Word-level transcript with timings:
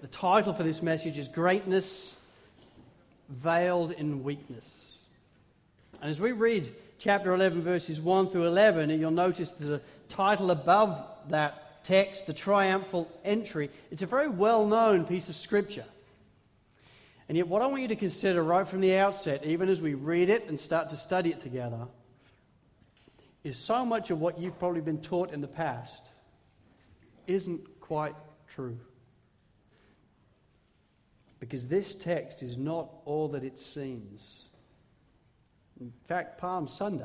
the 0.00 0.06
title 0.08 0.52
for 0.52 0.62
this 0.62 0.82
message 0.82 1.18
is 1.18 1.26
Greatness 1.26 2.14
Veiled 3.28 3.92
in 3.92 4.22
Weakness. 4.22 4.92
And 6.00 6.08
as 6.08 6.20
we 6.20 6.32
read 6.32 6.72
chapter 6.98 7.34
11, 7.34 7.62
verses 7.62 8.00
1 8.00 8.30
through 8.30 8.46
11, 8.46 8.90
and 8.90 9.00
you'll 9.00 9.10
notice 9.10 9.50
there's 9.50 9.70
a 9.72 9.82
title 10.08 10.52
above 10.52 11.04
that 11.30 11.84
text, 11.84 12.26
the 12.26 12.32
triumphal 12.32 13.10
entry. 13.24 13.70
It's 13.90 14.02
a 14.02 14.06
very 14.06 14.28
well 14.28 14.66
known 14.66 15.04
piece 15.04 15.28
of 15.28 15.34
scripture. 15.34 15.86
And 17.28 17.36
yet, 17.36 17.48
what 17.48 17.60
I 17.60 17.66
want 17.66 17.82
you 17.82 17.88
to 17.88 17.96
consider 17.96 18.42
right 18.42 18.66
from 18.66 18.80
the 18.80 18.96
outset, 18.96 19.44
even 19.44 19.68
as 19.68 19.80
we 19.80 19.94
read 19.94 20.30
it 20.30 20.46
and 20.48 20.58
start 20.58 20.90
to 20.90 20.96
study 20.96 21.30
it 21.30 21.40
together, 21.40 21.86
is 23.42 23.58
so 23.58 23.84
much 23.84 24.10
of 24.10 24.20
what 24.20 24.38
you've 24.38 24.58
probably 24.58 24.80
been 24.80 25.00
taught 25.00 25.32
in 25.32 25.40
the 25.40 25.48
past 25.48 26.02
isn't 27.26 27.80
quite 27.80 28.14
true. 28.48 28.78
Because 31.40 31.66
this 31.66 31.94
text 31.94 32.42
is 32.42 32.56
not 32.56 32.88
all 33.04 33.28
that 33.28 33.44
it 33.44 33.58
seems. 33.58 34.48
In 35.80 35.92
fact, 36.08 36.38
Palm 36.38 36.66
Sunday 36.66 37.04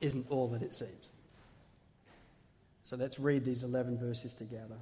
isn't 0.00 0.26
all 0.30 0.48
that 0.48 0.62
it 0.62 0.74
seems. 0.74 1.10
So 2.82 2.96
let's 2.96 3.18
read 3.18 3.44
these 3.44 3.62
11 3.62 3.98
verses 3.98 4.32
together. 4.32 4.76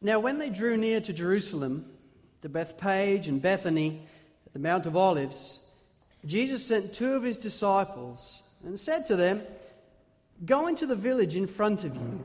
Now, 0.00 0.20
when 0.20 0.38
they 0.38 0.50
drew 0.50 0.76
near 0.76 1.00
to 1.00 1.12
Jerusalem, 1.12 1.86
to 2.42 2.48
Bethphage 2.48 3.26
and 3.26 3.40
Bethany, 3.40 4.06
at 4.46 4.52
the 4.52 4.58
Mount 4.58 4.86
of 4.86 4.96
Olives, 4.96 5.58
Jesus 6.26 6.64
sent 6.64 6.92
two 6.92 7.14
of 7.14 7.22
his 7.22 7.36
disciples 7.36 8.42
and 8.64 8.78
said 8.78 9.06
to 9.06 9.16
them, 9.16 9.42
Go 10.44 10.66
into 10.66 10.86
the 10.86 10.96
village 10.96 11.36
in 11.36 11.46
front 11.46 11.84
of 11.84 11.94
you, 11.96 12.24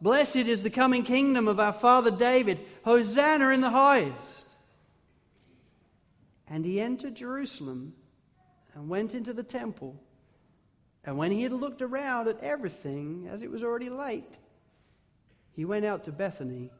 Blessed 0.00 0.36
is 0.36 0.62
the 0.62 0.70
coming 0.70 1.02
kingdom 1.02 1.48
of 1.48 1.58
our 1.58 1.72
father 1.72 2.10
David. 2.10 2.60
Hosanna 2.84 3.50
in 3.50 3.60
the 3.60 3.70
highest. 3.70 4.46
And 6.46 6.64
he 6.64 6.80
entered 6.80 7.14
Jerusalem 7.14 7.94
and 8.74 8.88
went 8.88 9.14
into 9.14 9.32
the 9.32 9.42
temple. 9.42 9.98
And 11.04 11.16
when 11.16 11.30
he 11.30 11.42
had 11.42 11.52
looked 11.52 11.82
around 11.82 12.28
at 12.28 12.40
everything, 12.40 13.28
as 13.30 13.42
it 13.42 13.50
was 13.50 13.62
already 13.62 13.88
late, 13.88 14.38
he 15.52 15.64
went 15.64 15.84
out 15.84 16.04
to 16.04 16.12
Bethany 16.12 16.70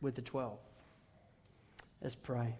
with 0.00 0.14
the 0.14 0.22
twelve. 0.22 0.58
Let's 2.00 2.14
pray. 2.14 2.56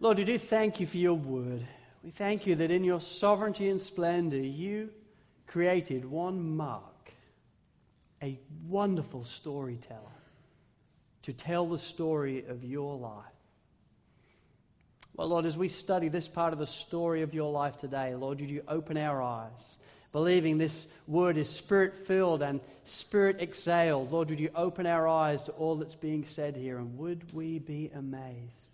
Lord, 0.00 0.18
we 0.18 0.24
do 0.24 0.38
thank 0.38 0.78
you 0.80 0.86
for 0.86 0.96
your 0.96 1.14
word. 1.14 1.66
We 2.04 2.10
thank 2.10 2.46
you 2.46 2.54
that 2.56 2.70
in 2.70 2.84
your 2.84 3.00
sovereignty 3.00 3.68
and 3.68 3.82
splendor, 3.82 4.38
you 4.38 4.90
created 5.48 6.04
one 6.04 6.56
Mark, 6.56 7.12
a 8.22 8.38
wonderful 8.68 9.24
storyteller, 9.24 9.98
to 11.22 11.32
tell 11.32 11.66
the 11.66 11.78
story 11.78 12.44
of 12.46 12.62
your 12.62 12.96
life. 12.96 13.24
Well, 15.16 15.28
Lord, 15.28 15.46
as 15.46 15.58
we 15.58 15.68
study 15.68 16.08
this 16.08 16.28
part 16.28 16.52
of 16.52 16.60
the 16.60 16.66
story 16.66 17.22
of 17.22 17.34
your 17.34 17.50
life 17.50 17.76
today, 17.78 18.14
Lord, 18.14 18.40
would 18.40 18.48
you 18.48 18.62
open 18.68 18.96
our 18.96 19.20
eyes? 19.20 19.76
Believing 20.12 20.58
this 20.58 20.86
word 21.08 21.36
is 21.36 21.50
spirit 21.50 22.06
filled 22.06 22.40
and 22.40 22.60
spirit 22.84 23.40
exhaled. 23.40 24.12
Lord, 24.12 24.30
would 24.30 24.38
you 24.38 24.50
open 24.54 24.86
our 24.86 25.08
eyes 25.08 25.42
to 25.44 25.52
all 25.52 25.74
that's 25.74 25.96
being 25.96 26.24
said 26.24 26.56
here? 26.56 26.78
And 26.78 26.96
would 26.96 27.32
we 27.34 27.58
be 27.58 27.90
amazed 27.94 28.68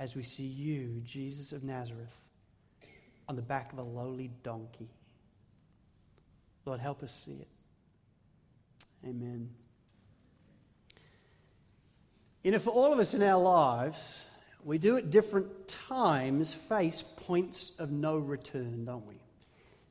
as 0.00 0.16
we 0.16 0.22
see 0.22 0.46
you, 0.46 1.02
Jesus 1.04 1.52
of 1.52 1.62
Nazareth, 1.62 2.08
on 3.28 3.36
the 3.36 3.42
back 3.42 3.70
of 3.72 3.78
a 3.78 3.82
lowly 3.82 4.30
donkey. 4.42 4.88
Lord, 6.64 6.80
help 6.80 7.02
us 7.02 7.12
see 7.24 7.32
it. 7.32 7.48
Amen. 9.04 9.50
You 12.42 12.52
know, 12.52 12.58
for 12.58 12.70
all 12.70 12.92
of 12.92 12.98
us 12.98 13.14
in 13.14 13.22
our 13.22 13.40
lives, 13.40 13.98
we 14.64 14.78
do 14.78 14.96
at 14.96 15.10
different 15.10 15.68
times 15.68 16.54
face 16.68 17.02
points 17.16 17.72
of 17.78 17.90
no 17.90 18.16
return, 18.18 18.84
don't 18.84 19.06
we? 19.06 19.14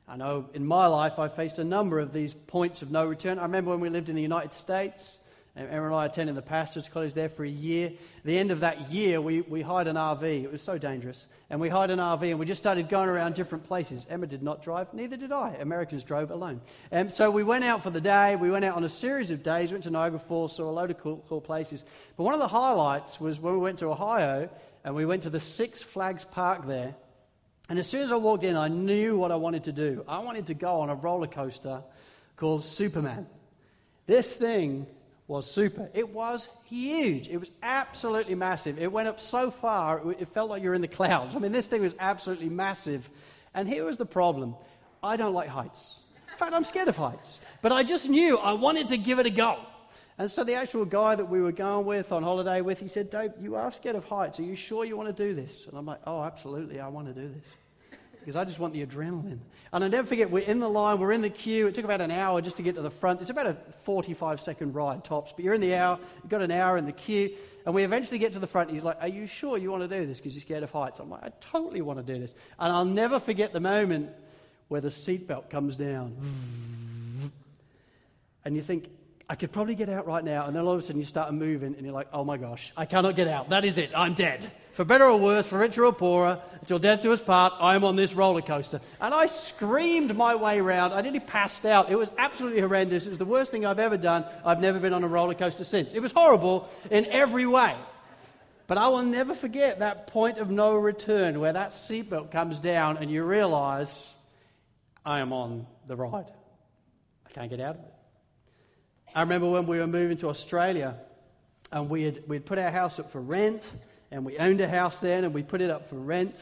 I 0.08 0.16
know 0.16 0.46
in 0.54 0.66
my 0.66 0.86
life 0.86 1.18
I 1.18 1.28
faced 1.28 1.58
a 1.58 1.64
number 1.64 2.00
of 2.00 2.12
these 2.12 2.34
points 2.34 2.82
of 2.82 2.90
no 2.90 3.06
return. 3.06 3.38
I 3.38 3.42
remember 3.42 3.70
when 3.70 3.80
we 3.80 3.88
lived 3.88 4.08
in 4.08 4.16
the 4.16 4.22
United 4.22 4.52
States. 4.52 5.18
Aaron 5.56 5.86
and 5.86 5.94
I 5.94 6.06
attended 6.06 6.36
the 6.36 6.42
pastor's 6.42 6.88
college 6.88 7.12
there 7.12 7.28
for 7.28 7.44
a 7.44 7.48
year. 7.48 7.88
At 7.88 8.24
the 8.24 8.38
end 8.38 8.52
of 8.52 8.60
that 8.60 8.90
year, 8.90 9.20
we, 9.20 9.40
we 9.42 9.62
hired 9.62 9.88
an 9.88 9.96
RV. 9.96 10.44
It 10.44 10.50
was 10.50 10.62
so 10.62 10.78
dangerous. 10.78 11.26
And 11.50 11.60
we 11.60 11.68
hired 11.68 11.90
an 11.90 11.98
RV 11.98 12.22
and 12.22 12.38
we 12.38 12.46
just 12.46 12.62
started 12.62 12.88
going 12.88 13.08
around 13.08 13.34
different 13.34 13.64
places. 13.64 14.06
Emma 14.08 14.28
did 14.28 14.42
not 14.42 14.62
drive, 14.62 14.94
neither 14.94 15.16
did 15.16 15.32
I. 15.32 15.56
Americans 15.60 16.04
drove 16.04 16.30
alone. 16.30 16.60
And 16.92 17.12
so 17.12 17.30
we 17.30 17.42
went 17.42 17.64
out 17.64 17.82
for 17.82 17.90
the 17.90 18.00
day. 18.00 18.36
We 18.36 18.50
went 18.50 18.64
out 18.64 18.76
on 18.76 18.84
a 18.84 18.88
series 18.88 19.32
of 19.32 19.42
days, 19.42 19.72
went 19.72 19.84
to 19.84 19.90
Niagara 19.90 20.20
Falls, 20.20 20.54
saw 20.54 20.70
a 20.70 20.72
load 20.72 20.92
of 20.92 20.98
cool, 20.98 21.24
cool 21.28 21.40
places. 21.40 21.84
But 22.16 22.22
one 22.22 22.34
of 22.34 22.40
the 22.40 22.48
highlights 22.48 23.20
was 23.20 23.40
when 23.40 23.52
we 23.52 23.58
went 23.58 23.80
to 23.80 23.86
Ohio 23.86 24.48
and 24.84 24.94
we 24.94 25.04
went 25.04 25.24
to 25.24 25.30
the 25.30 25.40
Six 25.40 25.82
Flags 25.82 26.24
Park 26.24 26.66
there. 26.66 26.94
And 27.68 27.78
as 27.78 27.88
soon 27.88 28.02
as 28.02 28.12
I 28.12 28.16
walked 28.16 28.44
in, 28.44 28.56
I 28.56 28.68
knew 28.68 29.16
what 29.16 29.32
I 29.32 29.36
wanted 29.36 29.64
to 29.64 29.72
do. 29.72 30.04
I 30.06 30.20
wanted 30.20 30.46
to 30.46 30.54
go 30.54 30.80
on 30.80 30.90
a 30.90 30.94
roller 30.94 31.26
coaster 31.26 31.82
called 32.36 32.64
Superman. 32.64 33.26
This 34.06 34.34
thing 34.34 34.86
was 35.30 35.48
super. 35.48 35.88
It 35.94 36.08
was 36.12 36.48
huge. 36.64 37.28
It 37.28 37.38
was 37.38 37.52
absolutely 37.62 38.34
massive. 38.34 38.80
It 38.80 38.90
went 38.90 39.06
up 39.06 39.20
so 39.20 39.52
far, 39.52 40.02
it 40.18 40.28
felt 40.34 40.50
like 40.50 40.60
you're 40.60 40.74
in 40.74 40.80
the 40.80 40.88
clouds. 40.88 41.36
I 41.36 41.38
mean, 41.38 41.52
this 41.52 41.66
thing 41.66 41.82
was 41.82 41.94
absolutely 42.00 42.48
massive. 42.48 43.08
And 43.54 43.68
here 43.68 43.84
was 43.84 43.96
the 43.96 44.04
problem 44.04 44.56
I 45.02 45.16
don't 45.16 45.32
like 45.32 45.48
heights. 45.48 46.00
In 46.32 46.36
fact, 46.36 46.52
I'm 46.52 46.64
scared 46.64 46.88
of 46.88 46.96
heights. 46.96 47.40
But 47.62 47.70
I 47.70 47.84
just 47.84 48.08
knew 48.08 48.38
I 48.38 48.54
wanted 48.54 48.88
to 48.88 48.98
give 48.98 49.20
it 49.20 49.26
a 49.26 49.30
go. 49.30 49.60
And 50.18 50.28
so 50.28 50.42
the 50.42 50.54
actual 50.54 50.84
guy 50.84 51.14
that 51.14 51.24
we 51.24 51.40
were 51.40 51.52
going 51.52 51.86
with 51.86 52.10
on 52.10 52.24
holiday 52.24 52.60
with, 52.60 52.80
he 52.80 52.88
said, 52.88 53.08
Dave, 53.08 53.30
you 53.40 53.54
are 53.54 53.70
scared 53.70 53.96
of 53.96 54.04
heights. 54.04 54.40
Are 54.40 54.42
you 54.42 54.56
sure 54.56 54.84
you 54.84 54.96
want 54.96 55.16
to 55.16 55.28
do 55.28 55.32
this? 55.32 55.66
And 55.68 55.78
I'm 55.78 55.86
like, 55.86 56.00
oh, 56.08 56.24
absolutely, 56.24 56.80
I 56.80 56.88
want 56.88 57.06
to 57.06 57.14
do 57.14 57.28
this 57.28 57.46
because 58.30 58.40
I 58.40 58.44
just 58.44 58.60
want 58.60 58.72
the 58.74 58.86
adrenaline. 58.86 59.40
And 59.72 59.82
I 59.82 59.88
never 59.88 60.06
forget, 60.06 60.30
we're 60.30 60.44
in 60.44 60.60
the 60.60 60.68
line, 60.68 61.00
we're 61.00 61.10
in 61.10 61.20
the 61.20 61.30
queue. 61.30 61.66
It 61.66 61.74
took 61.74 61.84
about 61.84 62.00
an 62.00 62.12
hour 62.12 62.40
just 62.40 62.58
to 62.58 62.62
get 62.62 62.76
to 62.76 62.80
the 62.80 62.90
front. 62.90 63.20
It's 63.20 63.30
about 63.30 63.46
a 63.46 63.56
45 63.82 64.40
second 64.40 64.72
ride 64.72 65.02
tops, 65.02 65.32
but 65.34 65.44
you're 65.44 65.54
in 65.54 65.60
the 65.60 65.74
hour, 65.74 65.98
you've 66.22 66.30
got 66.30 66.40
an 66.40 66.52
hour 66.52 66.76
in 66.76 66.86
the 66.86 66.92
queue. 66.92 67.32
And 67.66 67.74
we 67.74 67.82
eventually 67.82 68.18
get 68.18 68.34
to 68.34 68.38
the 68.38 68.46
front. 68.46 68.70
He's 68.70 68.84
like, 68.84 68.98
Are 69.00 69.08
you 69.08 69.26
sure 69.26 69.58
you 69.58 69.72
want 69.72 69.82
to 69.82 69.88
do 69.88 70.06
this 70.06 70.18
because 70.18 70.32
you're 70.32 70.42
scared 70.42 70.62
of 70.62 70.70
heights? 70.70 71.00
I'm 71.00 71.10
like, 71.10 71.24
I 71.24 71.32
totally 71.40 71.80
want 71.80 71.98
to 71.98 72.04
do 72.04 72.20
this. 72.20 72.32
And 72.60 72.72
I'll 72.72 72.84
never 72.84 73.18
forget 73.18 73.52
the 73.52 73.58
moment 73.58 74.10
where 74.68 74.80
the 74.80 74.90
seatbelt 74.90 75.50
comes 75.50 75.74
down. 75.74 76.16
And 78.42 78.56
you 78.56 78.62
think, 78.62 78.88
I 79.28 79.34
could 79.34 79.52
probably 79.52 79.74
get 79.74 79.90
out 79.90 80.06
right 80.06 80.24
now. 80.24 80.46
And 80.46 80.56
then 80.56 80.62
all 80.62 80.72
of 80.72 80.78
a 80.78 80.82
sudden 80.82 80.98
you 80.98 81.06
start 81.06 81.34
moving 81.34 81.74
and 81.74 81.84
you're 81.84 81.92
like, 81.92 82.08
oh 82.10 82.24
my 82.24 82.38
gosh, 82.38 82.72
I 82.74 82.86
cannot 82.86 83.16
get 83.16 83.28
out. 83.28 83.50
That 83.50 83.66
is 83.66 83.76
it. 83.76 83.90
I'm 83.94 84.14
dead. 84.14 84.50
For 84.72 84.84
better 84.84 85.04
or 85.04 85.18
worse, 85.18 85.46
for 85.46 85.58
richer 85.58 85.84
or 85.84 85.92
poorer, 85.92 86.40
until 86.60 86.78
death 86.78 87.02
do 87.02 87.12
us 87.12 87.20
part, 87.20 87.54
I 87.58 87.74
am 87.74 87.84
on 87.84 87.96
this 87.96 88.14
roller 88.14 88.42
coaster. 88.42 88.80
And 89.00 89.12
I 89.12 89.26
screamed 89.26 90.14
my 90.16 90.34
way 90.34 90.58
around. 90.58 90.92
I 90.92 91.00
nearly 91.00 91.20
passed 91.20 91.66
out. 91.66 91.90
It 91.90 91.96
was 91.96 92.10
absolutely 92.16 92.60
horrendous. 92.60 93.06
It 93.06 93.08
was 93.08 93.18
the 93.18 93.24
worst 93.24 93.50
thing 93.50 93.66
I've 93.66 93.78
ever 93.78 93.96
done. 93.96 94.24
I've 94.44 94.60
never 94.60 94.78
been 94.78 94.92
on 94.92 95.02
a 95.02 95.08
roller 95.08 95.34
coaster 95.34 95.64
since. 95.64 95.92
It 95.92 96.00
was 96.00 96.12
horrible 96.12 96.68
in 96.90 97.06
every 97.06 97.46
way. 97.46 97.74
But 98.68 98.78
I 98.78 98.86
will 98.88 99.02
never 99.02 99.34
forget 99.34 99.80
that 99.80 100.06
point 100.06 100.38
of 100.38 100.48
no 100.48 100.76
return 100.76 101.40
where 101.40 101.52
that 101.52 101.72
seatbelt 101.72 102.30
comes 102.30 102.60
down 102.60 102.98
and 102.98 103.10
you 103.10 103.24
realize 103.24 104.08
I 105.04 105.18
am 105.18 105.32
on 105.32 105.66
the 105.88 105.96
ride. 105.96 106.30
I 107.26 107.30
can't 107.30 107.50
get 107.50 107.58
out 107.58 107.76
of 107.76 107.82
it. 107.82 107.94
I 109.14 109.22
remember 109.22 109.50
when 109.50 109.66
we 109.66 109.78
were 109.78 109.88
moving 109.88 110.18
to 110.18 110.28
Australia, 110.28 110.94
and 111.72 111.90
we 111.90 112.04
had 112.04 112.22
we'd 112.28 112.46
put 112.46 112.58
our 112.58 112.70
house 112.70 113.00
up 113.00 113.10
for 113.10 113.20
rent, 113.20 113.62
and 114.10 114.24
we 114.24 114.38
owned 114.38 114.60
a 114.60 114.68
house 114.68 114.98
then, 114.98 115.24
and 115.24 115.32
we 115.32 115.42
put 115.42 115.60
it 115.60 115.70
up 115.70 115.88
for 115.88 115.96
rent. 115.96 116.36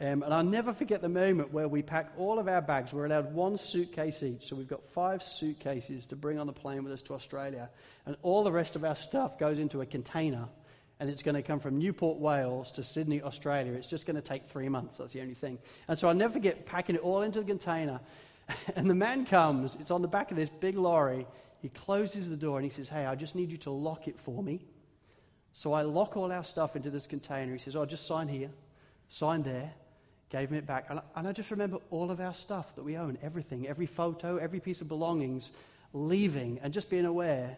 Um, 0.00 0.24
and 0.24 0.34
I'll 0.34 0.42
never 0.42 0.74
forget 0.74 1.00
the 1.00 1.08
moment 1.08 1.52
where 1.52 1.68
we 1.68 1.80
packed 1.80 2.18
all 2.18 2.40
of 2.40 2.48
our 2.48 2.60
bags. 2.60 2.92
We're 2.92 3.06
allowed 3.06 3.32
one 3.32 3.56
suitcase 3.58 4.22
each, 4.22 4.48
so 4.48 4.56
we've 4.56 4.68
got 4.68 4.82
five 4.92 5.22
suitcases 5.22 6.04
to 6.06 6.16
bring 6.16 6.38
on 6.38 6.48
the 6.48 6.52
plane 6.52 6.82
with 6.82 6.92
us 6.92 7.02
to 7.02 7.14
Australia. 7.14 7.70
And 8.04 8.16
all 8.22 8.42
the 8.42 8.50
rest 8.50 8.74
of 8.74 8.84
our 8.84 8.96
stuff 8.96 9.38
goes 9.38 9.60
into 9.60 9.82
a 9.82 9.86
container, 9.86 10.48
and 10.98 11.08
it's 11.08 11.22
going 11.22 11.36
to 11.36 11.42
come 11.42 11.60
from 11.60 11.78
Newport, 11.78 12.18
Wales 12.18 12.72
to 12.72 12.82
Sydney, 12.82 13.22
Australia. 13.22 13.72
It's 13.72 13.86
just 13.86 14.04
going 14.04 14.16
to 14.16 14.22
take 14.22 14.46
three 14.46 14.68
months. 14.68 14.98
That's 14.98 15.12
the 15.12 15.20
only 15.20 15.34
thing. 15.34 15.58
And 15.86 15.96
so 15.96 16.08
I'll 16.08 16.14
never 16.14 16.32
forget 16.32 16.66
packing 16.66 16.96
it 16.96 17.02
all 17.02 17.22
into 17.22 17.40
the 17.40 17.46
container. 17.46 18.00
And 18.76 18.90
the 18.90 18.94
man 18.94 19.24
comes, 19.24 19.74
it's 19.80 19.90
on 19.90 20.02
the 20.02 20.08
back 20.08 20.30
of 20.30 20.36
this 20.36 20.50
big 20.50 20.76
lorry. 20.76 21.26
He 21.62 21.70
closes 21.70 22.28
the 22.28 22.36
door 22.36 22.58
and 22.58 22.64
he 22.64 22.70
says, 22.70 22.90
Hey, 22.90 23.06
I 23.06 23.14
just 23.14 23.34
need 23.34 23.50
you 23.50 23.56
to 23.58 23.70
lock 23.70 24.06
it 24.06 24.20
for 24.20 24.42
me. 24.42 24.60
So 25.54 25.72
I 25.72 25.82
lock 25.82 26.16
all 26.16 26.30
our 26.30 26.44
stuff 26.44 26.76
into 26.76 26.90
this 26.90 27.06
container. 27.06 27.52
He 27.52 27.58
says, 27.58 27.76
Oh, 27.76 27.86
just 27.86 28.06
sign 28.06 28.28
here, 28.28 28.50
sign 29.08 29.42
there. 29.42 29.72
Gave 30.30 30.50
him 30.50 30.56
it 30.56 30.66
back. 30.66 30.86
And 30.90 30.98
I, 30.98 31.02
and 31.16 31.28
I 31.28 31.32
just 31.32 31.52
remember 31.52 31.78
all 31.90 32.10
of 32.10 32.20
our 32.20 32.34
stuff 32.34 32.74
that 32.74 32.82
we 32.82 32.96
own, 32.96 33.16
everything, 33.22 33.68
every 33.68 33.86
photo, 33.86 34.36
every 34.36 34.58
piece 34.58 34.80
of 34.80 34.88
belongings, 34.88 35.50
leaving 35.92 36.58
and 36.62 36.74
just 36.74 36.90
being 36.90 37.04
aware 37.04 37.56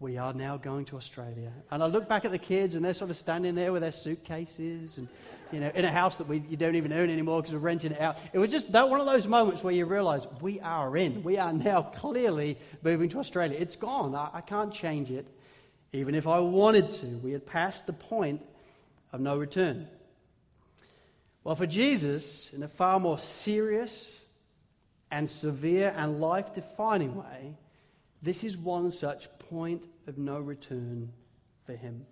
we 0.00 0.18
are 0.18 0.34
now 0.34 0.58
going 0.58 0.84
to 0.86 0.96
Australia. 0.96 1.50
And 1.70 1.82
I 1.82 1.86
look 1.86 2.08
back 2.08 2.26
at 2.26 2.30
the 2.30 2.38
kids, 2.38 2.74
and 2.74 2.84
they're 2.84 2.92
sort 2.92 3.10
of 3.10 3.16
standing 3.16 3.54
there 3.54 3.72
with 3.72 3.80
their 3.80 3.92
suitcases, 3.92 4.98
and 4.98 5.08
you 5.50 5.60
know, 5.60 5.70
in 5.74 5.84
a 5.84 5.90
house 5.90 6.16
that 6.16 6.28
we 6.28 6.42
you 6.48 6.58
don't 6.58 6.74
even 6.74 6.92
own 6.92 7.08
anymore 7.08 7.40
because 7.40 7.54
we're 7.54 7.60
renting 7.60 7.92
it 7.92 8.00
out. 8.00 8.18
It 8.34 8.38
was 8.38 8.50
just 8.50 8.70
that 8.72 8.90
one 8.90 9.00
of 9.00 9.06
those 9.06 9.26
moments 9.26 9.64
where 9.64 9.72
you 9.72 9.86
realize 9.86 10.26
we 10.42 10.60
are 10.60 10.94
in. 10.96 11.22
We 11.22 11.38
are 11.38 11.52
now 11.52 11.82
clearly 11.96 12.58
moving 12.82 13.08
to 13.10 13.18
Australia. 13.18 13.56
It's 13.58 13.76
gone. 13.76 14.14
I, 14.14 14.28
I 14.34 14.40
can't 14.42 14.72
change 14.72 15.10
it, 15.10 15.26
even 15.94 16.16
if 16.16 16.26
I 16.26 16.40
wanted 16.40 16.90
to. 16.90 17.06
We 17.06 17.32
had 17.32 17.46
passed 17.46 17.86
the 17.86 17.92
point 17.92 18.42
of 19.12 19.20
no 19.20 19.36
return. 19.36 19.86
Well, 21.44 21.54
for 21.54 21.66
Jesus, 21.66 22.52
in 22.52 22.62
a 22.64 22.68
far 22.68 22.98
more 22.98 23.18
serious 23.18 24.10
and 25.10 25.30
severe 25.30 25.94
and 25.96 26.20
life 26.20 26.52
defining 26.52 27.14
way, 27.14 27.54
this 28.22 28.42
is 28.42 28.56
one 28.56 28.90
such 28.90 29.28
point 29.38 29.84
of 30.08 30.18
no 30.18 30.40
return 30.40 31.12
for 31.64 31.76
him. 31.76 32.06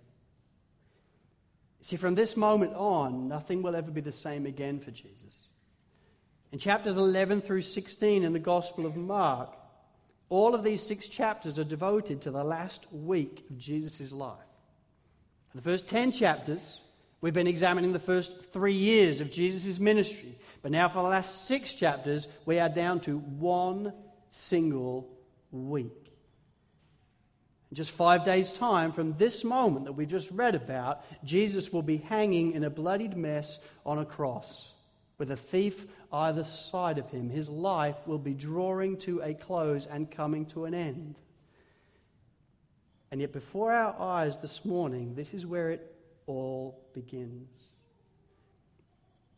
See, 1.81 1.97
from 1.97 2.15
this 2.15 2.37
moment 2.37 2.73
on, 2.75 3.27
nothing 3.27 3.61
will 3.61 3.75
ever 3.75 3.91
be 3.91 3.99
the 3.99 4.13
same 4.13 4.45
again 4.45 4.79
for 4.79 4.91
Jesus. 4.91 5.49
In 6.53 6.59
chapters 6.59 6.95
11 6.95 7.41
through 7.41 7.63
16 7.63 8.23
in 8.23 8.31
the 8.31 8.39
Gospel 8.39 8.85
of 8.85 8.95
Mark, 8.95 9.57
all 10.29 10.55
of 10.55 10.63
these 10.63 10.81
six 10.81 11.07
chapters 11.07 11.59
are 11.59 11.63
devoted 11.63 12.21
to 12.21 12.31
the 12.31 12.43
last 12.43 12.85
week 12.91 13.45
of 13.49 13.57
Jesus' 13.57 14.11
life. 14.11 14.37
In 15.53 15.59
the 15.59 15.63
first 15.63 15.87
10 15.87 16.11
chapters, 16.11 16.79
we've 17.21 17.33
been 17.33 17.47
examining 17.47 17.93
the 17.93 17.99
first 17.99 18.33
three 18.51 18.73
years 18.73 19.21
of 19.21 19.31
Jesus' 19.31 19.79
ministry. 19.79 20.37
But 20.61 20.71
now, 20.71 20.89
for 20.89 21.03
the 21.03 21.09
last 21.09 21.47
six 21.47 21.73
chapters, 21.73 22.27
we 22.45 22.59
are 22.59 22.69
down 22.69 22.99
to 23.01 23.17
one 23.19 23.93
single 24.31 25.09
week. 25.51 26.11
In 27.69 27.75
just 27.75 27.91
five 27.91 28.23
days' 28.23 28.51
time 28.51 28.91
from 28.91 29.17
this 29.17 29.43
moment 29.43 29.85
that 29.85 29.93
we 29.93 30.05
just 30.05 30.29
read 30.31 30.55
about, 30.55 31.03
Jesus 31.23 31.73
will 31.73 31.81
be 31.81 31.97
hanging 31.97 32.53
in 32.53 32.63
a 32.63 32.69
bloodied 32.69 33.17
mess 33.17 33.59
on 33.85 33.99
a 33.99 34.05
cross 34.05 34.73
with 35.17 35.31
a 35.31 35.35
thief 35.35 35.85
either 36.13 36.43
side 36.43 36.99
of 36.99 37.09
him. 37.09 37.29
His 37.29 37.49
life 37.49 37.97
will 38.05 38.19
be 38.19 38.35
drawing 38.35 38.97
to 38.99 39.21
a 39.21 39.33
close 39.33 39.87
and 39.87 40.09
coming 40.09 40.45
to 40.47 40.65
an 40.65 40.73
end. 40.73 41.15
And 43.11 43.19
yet, 43.19 43.33
before 43.33 43.73
our 43.73 43.99
eyes 43.99 44.37
this 44.37 44.63
morning, 44.63 45.15
this 45.15 45.33
is 45.33 45.45
where 45.45 45.71
it 45.71 45.95
all 46.27 46.79
begins. 46.93 47.49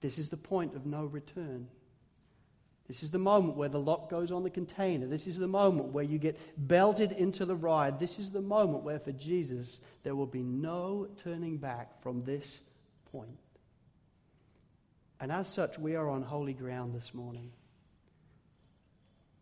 This 0.01 0.17
is 0.17 0.29
the 0.29 0.37
point 0.37 0.75
of 0.75 0.85
no 0.85 1.05
return. 1.05 1.67
This 2.87 3.01
is 3.01 3.09
the 3.09 3.17
moment 3.17 3.57
where 3.57 3.69
the 3.69 3.79
lock 3.79 4.09
goes 4.09 4.31
on 4.31 4.43
the 4.43 4.49
container. 4.49 5.07
This 5.07 5.25
is 5.25 5.37
the 5.37 5.47
moment 5.47 5.87
where 5.87 6.03
you 6.03 6.19
get 6.19 6.37
belted 6.67 7.13
into 7.13 7.43
the 7.43 7.55
ride. 7.55 7.99
This 7.99 8.19
is 8.19 8.29
the 8.29 8.41
moment 8.41 8.83
where, 8.83 8.99
for 8.99 9.11
Jesus, 9.13 9.79
there 10.03 10.15
will 10.15 10.27
be 10.27 10.43
no 10.43 11.07
turning 11.23 11.57
back 11.57 12.01
from 12.03 12.23
this 12.23 12.59
point. 13.11 13.39
And 15.19 15.31
as 15.31 15.47
such, 15.47 15.79
we 15.79 15.95
are 15.95 16.09
on 16.09 16.23
holy 16.23 16.53
ground 16.53 16.93
this 16.93 17.13
morning. 17.13 17.51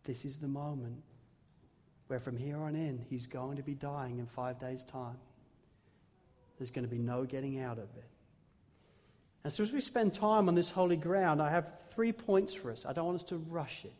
This 0.04 0.24
is 0.24 0.36
the 0.36 0.48
moment 0.48 1.02
where, 2.06 2.20
from 2.20 2.36
here 2.36 2.58
on 2.58 2.76
in, 2.76 3.04
he's 3.08 3.26
going 3.26 3.56
to 3.56 3.62
be 3.62 3.74
dying 3.74 4.18
in 4.18 4.26
five 4.26 4.60
days' 4.60 4.82
time. 4.82 5.16
There's 6.58 6.70
going 6.70 6.84
to 6.84 6.90
be 6.90 6.98
no 6.98 7.24
getting 7.24 7.58
out 7.60 7.78
of 7.78 7.88
it. 7.96 8.10
And 9.42 9.52
so, 9.52 9.62
as 9.62 9.72
we 9.72 9.80
spend 9.80 10.14
time 10.14 10.48
on 10.48 10.54
this 10.54 10.68
holy 10.68 10.96
ground, 10.96 11.42
I 11.42 11.50
have 11.50 11.66
three 11.90 12.12
points 12.12 12.54
for 12.54 12.70
us. 12.70 12.84
I 12.86 12.92
don't 12.92 13.06
want 13.06 13.20
us 13.20 13.28
to 13.28 13.36
rush 13.36 13.84
it. 13.84 13.92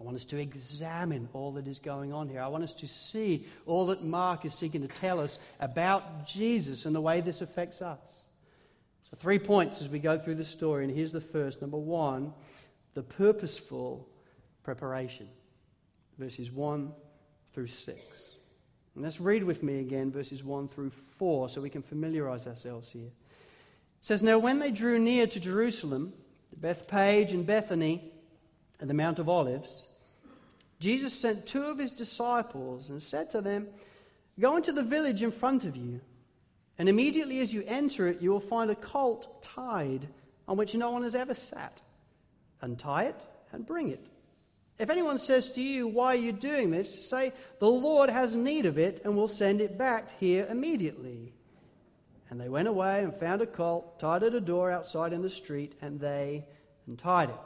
I 0.00 0.04
want 0.04 0.16
us 0.16 0.24
to 0.26 0.38
examine 0.38 1.28
all 1.32 1.52
that 1.52 1.66
is 1.66 1.78
going 1.78 2.12
on 2.12 2.28
here. 2.28 2.40
I 2.40 2.48
want 2.48 2.64
us 2.64 2.72
to 2.74 2.86
see 2.86 3.46
all 3.64 3.86
that 3.86 4.04
Mark 4.04 4.44
is 4.44 4.54
seeking 4.54 4.82
to 4.82 4.88
tell 4.88 5.20
us 5.20 5.38
about 5.58 6.26
Jesus 6.26 6.84
and 6.84 6.94
the 6.94 7.00
way 7.00 7.20
this 7.20 7.40
affects 7.40 7.80
us. 7.80 7.98
So, 9.10 9.16
three 9.16 9.38
points 9.38 9.80
as 9.80 9.88
we 9.88 9.98
go 9.98 10.18
through 10.18 10.34
the 10.34 10.44
story, 10.44 10.84
and 10.84 10.94
here's 10.94 11.12
the 11.12 11.20
first. 11.20 11.60
Number 11.60 11.78
one, 11.78 12.32
the 12.94 13.02
purposeful 13.02 14.08
preparation. 14.62 15.28
Verses 16.18 16.50
1 16.50 16.92
through 17.52 17.68
6. 17.68 17.98
And 18.94 19.04
let's 19.04 19.20
read 19.20 19.44
with 19.44 19.62
me 19.62 19.80
again 19.80 20.10
verses 20.10 20.42
1 20.42 20.68
through 20.68 20.90
4 21.18 21.48
so 21.48 21.60
we 21.60 21.70
can 21.70 21.82
familiarize 21.82 22.46
ourselves 22.46 22.90
here. 22.90 23.06
It 23.06 23.12
says, 24.00 24.22
Now 24.22 24.38
when 24.38 24.58
they 24.58 24.70
drew 24.70 24.98
near 24.98 25.26
to 25.26 25.38
Jerusalem, 25.38 26.14
Bethphage 26.56 27.32
and 27.32 27.46
Bethany 27.46 28.12
and 28.80 28.90
the 28.90 28.94
Mount 28.94 29.18
of 29.18 29.28
Olives, 29.28 29.84
Jesus 30.80 31.12
sent 31.12 31.46
two 31.46 31.64
of 31.64 31.78
his 31.78 31.92
disciples 31.92 32.90
and 32.90 33.00
said 33.00 33.30
to 33.30 33.40
them, 33.40 33.68
Go 34.40 34.56
into 34.56 34.72
the 34.72 34.82
village 34.82 35.22
in 35.22 35.32
front 35.32 35.64
of 35.64 35.76
you, 35.76 36.00
and 36.78 36.88
immediately 36.88 37.40
as 37.40 37.52
you 37.52 37.64
enter 37.66 38.08
it, 38.08 38.20
you 38.20 38.30
will 38.30 38.40
find 38.40 38.70
a 38.70 38.74
colt 38.74 39.42
tied 39.42 40.08
on 40.46 40.56
which 40.56 40.74
no 40.74 40.90
one 40.90 41.02
has 41.02 41.14
ever 41.14 41.34
sat. 41.34 41.80
Untie 42.60 43.04
it 43.04 43.26
and 43.52 43.66
bring 43.66 43.88
it. 43.88 44.04
If 44.78 44.90
anyone 44.90 45.18
says 45.18 45.50
to 45.52 45.62
you, 45.62 45.88
Why 45.88 46.08
are 46.08 46.18
you 46.18 46.32
doing 46.32 46.70
this? 46.70 47.08
say, 47.08 47.32
The 47.60 47.68
Lord 47.68 48.10
has 48.10 48.34
need 48.34 48.66
of 48.66 48.78
it, 48.78 49.00
and 49.04 49.16
will 49.16 49.28
send 49.28 49.60
it 49.60 49.78
back 49.78 50.18
here 50.20 50.46
immediately. 50.50 51.32
And 52.28 52.40
they 52.40 52.48
went 52.48 52.68
away 52.68 53.02
and 53.02 53.14
found 53.14 53.40
a 53.40 53.46
colt 53.46 53.98
tied 53.98 54.22
at 54.22 54.34
a 54.34 54.40
door 54.40 54.70
outside 54.70 55.12
in 55.12 55.22
the 55.22 55.30
street, 55.30 55.74
and 55.80 55.98
they 55.98 56.44
untied 56.86 57.30
it. 57.30 57.36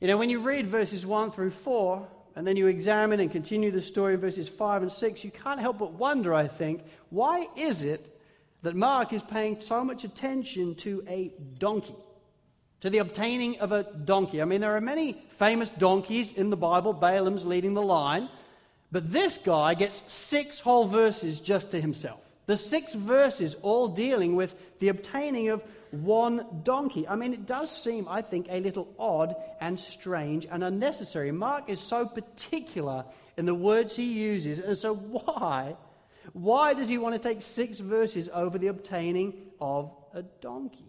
You 0.00 0.06
know, 0.06 0.16
when 0.16 0.30
you 0.30 0.38
read 0.38 0.68
verses 0.68 1.04
1 1.04 1.32
through 1.32 1.50
4, 1.50 2.06
and 2.36 2.46
then 2.46 2.56
you 2.56 2.68
examine 2.68 3.18
and 3.18 3.32
continue 3.32 3.72
the 3.72 3.82
story 3.82 4.14
in 4.14 4.20
verses 4.20 4.48
5 4.48 4.82
and 4.82 4.92
6, 4.92 5.24
you 5.24 5.32
can't 5.32 5.58
help 5.58 5.78
but 5.78 5.94
wonder, 5.94 6.32
I 6.32 6.46
think, 6.46 6.82
why 7.10 7.48
is 7.56 7.82
it 7.82 8.14
that 8.62 8.74
Mark 8.74 9.12
is 9.12 9.22
paying 9.22 9.60
so 9.60 9.84
much 9.84 10.04
attention 10.04 10.74
to 10.76 11.02
a 11.08 11.32
donkey? 11.58 11.94
To 12.82 12.90
the 12.90 12.98
obtaining 12.98 13.58
of 13.60 13.72
a 13.72 13.82
donkey. 13.82 14.40
I 14.40 14.44
mean, 14.44 14.60
there 14.60 14.76
are 14.76 14.80
many 14.80 15.20
famous 15.38 15.68
donkeys 15.68 16.32
in 16.32 16.50
the 16.50 16.56
Bible, 16.56 16.92
Balaam's 16.92 17.44
leading 17.44 17.74
the 17.74 17.82
line, 17.82 18.28
but 18.92 19.10
this 19.10 19.36
guy 19.38 19.74
gets 19.74 20.00
six 20.06 20.60
whole 20.60 20.86
verses 20.86 21.40
just 21.40 21.72
to 21.72 21.80
himself. 21.80 22.20
The 22.46 22.56
six 22.56 22.94
verses 22.94 23.56
all 23.62 23.88
dealing 23.88 24.36
with 24.36 24.54
the 24.78 24.88
obtaining 24.88 25.48
of 25.50 25.62
one 25.90 26.62
donkey. 26.64 27.06
I 27.06 27.16
mean, 27.16 27.34
it 27.34 27.46
does 27.46 27.70
seem, 27.70 28.08
I 28.08 28.22
think, 28.22 28.46
a 28.48 28.60
little 28.60 28.88
odd 28.98 29.34
and 29.60 29.78
strange 29.78 30.46
and 30.50 30.62
unnecessary. 30.62 31.32
Mark 31.32 31.68
is 31.68 31.80
so 31.80 32.06
particular 32.06 33.04
in 33.36 33.46
the 33.46 33.54
words 33.54 33.96
he 33.96 34.04
uses, 34.04 34.58
and 34.58 34.76
so 34.76 34.94
why? 34.94 35.76
Why 36.32 36.74
does 36.74 36.88
he 36.88 36.98
want 36.98 37.20
to 37.20 37.28
take 37.28 37.42
six 37.42 37.78
verses 37.78 38.28
over 38.32 38.58
the 38.58 38.68
obtaining 38.68 39.34
of 39.60 39.90
a 40.12 40.22
donkey? 40.22 40.84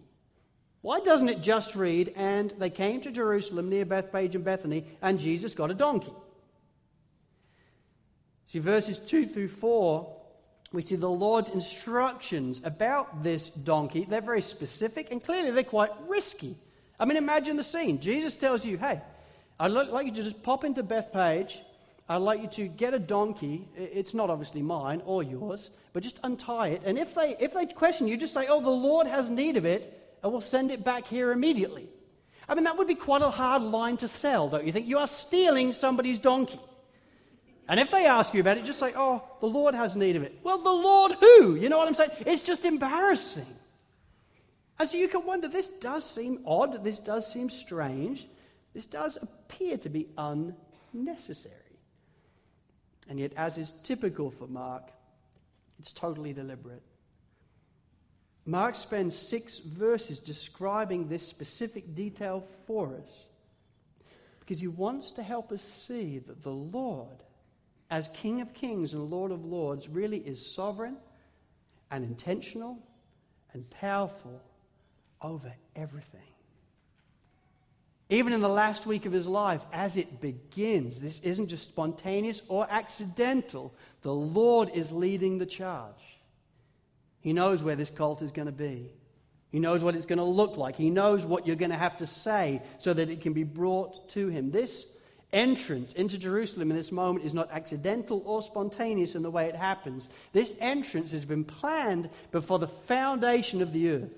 Why 0.81 0.99
doesn't 1.01 1.29
it 1.29 1.41
just 1.41 1.75
read, 1.75 2.13
and 2.15 2.53
they 2.57 2.69
came 2.69 3.01
to 3.01 3.11
Jerusalem 3.11 3.69
near 3.69 3.85
Bethphage 3.85 4.35
and 4.35 4.43
Bethany, 4.43 4.85
and 5.01 5.19
Jesus 5.19 5.53
got 5.53 5.71
a 5.71 5.73
donkey? 5.73 6.13
See, 8.45 8.59
verses 8.59 8.97
2 8.97 9.27
through 9.27 9.49
4 9.49 10.19
we 10.71 10.83
see 10.83 10.95
the 10.95 11.09
Lord's 11.09 11.49
instructions 11.49 12.61
about 12.63 13.23
this 13.23 13.49
donkey. 13.49 14.05
They're 14.07 14.21
very 14.21 14.41
specific 14.41 15.11
and 15.11 15.23
clearly 15.23 15.49
they're 15.51 15.63
quite 15.63 15.89
risky. 16.07 16.55
I 16.99 17.05
mean, 17.05 17.17
imagine 17.17 17.57
the 17.57 17.63
scene. 17.63 17.99
Jesus 17.99 18.35
tells 18.35 18.63
you, 18.63 18.77
hey, 18.77 19.01
I'd 19.59 19.71
like 19.71 20.05
you 20.05 20.13
to 20.13 20.23
just 20.23 20.43
pop 20.43 20.63
into 20.63 20.83
Bethphage. 20.83 21.59
I'd 22.09 22.17
like 22.17 22.41
you 22.41 22.47
to 22.47 22.67
get 22.67 22.95
a 22.95 22.99
donkey. 22.99 23.69
It's 23.77 24.15
not 24.15 24.31
obviously 24.31 24.63
mine 24.63 25.03
or 25.05 25.21
yours, 25.21 25.69
but 25.93 26.01
just 26.01 26.19
untie 26.23 26.69
it. 26.69 26.81
And 26.83 26.97
if 26.97 27.13
they, 27.13 27.35
if 27.39 27.53
they 27.53 27.67
question 27.67 28.07
you, 28.07 28.17
just 28.17 28.33
say, 28.33 28.47
oh, 28.49 28.61
the 28.61 28.69
Lord 28.71 29.05
has 29.05 29.29
need 29.29 29.57
of 29.57 29.65
it, 29.65 30.17
and 30.23 30.31
we'll 30.31 30.41
send 30.41 30.71
it 30.71 30.83
back 30.83 31.05
here 31.05 31.31
immediately. 31.31 31.87
I 32.47 32.55
mean, 32.55 32.63
that 32.63 32.77
would 32.77 32.87
be 32.87 32.95
quite 32.95 33.21
a 33.21 33.29
hard 33.29 33.61
line 33.61 33.97
to 33.97 34.07
sell, 34.07 34.49
don't 34.49 34.65
you 34.65 34.71
think? 34.71 34.87
You 34.87 34.97
are 34.97 35.05
stealing 35.05 35.71
somebody's 35.71 36.17
donkey. 36.17 36.59
And 37.67 37.79
if 37.79 37.91
they 37.91 38.07
ask 38.07 38.33
you 38.33 38.41
about 38.41 38.57
it, 38.57 38.65
just 38.65 38.79
say, 38.79 38.93
oh, 38.97 39.21
the 39.39 39.45
Lord 39.45 39.75
has 39.75 39.95
need 39.95 40.15
of 40.15 40.23
it. 40.23 40.39
Well, 40.41 40.57
the 40.57 40.71
Lord 40.71 41.11
who? 41.11 41.53
You 41.53 41.69
know 41.69 41.77
what 41.77 41.87
I'm 41.87 41.93
saying? 41.93 42.09
It's 42.25 42.41
just 42.41 42.65
embarrassing. 42.65 43.45
And 44.79 44.89
so 44.89 44.97
you 44.97 45.07
can 45.07 45.23
wonder 45.27 45.47
this 45.47 45.67
does 45.67 46.09
seem 46.09 46.41
odd, 46.47 46.83
this 46.83 46.97
does 46.97 47.31
seem 47.31 47.51
strange, 47.51 48.27
this 48.73 48.87
does 48.87 49.19
appear 49.21 49.77
to 49.77 49.89
be 49.89 50.07
unnecessary. 50.17 51.53
And 53.09 53.19
yet, 53.19 53.33
as 53.35 53.57
is 53.57 53.73
typical 53.83 54.29
for 54.29 54.47
Mark, 54.47 54.83
it's 55.79 55.91
totally 55.91 56.31
deliberate. 56.31 56.83
Mark 58.45 58.75
spends 58.75 59.15
six 59.15 59.57
verses 59.57 60.19
describing 60.19 61.07
this 61.07 61.27
specific 61.27 61.95
detail 61.95 62.45
for 62.65 62.95
us 62.95 63.25
because 64.39 64.59
he 64.59 64.67
wants 64.67 65.11
to 65.11 65.23
help 65.23 65.51
us 65.51 65.61
see 65.61 66.19
that 66.19 66.41
the 66.43 66.51
Lord, 66.51 67.23
as 67.91 68.07
King 68.13 68.41
of 68.41 68.53
Kings 68.53 68.93
and 68.93 69.03
Lord 69.09 69.31
of 69.31 69.45
Lords, 69.45 69.87
really 69.87 70.17
is 70.19 70.53
sovereign 70.53 70.97
and 71.91 72.03
intentional 72.03 72.77
and 73.53 73.69
powerful 73.69 74.41
over 75.21 75.53
everything. 75.75 76.21
Even 78.09 78.33
in 78.33 78.41
the 78.41 78.49
last 78.49 78.87
week 78.87 79.05
of 79.05 79.13
his 79.13 79.27
life, 79.27 79.61
as 79.71 79.95
it 79.95 80.19
begins, 80.19 80.99
this 80.99 81.19
isn't 81.19 81.47
just 81.47 81.65
spontaneous 81.65 82.41
or 82.47 82.65
accidental. 82.69 83.73
The 84.01 84.13
Lord 84.13 84.71
is 84.73 84.91
leading 84.91 85.37
the 85.37 85.45
charge. 85.45 85.93
He 87.21 87.33
knows 87.33 87.61
where 87.61 87.75
this 87.75 87.91
cult 87.91 88.23
is 88.23 88.31
going 88.31 88.47
to 88.47 88.51
be. 88.51 88.91
He 89.51 89.59
knows 89.59 89.83
what 89.83 89.95
it's 89.95 90.05
going 90.05 90.17
to 90.17 90.23
look 90.23 90.57
like. 90.57 90.75
He 90.75 90.89
knows 90.89 91.25
what 91.25 91.45
you're 91.45 91.55
going 91.55 91.71
to 91.71 91.77
have 91.77 91.97
to 91.97 92.07
say 92.07 92.61
so 92.79 92.93
that 92.93 93.09
it 93.09 93.21
can 93.21 93.33
be 93.33 93.43
brought 93.43 94.09
to 94.09 94.27
him. 94.27 94.51
This 94.51 94.85
entrance 95.31 95.93
into 95.93 96.17
Jerusalem 96.17 96.71
in 96.71 96.77
this 96.77 96.91
moment 96.91 97.25
is 97.25 97.33
not 97.33 97.51
accidental 97.51 98.23
or 98.25 98.41
spontaneous 98.41 99.15
in 99.15 99.21
the 99.21 99.29
way 99.29 99.45
it 99.45 99.55
happens. 99.55 100.09
This 100.33 100.55
entrance 100.59 101.11
has 101.11 101.25
been 101.25 101.43
planned 101.43 102.09
before 102.31 102.57
the 102.57 102.67
foundation 102.67 103.61
of 103.61 103.71
the 103.73 103.91
earth. 103.91 104.13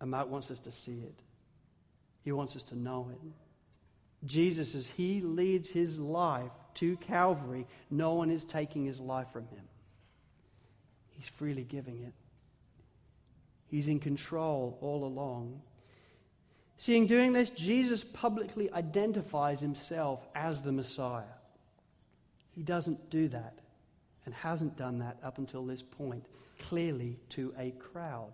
And 0.00 0.10
Mark 0.10 0.28
wants 0.28 0.50
us 0.50 0.58
to 0.60 0.72
see 0.72 0.98
it, 0.98 1.14
he 2.24 2.32
wants 2.32 2.56
us 2.56 2.62
to 2.64 2.78
know 2.78 3.08
it. 3.12 3.18
Jesus, 4.24 4.74
as 4.74 4.86
he 4.86 5.20
leads 5.20 5.68
his 5.68 5.98
life 5.98 6.52
to 6.74 6.96
Calvary, 6.98 7.66
no 7.90 8.14
one 8.14 8.30
is 8.30 8.44
taking 8.44 8.84
his 8.84 9.00
life 9.00 9.26
from 9.32 9.46
him. 9.48 9.64
He's 11.10 11.28
freely 11.28 11.64
giving 11.64 12.02
it. 12.02 12.12
He's 13.68 13.88
in 13.88 14.00
control 14.00 14.78
all 14.80 15.04
along. 15.04 15.60
See, 16.78 16.96
in 16.96 17.06
doing 17.06 17.32
this, 17.32 17.50
Jesus 17.50 18.04
publicly 18.04 18.70
identifies 18.72 19.60
himself 19.60 20.20
as 20.34 20.62
the 20.62 20.72
Messiah. 20.72 21.22
He 22.54 22.62
doesn't 22.62 23.10
do 23.10 23.28
that 23.28 23.54
and 24.24 24.34
hasn't 24.34 24.76
done 24.76 24.98
that 24.98 25.16
up 25.24 25.38
until 25.38 25.64
this 25.64 25.82
point, 25.82 26.24
clearly 26.58 27.18
to 27.30 27.54
a 27.58 27.70
crowd. 27.72 28.32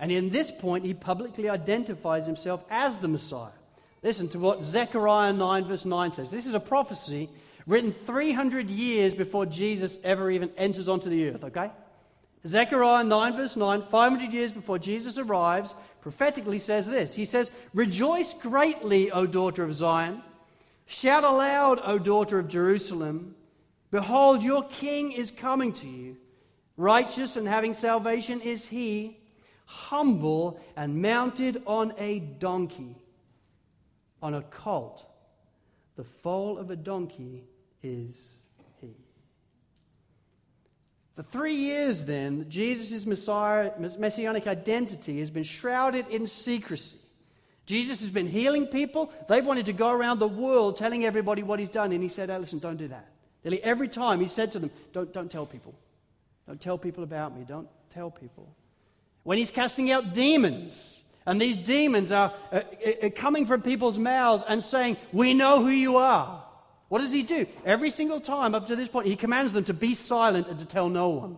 And 0.00 0.10
in 0.10 0.30
this 0.30 0.50
point, 0.50 0.86
he 0.86 0.94
publicly 0.94 1.50
identifies 1.50 2.26
himself 2.26 2.64
as 2.70 2.96
the 2.98 3.06
Messiah. 3.06 3.52
Listen 4.02 4.28
to 4.30 4.38
what 4.38 4.64
Zechariah 4.64 5.34
9, 5.34 5.66
verse 5.66 5.84
9 5.84 6.12
says. 6.12 6.30
This 6.30 6.46
is 6.46 6.54
a 6.54 6.60
prophecy 6.60 7.28
written 7.66 7.92
300 7.92 8.70
years 8.70 9.12
before 9.12 9.44
Jesus 9.44 9.98
ever 10.02 10.30
even 10.30 10.50
enters 10.56 10.88
onto 10.88 11.10
the 11.10 11.28
earth, 11.28 11.44
okay? 11.44 11.70
Zechariah 12.46 13.04
9, 13.04 13.36
verse 13.36 13.56
9, 13.56 13.82
500 13.90 14.32
years 14.32 14.52
before 14.52 14.78
Jesus 14.78 15.18
arrives, 15.18 15.74
prophetically 16.00 16.58
says 16.58 16.86
this 16.86 17.12
He 17.12 17.26
says, 17.26 17.50
Rejoice 17.74 18.32
greatly, 18.32 19.10
O 19.10 19.26
daughter 19.26 19.64
of 19.64 19.74
Zion. 19.74 20.22
Shout 20.86 21.24
aloud, 21.24 21.78
O 21.84 21.98
daughter 21.98 22.38
of 22.38 22.48
Jerusalem. 22.48 23.34
Behold, 23.90 24.42
your 24.42 24.64
king 24.64 25.12
is 25.12 25.30
coming 25.30 25.74
to 25.74 25.86
you. 25.86 26.16
Righteous 26.78 27.36
and 27.36 27.46
having 27.46 27.74
salvation 27.74 28.40
is 28.40 28.64
he, 28.64 29.19
humble 29.70 30.60
and 30.76 31.00
mounted 31.00 31.62
on 31.64 31.94
a 31.96 32.18
donkey, 32.18 32.96
on 34.20 34.34
a 34.34 34.42
colt. 34.42 35.04
The 35.94 36.02
foal 36.02 36.58
of 36.58 36.70
a 36.70 36.76
donkey 36.76 37.44
is 37.82 38.16
he. 38.80 38.94
for 41.14 41.22
three 41.22 41.54
years, 41.54 42.04
then, 42.04 42.46
Jesus' 42.48 43.06
messianic 43.06 44.48
identity 44.48 45.20
has 45.20 45.30
been 45.30 45.44
shrouded 45.44 46.08
in 46.08 46.26
secrecy. 46.26 46.96
Jesus 47.64 48.00
has 48.00 48.10
been 48.10 48.26
healing 48.26 48.66
people. 48.66 49.12
They've 49.28 49.46
wanted 49.46 49.66
to 49.66 49.72
go 49.72 49.90
around 49.90 50.18
the 50.18 50.26
world 50.26 50.78
telling 50.78 51.04
everybody 51.04 51.44
what 51.44 51.60
he's 51.60 51.68
done. 51.68 51.92
And 51.92 52.02
he 52.02 52.08
said, 52.08 52.28
hey, 52.28 52.38
listen, 52.38 52.58
don't 52.58 52.76
do 52.76 52.88
that. 52.88 53.06
Nearly 53.44 53.62
every 53.62 53.86
time 53.88 54.20
he 54.20 54.26
said 54.26 54.50
to 54.52 54.58
them, 54.58 54.72
don't, 54.92 55.12
don't 55.12 55.30
tell 55.30 55.46
people. 55.46 55.74
Don't 56.48 56.60
tell 56.60 56.76
people 56.76 57.04
about 57.04 57.36
me. 57.36 57.44
Don't 57.46 57.68
tell 57.94 58.10
people. 58.10 58.52
When 59.22 59.38
he's 59.38 59.50
casting 59.50 59.90
out 59.90 60.14
demons, 60.14 61.00
and 61.26 61.40
these 61.40 61.56
demons 61.56 62.10
are 62.10 62.32
uh, 62.50 62.60
uh, 63.02 63.10
coming 63.14 63.46
from 63.46 63.62
people's 63.62 63.98
mouths 63.98 64.42
and 64.48 64.64
saying, 64.64 64.96
We 65.12 65.34
know 65.34 65.62
who 65.62 65.68
you 65.68 65.96
are. 65.96 66.44
What 66.88 67.00
does 67.00 67.12
he 67.12 67.22
do? 67.22 67.46
Every 67.64 67.90
single 67.90 68.20
time 68.20 68.54
up 68.54 68.66
to 68.66 68.76
this 68.76 68.88
point, 68.88 69.06
he 69.06 69.14
commands 69.16 69.52
them 69.52 69.64
to 69.64 69.74
be 69.74 69.94
silent 69.94 70.48
and 70.48 70.58
to 70.58 70.66
tell 70.66 70.88
no 70.88 71.10
one. 71.10 71.36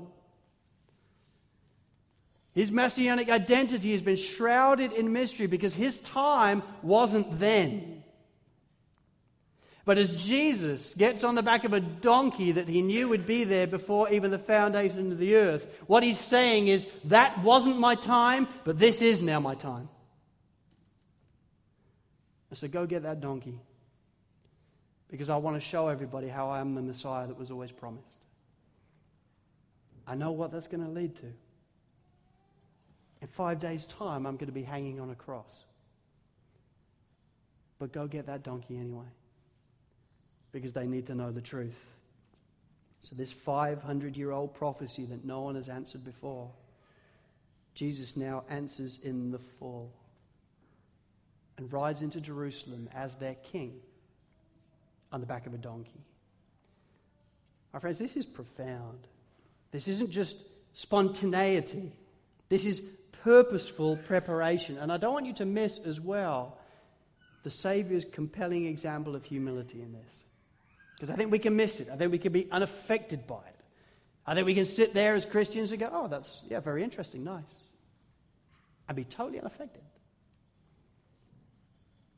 His 2.54 2.70
messianic 2.70 3.28
identity 3.28 3.92
has 3.92 4.02
been 4.02 4.16
shrouded 4.16 4.92
in 4.92 5.12
mystery 5.12 5.46
because 5.46 5.74
his 5.74 5.98
time 5.98 6.62
wasn't 6.82 7.38
then. 7.38 8.01
But 9.84 9.98
as 9.98 10.12
Jesus 10.12 10.94
gets 10.96 11.24
on 11.24 11.34
the 11.34 11.42
back 11.42 11.64
of 11.64 11.72
a 11.72 11.80
donkey 11.80 12.52
that 12.52 12.68
he 12.68 12.82
knew 12.82 13.08
would 13.08 13.26
be 13.26 13.44
there 13.44 13.66
before 13.66 14.08
even 14.10 14.30
the 14.30 14.38
foundation 14.38 15.10
of 15.10 15.18
the 15.18 15.34
earth, 15.34 15.66
what 15.86 16.02
he's 16.02 16.20
saying 16.20 16.68
is, 16.68 16.86
That 17.04 17.42
wasn't 17.42 17.80
my 17.80 17.96
time, 17.96 18.46
but 18.64 18.78
this 18.78 19.02
is 19.02 19.22
now 19.22 19.40
my 19.40 19.54
time. 19.54 19.88
So 22.54 22.68
go 22.68 22.86
get 22.86 23.02
that 23.04 23.20
donkey 23.20 23.58
because 25.10 25.30
I 25.30 25.36
want 25.36 25.56
to 25.56 25.60
show 25.60 25.88
everybody 25.88 26.28
how 26.28 26.50
I 26.50 26.60
am 26.60 26.74
the 26.74 26.82
Messiah 26.82 27.26
that 27.26 27.38
was 27.38 27.50
always 27.50 27.72
promised. 27.72 28.16
I 30.06 30.14
know 30.14 30.32
what 30.32 30.52
that's 30.52 30.66
going 30.66 30.84
to 30.84 30.90
lead 30.90 31.16
to. 31.16 31.26
In 33.20 33.28
five 33.28 33.60
days' 33.60 33.86
time, 33.86 34.26
I'm 34.26 34.36
going 34.36 34.46
to 34.46 34.52
be 34.52 34.64
hanging 34.64 35.00
on 35.00 35.10
a 35.10 35.14
cross. 35.14 35.64
But 37.78 37.92
go 37.92 38.06
get 38.06 38.26
that 38.26 38.42
donkey 38.42 38.76
anyway, 38.76 39.06
because 40.52 40.72
they 40.72 40.86
need 40.86 41.06
to 41.06 41.14
know 41.14 41.32
the 41.32 41.40
truth. 41.40 41.78
So, 43.00 43.16
this 43.16 43.32
500 43.32 44.16
year 44.16 44.30
old 44.30 44.54
prophecy 44.54 45.06
that 45.06 45.24
no 45.24 45.40
one 45.40 45.56
has 45.56 45.68
answered 45.68 46.04
before, 46.04 46.50
Jesus 47.74 48.16
now 48.16 48.44
answers 48.48 48.98
in 49.02 49.30
the 49.30 49.38
full 49.38 49.90
and 51.58 51.72
rides 51.72 52.02
into 52.02 52.20
Jerusalem 52.20 52.88
as 52.94 53.16
their 53.16 53.34
king 53.34 53.80
on 55.10 55.20
the 55.20 55.26
back 55.26 55.46
of 55.46 55.54
a 55.54 55.58
donkey. 55.58 56.04
My 57.72 57.80
friends, 57.80 57.98
this 57.98 58.16
is 58.16 58.26
profound. 58.26 58.98
This 59.70 59.88
isn't 59.88 60.10
just 60.10 60.36
spontaneity, 60.74 61.92
this 62.48 62.64
is 62.64 62.82
purposeful 63.22 63.96
preparation. 63.96 64.78
And 64.78 64.92
I 64.92 64.96
don't 64.96 65.12
want 65.12 65.26
you 65.26 65.34
to 65.34 65.46
miss 65.46 65.78
as 65.78 66.00
well 66.00 66.58
the 67.44 67.50
Savior's 67.50 68.04
compelling 68.04 68.66
example 68.66 69.14
of 69.14 69.24
humility 69.24 69.80
in 69.80 69.92
this. 69.92 70.24
Because 71.02 71.12
I 71.12 71.16
think 71.16 71.32
we 71.32 71.40
can 71.40 71.56
miss 71.56 71.80
it. 71.80 71.88
I 71.92 71.96
think 71.96 72.12
we 72.12 72.18
can 72.18 72.32
be 72.32 72.46
unaffected 72.52 73.26
by 73.26 73.40
it. 73.48 73.60
I 74.24 74.34
think 74.34 74.46
we 74.46 74.54
can 74.54 74.64
sit 74.64 74.94
there 74.94 75.16
as 75.16 75.26
Christians 75.26 75.72
and 75.72 75.80
go, 75.80 75.90
oh, 75.92 76.06
that's, 76.06 76.42
yeah, 76.48 76.60
very 76.60 76.84
interesting, 76.84 77.24
nice. 77.24 77.42
And 78.86 78.94
be 78.94 79.02
totally 79.02 79.40
unaffected. 79.40 79.82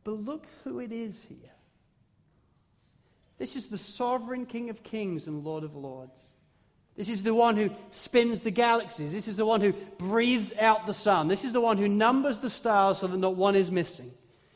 But 0.05 0.23
look 0.27 0.47
who 0.65 0.81
it 0.81 0.93
is 0.93 1.19
here. 1.31 1.51
This 3.39 3.57
is 3.57 3.69
the 3.69 3.79
sovereign 3.79 4.45
King 4.45 4.69
of 4.69 4.83
kings 4.83 5.29
and 5.29 5.45
Lord 5.45 5.65
of 5.65 5.75
lords. 5.75 6.19
This 6.95 7.09
is 7.09 7.23
the 7.23 7.33
one 7.33 7.57
who 7.57 7.71
spins 7.91 8.43
the 8.43 8.51
galaxies. 8.51 9.15
This 9.15 9.29
is 9.29 9.37
the 9.37 9.47
one 9.47 9.63
who 9.63 9.73
breathed 9.97 10.53
out 10.59 10.85
the 10.85 10.93
sun. 10.93 11.29
This 11.29 11.47
is 11.47 11.55
the 11.55 11.61
one 11.63 11.79
who 11.79 11.89
numbers 11.89 12.39
the 12.39 12.51
stars 12.51 12.99
so 12.99 13.07
that 13.07 13.17
not 13.17 13.35
one 13.35 13.57
is 13.57 13.71
missing. 13.71 14.13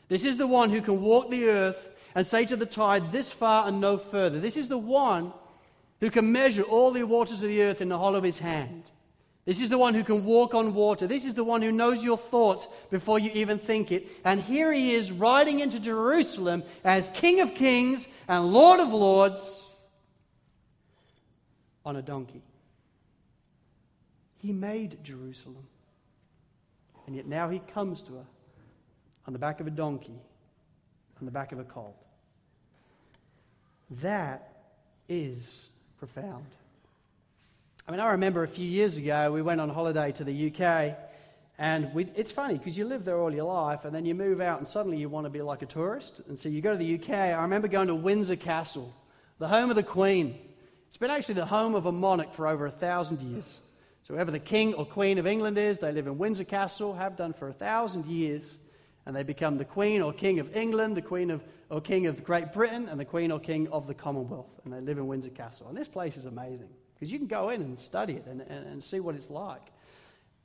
This 0.07 0.23
is 0.23 0.37
the 0.37 0.45
one 0.45 0.69
who 0.69 0.81
can 0.81 1.01
walk 1.01 1.31
the 1.31 1.49
earth 1.49 1.89
and 2.19 2.27
say 2.27 2.45
to 2.45 2.57
the 2.57 2.65
tide, 2.65 3.13
This 3.13 3.31
far 3.31 3.65
and 3.65 3.79
no 3.79 3.97
further. 3.97 4.41
This 4.41 4.57
is 4.57 4.67
the 4.67 4.77
one 4.77 5.31
who 6.01 6.11
can 6.11 6.29
measure 6.33 6.63
all 6.63 6.91
the 6.91 7.03
waters 7.03 7.41
of 7.41 7.47
the 7.47 7.61
earth 7.61 7.79
in 7.79 7.87
the 7.87 7.97
hollow 7.97 8.17
of 8.17 8.25
his 8.25 8.37
hand. 8.37 8.91
This 9.45 9.61
is 9.61 9.69
the 9.69 9.77
one 9.77 9.93
who 9.93 10.03
can 10.03 10.25
walk 10.25 10.53
on 10.53 10.73
water. 10.73 11.07
This 11.07 11.23
is 11.23 11.33
the 11.33 11.45
one 11.45 11.61
who 11.61 11.71
knows 11.71 12.03
your 12.03 12.17
thoughts 12.17 12.67
before 12.91 13.19
you 13.19 13.31
even 13.33 13.57
think 13.57 13.93
it. 13.93 14.05
And 14.25 14.41
here 14.41 14.73
he 14.73 14.95
is 14.95 15.13
riding 15.13 15.61
into 15.61 15.79
Jerusalem 15.79 16.63
as 16.83 17.09
King 17.13 17.39
of 17.39 17.55
Kings 17.55 18.05
and 18.27 18.51
Lord 18.51 18.81
of 18.81 18.89
Lords 18.89 19.71
on 21.85 21.95
a 21.95 22.01
donkey. 22.01 22.43
He 24.39 24.51
made 24.51 25.05
Jerusalem. 25.05 25.65
And 27.07 27.15
yet 27.15 27.27
now 27.27 27.47
he 27.47 27.59
comes 27.59 28.01
to 28.01 28.15
her 28.15 28.25
on 29.25 29.31
the 29.31 29.39
back 29.39 29.61
of 29.61 29.67
a 29.67 29.71
donkey, 29.71 30.19
on 31.21 31.25
the 31.25 31.31
back 31.31 31.53
of 31.53 31.59
a 31.59 31.63
colt. 31.63 31.95
That 34.01 34.49
is 35.07 35.65
profound. 35.97 36.45
I 37.87 37.91
mean, 37.91 37.99
I 37.99 38.11
remember 38.11 38.43
a 38.43 38.47
few 38.47 38.67
years 38.67 38.97
ago, 38.97 39.31
we 39.31 39.41
went 39.41 39.59
on 39.59 39.69
holiday 39.69 40.11
to 40.13 40.23
the 40.23 40.53
UK, 40.53 40.95
and 41.57 41.93
we, 41.93 42.05
it's 42.15 42.31
funny 42.31 42.53
because 42.53 42.77
you 42.77 42.85
live 42.85 43.03
there 43.03 43.17
all 43.17 43.33
your 43.33 43.45
life, 43.45 43.83
and 43.83 43.93
then 43.93 44.05
you 44.05 44.13
move 44.13 44.41
out, 44.41 44.59
and 44.59 44.67
suddenly 44.67 44.97
you 44.97 45.09
want 45.09 45.25
to 45.25 45.29
be 45.31 45.41
like 45.41 45.63
a 45.63 45.65
tourist. 45.65 46.21
And 46.27 46.37
so 46.37 46.49
you 46.49 46.61
go 46.61 46.71
to 46.71 46.77
the 46.77 46.95
UK. 46.95 47.09
I 47.09 47.41
remember 47.41 47.67
going 47.67 47.87
to 47.87 47.95
Windsor 47.95 48.35
Castle, 48.35 48.93
the 49.39 49.47
home 49.47 49.71
of 49.71 49.75
the 49.75 49.83
Queen. 49.83 50.37
It's 50.87 50.97
been 50.97 51.09
actually 51.09 51.35
the 51.35 51.45
home 51.45 51.73
of 51.73 51.87
a 51.87 51.91
monarch 51.91 52.33
for 52.35 52.47
over 52.47 52.67
a 52.67 52.71
thousand 52.71 53.21
years. 53.21 53.59
So, 54.07 54.13
whoever 54.13 54.31
the 54.31 54.39
King 54.39 54.73
or 54.73 54.85
Queen 54.85 55.17
of 55.17 55.27
England 55.27 55.57
is, 55.57 55.77
they 55.77 55.91
live 55.91 56.07
in 56.07 56.17
Windsor 56.17 56.43
Castle, 56.43 56.95
have 56.95 57.15
done 57.15 57.33
for 57.33 57.47
a 57.47 57.53
thousand 57.53 58.05
years, 58.05 58.43
and 59.05 59.15
they 59.15 59.23
become 59.23 59.57
the 59.57 59.65
Queen 59.65 60.01
or 60.01 60.13
King 60.13 60.39
of 60.39 60.55
England, 60.55 60.95
the 60.95 61.01
Queen 61.01 61.31
of, 61.31 61.43
or 61.69 61.81
King 61.81 62.07
of 62.07 62.23
Great 62.23 62.53
Britain, 62.53 62.87
and 62.89 62.99
the 62.99 63.05
Queen 63.05 63.31
or 63.31 63.39
King 63.39 63.67
of 63.69 63.87
the 63.87 63.93
Commonwealth. 63.93 64.59
And 64.63 64.73
they 64.73 64.81
live 64.81 64.97
in 64.97 65.07
Windsor 65.07 65.29
Castle. 65.29 65.67
And 65.67 65.77
this 65.77 65.87
place 65.87 66.17
is 66.17 66.25
amazing 66.25 66.69
because 66.93 67.11
you 67.11 67.17
can 67.17 67.27
go 67.27 67.49
in 67.49 67.61
and 67.61 67.79
study 67.79 68.13
it 68.13 68.25
and, 68.25 68.41
and, 68.41 68.67
and 68.67 68.83
see 68.83 68.99
what 68.99 69.15
it's 69.15 69.29
like. 69.29 69.71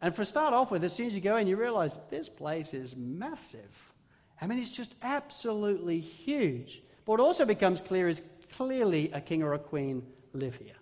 And 0.01 0.15
for 0.15 0.25
start 0.25 0.53
off 0.53 0.71
with, 0.71 0.85
as 0.85 0.93
soon 0.93 1.07
as 1.07 1.15
you 1.15 1.21
go 1.21 1.37
in, 1.37 1.47
you 1.47 1.57
realize 1.57 1.97
this 2.11 2.29
place 2.29 2.75
is 2.75 2.95
massive. 2.97 3.93
I 4.41 4.47
mean, 4.47 4.59
it's 4.59 4.71
just 4.71 4.95
absolutely 5.03 6.01
huge. 6.01 6.83
But 7.05 7.13
what 7.13 7.21
also 7.21 7.45
becomes 7.45 7.81
clear 7.81 8.09
is 8.09 8.23
clearly 8.53 9.11
a 9.13 9.21
king 9.21 9.43
or 9.43 9.55
a 9.55 9.59
queen 9.59 10.05
live 10.33 10.57
here. 10.57 10.75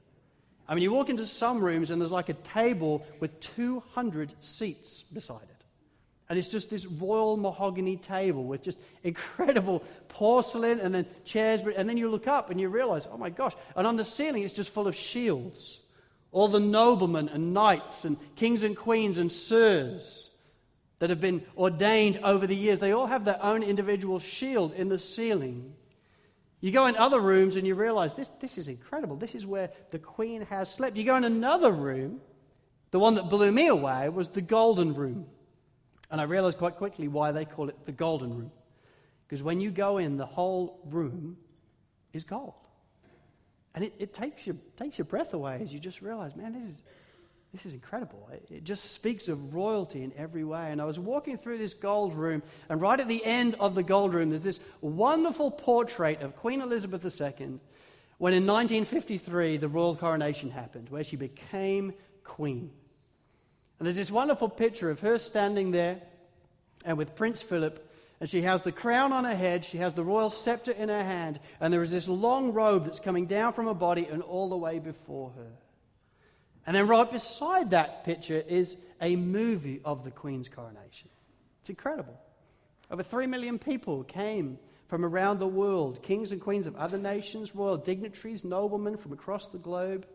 I 0.68 0.74
mean, 0.74 0.82
you 0.82 0.92
walk 0.92 1.10
into 1.10 1.26
some 1.26 1.62
rooms 1.62 1.90
and 1.90 2.00
there's 2.00 2.10
like 2.10 2.28
a 2.28 2.34
table 2.34 3.04
with 3.20 3.38
200 3.40 4.32
seats 4.40 5.04
beside 5.12 5.42
it. 5.42 5.51
And 6.32 6.38
it's 6.38 6.48
just 6.48 6.70
this 6.70 6.86
royal 6.86 7.36
mahogany 7.36 7.98
table 7.98 8.44
with 8.44 8.62
just 8.62 8.78
incredible 9.02 9.84
porcelain 10.08 10.80
and 10.80 10.94
then 10.94 11.04
chairs. 11.26 11.60
And 11.76 11.86
then 11.86 11.98
you 11.98 12.08
look 12.08 12.26
up 12.26 12.48
and 12.48 12.58
you 12.58 12.70
realize, 12.70 13.06
oh 13.12 13.18
my 13.18 13.28
gosh. 13.28 13.52
And 13.76 13.86
on 13.86 13.96
the 13.96 14.04
ceiling, 14.06 14.42
it's 14.42 14.54
just 14.54 14.70
full 14.70 14.88
of 14.88 14.96
shields. 14.96 15.78
All 16.30 16.48
the 16.48 16.58
noblemen 16.58 17.28
and 17.28 17.52
knights 17.52 18.06
and 18.06 18.16
kings 18.34 18.62
and 18.62 18.74
queens 18.74 19.18
and 19.18 19.30
sirs 19.30 20.30
that 21.00 21.10
have 21.10 21.20
been 21.20 21.42
ordained 21.54 22.20
over 22.24 22.46
the 22.46 22.56
years, 22.56 22.78
they 22.78 22.92
all 22.92 23.08
have 23.08 23.26
their 23.26 23.44
own 23.44 23.62
individual 23.62 24.18
shield 24.18 24.72
in 24.72 24.88
the 24.88 24.98
ceiling. 24.98 25.74
You 26.62 26.70
go 26.70 26.86
in 26.86 26.96
other 26.96 27.20
rooms 27.20 27.56
and 27.56 27.66
you 27.66 27.74
realize 27.74 28.14
this, 28.14 28.30
this 28.40 28.56
is 28.56 28.68
incredible. 28.68 29.16
This 29.16 29.34
is 29.34 29.44
where 29.44 29.68
the 29.90 29.98
queen 29.98 30.46
has 30.46 30.72
slept. 30.72 30.96
You 30.96 31.04
go 31.04 31.16
in 31.16 31.24
another 31.24 31.72
room, 31.72 32.22
the 32.90 32.98
one 32.98 33.16
that 33.16 33.28
blew 33.28 33.52
me 33.52 33.66
away 33.66 34.08
was 34.08 34.30
the 34.30 34.40
golden 34.40 34.94
room. 34.94 35.26
And 36.12 36.20
I 36.20 36.24
realized 36.24 36.58
quite 36.58 36.76
quickly 36.76 37.08
why 37.08 37.32
they 37.32 37.46
call 37.46 37.70
it 37.70 37.86
the 37.86 37.92
golden 37.92 38.36
room. 38.36 38.52
Because 39.26 39.42
when 39.42 39.60
you 39.60 39.70
go 39.70 39.96
in, 39.96 40.18
the 40.18 40.26
whole 40.26 40.78
room 40.84 41.38
is 42.12 42.22
gold. 42.22 42.52
And 43.74 43.82
it, 43.82 43.94
it 43.98 44.12
takes, 44.12 44.46
your, 44.46 44.56
takes 44.76 44.98
your 44.98 45.06
breath 45.06 45.32
away 45.32 45.58
as 45.62 45.72
you 45.72 45.80
just 45.80 46.02
realize, 46.02 46.36
man, 46.36 46.52
this 46.52 46.70
is, 46.70 46.78
this 47.54 47.64
is 47.64 47.72
incredible. 47.72 48.28
It 48.50 48.62
just 48.62 48.92
speaks 48.92 49.28
of 49.28 49.54
royalty 49.54 50.02
in 50.02 50.12
every 50.14 50.44
way. 50.44 50.70
And 50.70 50.82
I 50.82 50.84
was 50.84 50.98
walking 50.98 51.38
through 51.38 51.56
this 51.56 51.72
gold 51.72 52.14
room, 52.14 52.42
and 52.68 52.78
right 52.78 53.00
at 53.00 53.08
the 53.08 53.24
end 53.24 53.56
of 53.58 53.74
the 53.74 53.82
gold 53.82 54.12
room, 54.12 54.28
there's 54.28 54.42
this 54.42 54.60
wonderful 54.82 55.50
portrait 55.50 56.20
of 56.20 56.36
Queen 56.36 56.60
Elizabeth 56.60 57.02
II 57.04 57.58
when 58.18 58.34
in 58.34 58.46
1953 58.46 59.56
the 59.56 59.68
royal 59.68 59.96
coronation 59.96 60.50
happened, 60.50 60.90
where 60.90 61.02
she 61.02 61.16
became 61.16 61.94
queen. 62.22 62.70
And 63.82 63.88
there's 63.88 63.96
this 63.96 64.12
wonderful 64.12 64.48
picture 64.48 64.90
of 64.90 65.00
her 65.00 65.18
standing 65.18 65.72
there 65.72 66.00
and 66.84 66.96
with 66.96 67.16
Prince 67.16 67.42
Philip, 67.42 67.84
and 68.20 68.30
she 68.30 68.42
has 68.42 68.62
the 68.62 68.70
crown 68.70 69.12
on 69.12 69.24
her 69.24 69.34
head, 69.34 69.64
she 69.64 69.78
has 69.78 69.92
the 69.92 70.04
royal 70.04 70.30
scepter 70.30 70.70
in 70.70 70.88
her 70.88 71.02
hand, 71.02 71.40
and 71.58 71.72
there 71.72 71.82
is 71.82 71.90
this 71.90 72.06
long 72.06 72.52
robe 72.52 72.84
that's 72.84 73.00
coming 73.00 73.26
down 73.26 73.54
from 73.54 73.66
her 73.66 73.74
body 73.74 74.06
and 74.08 74.22
all 74.22 74.48
the 74.48 74.56
way 74.56 74.78
before 74.78 75.32
her. 75.36 75.50
And 76.64 76.76
then 76.76 76.86
right 76.86 77.10
beside 77.10 77.70
that 77.70 78.04
picture 78.04 78.44
is 78.46 78.76
a 79.00 79.16
movie 79.16 79.80
of 79.84 80.04
the 80.04 80.12
Queen's 80.12 80.48
coronation. 80.48 81.08
It's 81.62 81.70
incredible. 81.70 82.16
Over 82.88 83.02
3 83.02 83.26
million 83.26 83.58
people 83.58 84.04
came 84.04 84.60
from 84.86 85.04
around 85.04 85.40
the 85.40 85.48
world 85.48 86.04
kings 86.04 86.30
and 86.30 86.40
queens 86.40 86.68
of 86.68 86.76
other 86.76 86.98
nations, 86.98 87.52
royal 87.52 87.78
dignitaries, 87.78 88.44
noblemen 88.44 88.96
from 88.96 89.12
across 89.12 89.48
the 89.48 89.58
globe. 89.58 90.06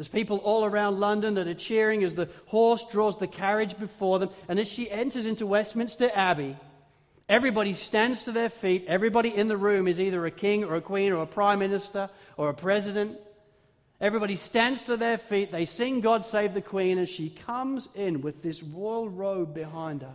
There's 0.00 0.08
people 0.08 0.38
all 0.38 0.64
around 0.64 0.98
London 0.98 1.34
that 1.34 1.46
are 1.46 1.52
cheering 1.52 2.04
as 2.04 2.14
the 2.14 2.30
horse 2.46 2.82
draws 2.90 3.18
the 3.18 3.26
carriage 3.26 3.78
before 3.78 4.18
them. 4.18 4.30
And 4.48 4.58
as 4.58 4.66
she 4.66 4.90
enters 4.90 5.26
into 5.26 5.44
Westminster 5.44 6.10
Abbey, 6.14 6.56
everybody 7.28 7.74
stands 7.74 8.22
to 8.22 8.32
their 8.32 8.48
feet. 8.48 8.86
Everybody 8.88 9.28
in 9.28 9.48
the 9.48 9.58
room 9.58 9.86
is 9.86 10.00
either 10.00 10.24
a 10.24 10.30
king 10.30 10.64
or 10.64 10.76
a 10.76 10.80
queen 10.80 11.12
or 11.12 11.20
a 11.20 11.26
prime 11.26 11.58
minister 11.58 12.08
or 12.38 12.48
a 12.48 12.54
president. 12.54 13.18
Everybody 14.00 14.36
stands 14.36 14.84
to 14.84 14.96
their 14.96 15.18
feet. 15.18 15.52
They 15.52 15.66
sing 15.66 16.00
God 16.00 16.24
Save 16.24 16.54
the 16.54 16.62
Queen, 16.62 16.96
and 16.96 17.06
she 17.06 17.28
comes 17.28 17.86
in 17.94 18.22
with 18.22 18.42
this 18.42 18.62
royal 18.62 19.10
robe 19.10 19.52
behind 19.52 20.00
her. 20.00 20.14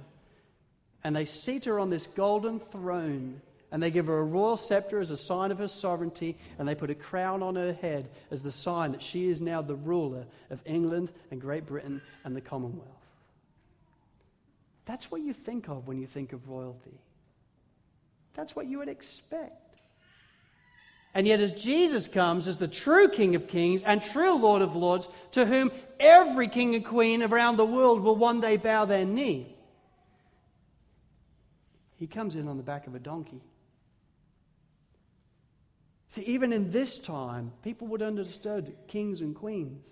And 1.03 1.15
they 1.15 1.25
seat 1.25 1.65
her 1.65 1.79
on 1.79 1.91
this 1.91 2.07
golden 2.07 2.59
throne, 2.59 3.39
and 3.71 3.81
they 3.81 3.91
give 3.91 4.07
her 4.07 4.19
a 4.19 4.23
royal 4.23 4.57
scepter 4.57 4.99
as 4.99 5.11
a 5.11 5.17
sign 5.17 5.51
of 5.51 5.57
her 5.57 5.67
sovereignty, 5.67 6.37
and 6.57 6.67
they 6.67 6.75
put 6.75 6.89
a 6.89 6.95
crown 6.95 7.43
on 7.43 7.55
her 7.55 7.73
head 7.73 8.09
as 8.31 8.43
the 8.43 8.51
sign 8.51 8.91
that 8.91 9.01
she 9.01 9.29
is 9.29 9.41
now 9.41 9.61
the 9.61 9.75
ruler 9.75 10.25
of 10.49 10.61
England 10.65 11.11
and 11.31 11.41
Great 11.41 11.65
Britain 11.65 12.01
and 12.23 12.35
the 12.35 12.41
Commonwealth. 12.41 12.87
That's 14.85 15.09
what 15.09 15.21
you 15.21 15.33
think 15.33 15.67
of 15.67 15.87
when 15.87 15.99
you 15.99 16.07
think 16.07 16.31
of 16.31 16.47
royalty. 16.47 16.99
That's 18.35 18.55
what 18.55 18.67
you 18.67 18.79
would 18.79 18.89
expect. 18.89 19.61
And 21.15 21.25
yet, 21.25 21.39
as 21.39 21.53
Jesus 21.53 22.07
comes 22.07 22.47
as 22.47 22.57
the 22.57 22.67
true 22.67 23.07
King 23.07 23.35
of 23.35 23.47
Kings 23.47 23.81
and 23.83 24.03
true 24.03 24.33
Lord 24.33 24.61
of 24.61 24.75
Lords, 24.75 25.07
to 25.31 25.45
whom 25.45 25.71
every 25.97 26.49
king 26.49 26.75
and 26.75 26.85
queen 26.85 27.23
around 27.23 27.55
the 27.55 27.65
world 27.65 28.01
will 28.01 28.17
one 28.17 28.41
day 28.41 28.57
bow 28.57 28.83
their 28.83 29.05
knee, 29.05 29.55
he 31.97 32.05
comes 32.05 32.35
in 32.35 32.49
on 32.49 32.57
the 32.57 32.63
back 32.63 32.87
of 32.87 32.95
a 32.95 32.99
donkey. 32.99 33.41
See, 36.15 36.21
even 36.21 36.53
in 36.53 36.71
this 36.71 36.97
time, 36.97 37.51
people 37.61 37.87
would 37.87 37.99
have 37.99 38.07
understood 38.07 38.73
kings 38.87 39.19
and 39.19 39.35
queens. 39.35 39.85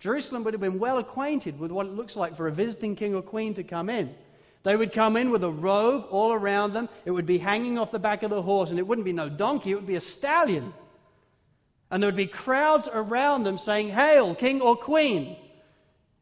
Jerusalem 0.00 0.42
would 0.42 0.54
have 0.54 0.60
been 0.62 0.78
well 0.78 0.96
acquainted 0.96 1.60
with 1.60 1.70
what 1.70 1.84
it 1.84 1.92
looks 1.92 2.16
like 2.16 2.34
for 2.34 2.48
a 2.48 2.50
visiting 2.50 2.96
king 2.96 3.14
or 3.14 3.20
queen 3.20 3.52
to 3.52 3.62
come 3.62 3.90
in. 3.90 4.14
They 4.62 4.74
would 4.74 4.90
come 4.90 5.18
in 5.18 5.30
with 5.30 5.44
a 5.44 5.50
robe 5.50 6.06
all 6.08 6.32
around 6.32 6.72
them. 6.72 6.88
It 7.04 7.10
would 7.10 7.26
be 7.26 7.36
hanging 7.36 7.78
off 7.78 7.90
the 7.90 7.98
back 7.98 8.22
of 8.22 8.30
the 8.30 8.40
horse, 8.40 8.70
and 8.70 8.78
it 8.78 8.86
wouldn't 8.86 9.04
be 9.04 9.12
no 9.12 9.28
donkey, 9.28 9.72
it 9.72 9.74
would 9.74 9.86
be 9.86 9.96
a 9.96 10.00
stallion. 10.00 10.72
And 11.90 12.02
there 12.02 12.08
would 12.08 12.16
be 12.16 12.26
crowds 12.26 12.88
around 12.90 13.44
them 13.44 13.58
saying, 13.58 13.90
Hail, 13.90 14.34
king 14.34 14.62
or 14.62 14.76
queen. 14.76 15.36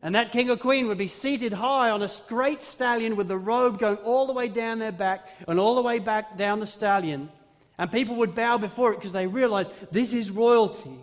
And 0.03 0.17
that 0.17 0.33
king 0.33 0.51
or 0.51 0.57
queen 0.57 0.89
would 0.89 0.99
be 0.99 1.07
seated 1.07 1.53
high 1.53 1.91
on 1.91 2.03
a 2.03 2.11
great 2.27 2.61
stallion 2.61 3.15
with 3.15 3.29
the 3.29 3.39
robe 3.39 3.79
going 3.79 3.99
all 3.99 4.27
the 4.27 4.33
way 4.33 4.49
down 4.49 4.81
their 4.81 4.91
back 4.91 5.29
and 5.47 5.61
all 5.61 5.77
the 5.77 5.83
way 5.83 6.01
back 6.01 6.37
down 6.37 6.59
the 6.59 6.67
stallion. 6.67 7.31
And 7.79 7.91
people 7.91 8.17
would 8.17 8.35
bow 8.35 8.59
before 8.59 8.93
it 8.93 8.97
because 8.97 9.13
they 9.13 9.27
realized 9.27 9.73
this 9.91 10.13
is 10.13 10.31
royalty. 10.31 10.99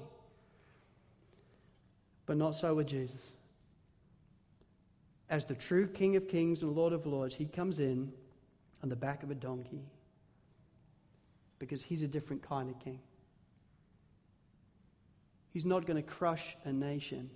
But 2.25 2.37
not 2.37 2.55
so 2.55 2.75
with 2.75 2.87
Jesus 2.87 3.21
as 5.31 5.45
the 5.45 5.55
true 5.55 5.87
King 5.87 6.17
of 6.17 6.27
Kings 6.27 6.61
and 6.61 6.75
Lord 6.75 6.91
of 6.91 7.05
Lords, 7.07 7.33
he 7.33 7.45
comes 7.45 7.79
in 7.79 8.11
on 8.83 8.89
the 8.89 8.97
back 8.97 9.23
of 9.23 9.31
a 9.31 9.35
donkey 9.35 9.81
because 11.57 11.81
he's 11.81 12.01
a 12.01 12.07
different 12.07 12.43
kind 12.43 12.69
of 12.69 12.77
king. 12.79 12.99
He's 15.53 15.63
not 15.63 15.85
going 15.85 15.95
to 15.95 16.07
crush 16.07 16.57
a 16.65 16.73
nation, 16.73 17.29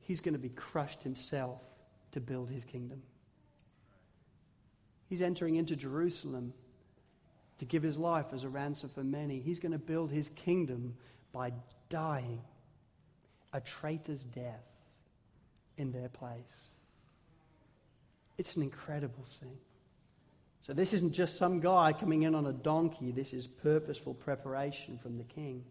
he's 0.00 0.20
going 0.20 0.34
to 0.34 0.38
be 0.38 0.50
crushed 0.50 1.02
himself 1.02 1.62
to 2.12 2.20
build 2.20 2.50
his 2.50 2.62
kingdom. 2.64 3.02
He's 5.08 5.22
entering 5.22 5.56
into 5.56 5.76
Jerusalem 5.76 6.52
to 7.64 7.70
give 7.70 7.82
his 7.82 7.96
life 7.96 8.26
as 8.32 8.44
a 8.44 8.48
ransom 8.48 8.90
for 8.90 9.02
many. 9.02 9.40
He's 9.40 9.58
going 9.58 9.72
to 9.72 9.78
build 9.78 10.10
his 10.10 10.28
kingdom 10.30 10.94
by 11.32 11.52
dying 11.88 12.42
a 13.52 13.60
traitor's 13.60 14.22
death 14.22 14.66
in 15.78 15.90
their 15.90 16.08
place. 16.08 16.68
It's 18.36 18.54
an 18.56 18.62
incredible 18.62 19.24
scene. 19.40 19.58
So, 20.60 20.72
this 20.72 20.92
isn't 20.92 21.12
just 21.12 21.36
some 21.36 21.60
guy 21.60 21.92
coming 21.92 22.22
in 22.22 22.34
on 22.34 22.46
a 22.46 22.52
donkey, 22.52 23.12
this 23.12 23.32
is 23.32 23.46
purposeful 23.46 24.14
preparation 24.14 24.98
from 24.98 25.18
the 25.18 25.24
king. 25.24 25.64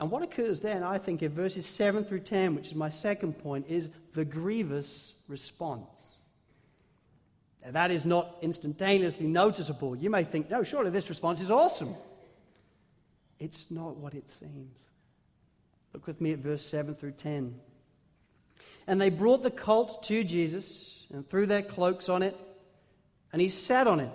And 0.00 0.10
what 0.10 0.22
occurs 0.22 0.60
then, 0.60 0.84
I 0.84 0.98
think, 0.98 1.22
in 1.22 1.32
verses 1.32 1.66
7 1.66 2.04
through 2.04 2.20
10, 2.20 2.54
which 2.54 2.68
is 2.68 2.74
my 2.74 2.88
second 2.88 3.38
point, 3.38 3.66
is 3.68 3.88
the 4.14 4.24
grievous 4.24 5.14
response. 5.26 5.97
That 7.72 7.90
is 7.90 8.06
not 8.06 8.36
instantaneously 8.40 9.26
noticeable. 9.26 9.96
You 9.96 10.10
may 10.10 10.24
think, 10.24 10.50
no, 10.50 10.62
surely 10.62 10.90
this 10.90 11.08
response 11.08 11.40
is 11.40 11.50
awesome. 11.50 11.94
It's 13.38 13.66
not 13.70 13.96
what 13.96 14.14
it 14.14 14.30
seems. 14.30 14.74
Look 15.92 16.06
with 16.06 16.20
me 16.20 16.32
at 16.32 16.38
verse 16.38 16.64
7 16.64 16.94
through 16.94 17.12
10. 17.12 17.54
And 18.86 19.00
they 19.00 19.10
brought 19.10 19.42
the 19.42 19.50
colt 19.50 20.02
to 20.04 20.24
Jesus 20.24 21.04
and 21.12 21.28
threw 21.28 21.46
their 21.46 21.62
cloaks 21.62 22.08
on 22.08 22.22
it, 22.22 22.36
and 23.32 23.42
he 23.42 23.48
sat 23.48 23.86
on 23.86 24.00
it. 24.00 24.12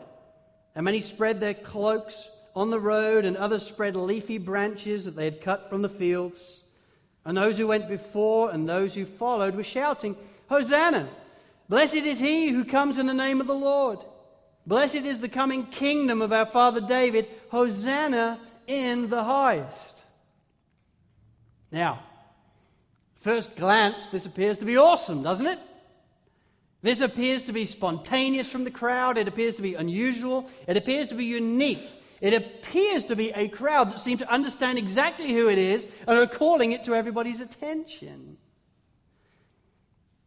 And 0.75 0.85
many 0.85 1.01
spread 1.01 1.39
their 1.39 1.53
cloaks 1.53 2.29
on 2.55 2.71
the 2.71 2.79
road, 2.79 3.25
and 3.25 3.37
others 3.37 3.65
spread 3.65 3.95
leafy 3.95 4.39
branches 4.39 5.05
that 5.05 5.15
they 5.15 5.25
had 5.25 5.41
cut 5.41 5.69
from 5.69 5.81
the 5.81 5.89
fields. 5.89 6.61
And 7.25 7.37
those 7.37 7.57
who 7.57 7.67
went 7.67 7.87
before 7.87 8.51
and 8.51 8.67
those 8.67 8.93
who 8.93 9.05
followed 9.05 9.55
were 9.55 9.63
shouting, 9.63 10.15
Hosanna! 10.49 11.07
Blessed 11.69 11.95
is 11.95 12.19
he 12.19 12.49
who 12.49 12.65
comes 12.65 12.97
in 12.97 13.05
the 13.05 13.13
name 13.13 13.41
of 13.41 13.47
the 13.47 13.55
Lord. 13.55 13.99
Blessed 14.65 14.95
is 14.95 15.19
the 15.19 15.29
coming 15.29 15.65
kingdom 15.67 16.21
of 16.21 16.31
our 16.31 16.45
father 16.45 16.81
David. 16.81 17.27
Hosanna 17.49 18.39
in 18.67 19.09
the 19.09 19.23
highest. 19.23 20.01
Now, 21.71 22.03
first 23.21 23.55
glance, 23.55 24.07
this 24.07 24.25
appears 24.25 24.59
to 24.59 24.65
be 24.65 24.77
awesome, 24.77 25.23
doesn't 25.23 25.47
it? 25.47 25.59
This 26.81 26.99
appears 26.99 27.43
to 27.43 27.53
be 27.53 27.65
spontaneous 27.65 28.49
from 28.49 28.65
the 28.65 28.71
crowd. 28.71 29.17
It 29.17 29.27
appears 29.27 29.55
to 29.55 29.61
be 29.61 29.75
unusual. 29.75 30.49
It 30.67 30.77
appears 30.77 31.07
to 31.07 31.15
be 31.15 31.25
unique. 31.25 31.87
It 32.19 32.33
appears 32.33 33.05
to 33.05 33.15
be 33.15 33.31
a 33.31 33.47
crowd 33.47 33.91
that 33.91 33.99
seem 33.99 34.17
to 34.19 34.31
understand 34.31 34.77
exactly 34.77 35.33
who 35.33 35.49
it 35.49 35.57
is 35.57 35.87
and 36.07 36.17
are 36.17 36.27
calling 36.27 36.73
it 36.73 36.83
to 36.85 36.95
everybody's 36.95 37.41
attention. 37.41 38.37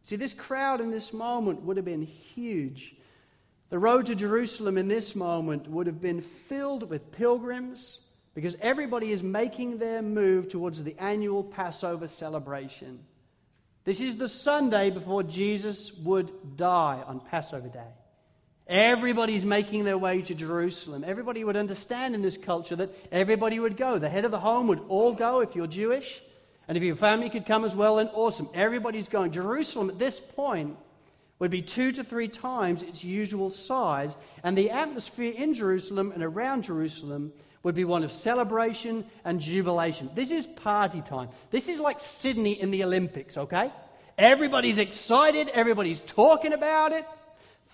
See, 0.07 0.15
this 0.15 0.33
crowd 0.33 0.79
in 0.79 0.89
this 0.89 1.11
moment 1.11 1.63
would 1.63 1.75
have 1.75 1.85
been 1.85 2.01
huge. 2.01 2.95
The 3.69 3.77
road 3.77 4.05
to 4.05 4.15
Jerusalem 4.15 4.77
in 4.77 4.87
this 4.87 5.17
moment 5.17 5.69
would 5.69 5.85
have 5.85 5.99
been 5.99 6.21
filled 6.21 6.89
with 6.89 7.11
pilgrims 7.11 7.99
because 8.33 8.55
everybody 8.61 9.11
is 9.11 9.21
making 9.21 9.79
their 9.79 10.01
move 10.01 10.47
towards 10.47 10.81
the 10.81 10.95
annual 10.97 11.43
Passover 11.43 12.07
celebration. 12.07 12.99
This 13.83 13.99
is 13.99 14.15
the 14.15 14.29
Sunday 14.29 14.91
before 14.91 15.23
Jesus 15.23 15.91
would 15.91 16.55
die 16.55 17.03
on 17.05 17.19
Passover 17.19 17.67
Day. 17.67 17.91
Everybody's 18.65 19.43
making 19.43 19.83
their 19.83 19.97
way 19.97 20.21
to 20.21 20.33
Jerusalem. 20.33 21.03
Everybody 21.05 21.43
would 21.43 21.57
understand 21.57 22.15
in 22.15 22.21
this 22.21 22.37
culture 22.37 22.77
that 22.77 22.95
everybody 23.11 23.59
would 23.59 23.75
go. 23.75 23.99
The 23.99 24.07
head 24.07 24.23
of 24.23 24.31
the 24.31 24.39
home 24.39 24.69
would 24.69 24.85
all 24.87 25.13
go 25.13 25.41
if 25.41 25.53
you're 25.53 25.67
Jewish. 25.67 26.21
And 26.67 26.77
if 26.77 26.83
your 26.83 26.95
family 26.95 27.29
could 27.29 27.45
come 27.45 27.63
as 27.63 27.75
well, 27.75 27.95
then 27.95 28.09
awesome. 28.13 28.49
Everybody's 28.53 29.07
going. 29.07 29.31
Jerusalem 29.31 29.89
at 29.89 29.99
this 29.99 30.19
point 30.19 30.77
would 31.39 31.51
be 31.51 31.61
two 31.61 31.91
to 31.93 32.03
three 32.03 32.27
times 32.27 32.83
its 32.83 33.03
usual 33.03 33.49
size, 33.49 34.15
and 34.43 34.57
the 34.57 34.71
atmosphere 34.71 35.33
in 35.35 35.53
Jerusalem 35.53 36.11
and 36.11 36.23
around 36.23 36.63
Jerusalem 36.63 37.31
would 37.63 37.75
be 37.75 37.85
one 37.85 38.03
of 38.03 38.11
celebration 38.11 39.05
and 39.23 39.39
jubilation. 39.39 40.09
This 40.15 40.31
is 40.31 40.47
party 40.47 41.01
time. 41.01 41.29
This 41.51 41.67
is 41.67 41.79
like 41.79 42.01
Sydney 42.01 42.59
in 42.59 42.71
the 42.71 42.83
Olympics, 42.83 43.37
okay? 43.37 43.71
Everybody's 44.17 44.77
excited, 44.77 45.49
everybody's 45.49 45.99
talking 46.01 46.53
about 46.53 46.91
it. 46.91 47.05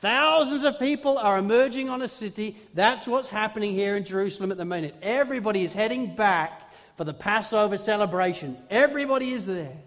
Thousands 0.02 0.66
of 0.66 0.80
people 0.80 1.18
are 1.18 1.38
emerging 1.38 1.90
on 1.90 2.02
a 2.02 2.10
city. 2.10 2.58
That's 2.74 3.08
what's 3.08 3.30
happening 3.30 3.74
here 3.74 3.96
in 3.96 4.04
Jerusalem 4.04 4.52
at 4.52 4.58
the 4.58 4.66
moment. 4.66 4.96
Everybody 5.02 5.64
is 5.64 5.72
heading 5.72 6.14
back 6.16 6.73
for 6.96 7.04
the 7.04 7.14
Passover 7.14 7.78
celebration. 7.78 8.58
Everybody 8.70 9.32
is 9.32 9.46
there. 9.46 9.78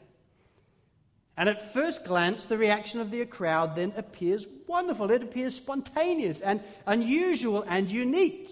And 1.36 1.48
at 1.48 1.72
first 1.72 2.04
glance, 2.04 2.46
the 2.46 2.56
reaction 2.56 3.00
of 3.00 3.10
the 3.10 3.24
crowd 3.26 3.76
then 3.76 3.92
appears 3.96 4.46
wonderful. 4.66 5.10
It 5.10 5.22
appears 5.22 5.54
spontaneous 5.54 6.40
and 6.40 6.62
unusual 6.86 7.62
and 7.68 7.90
unique. 7.90 8.50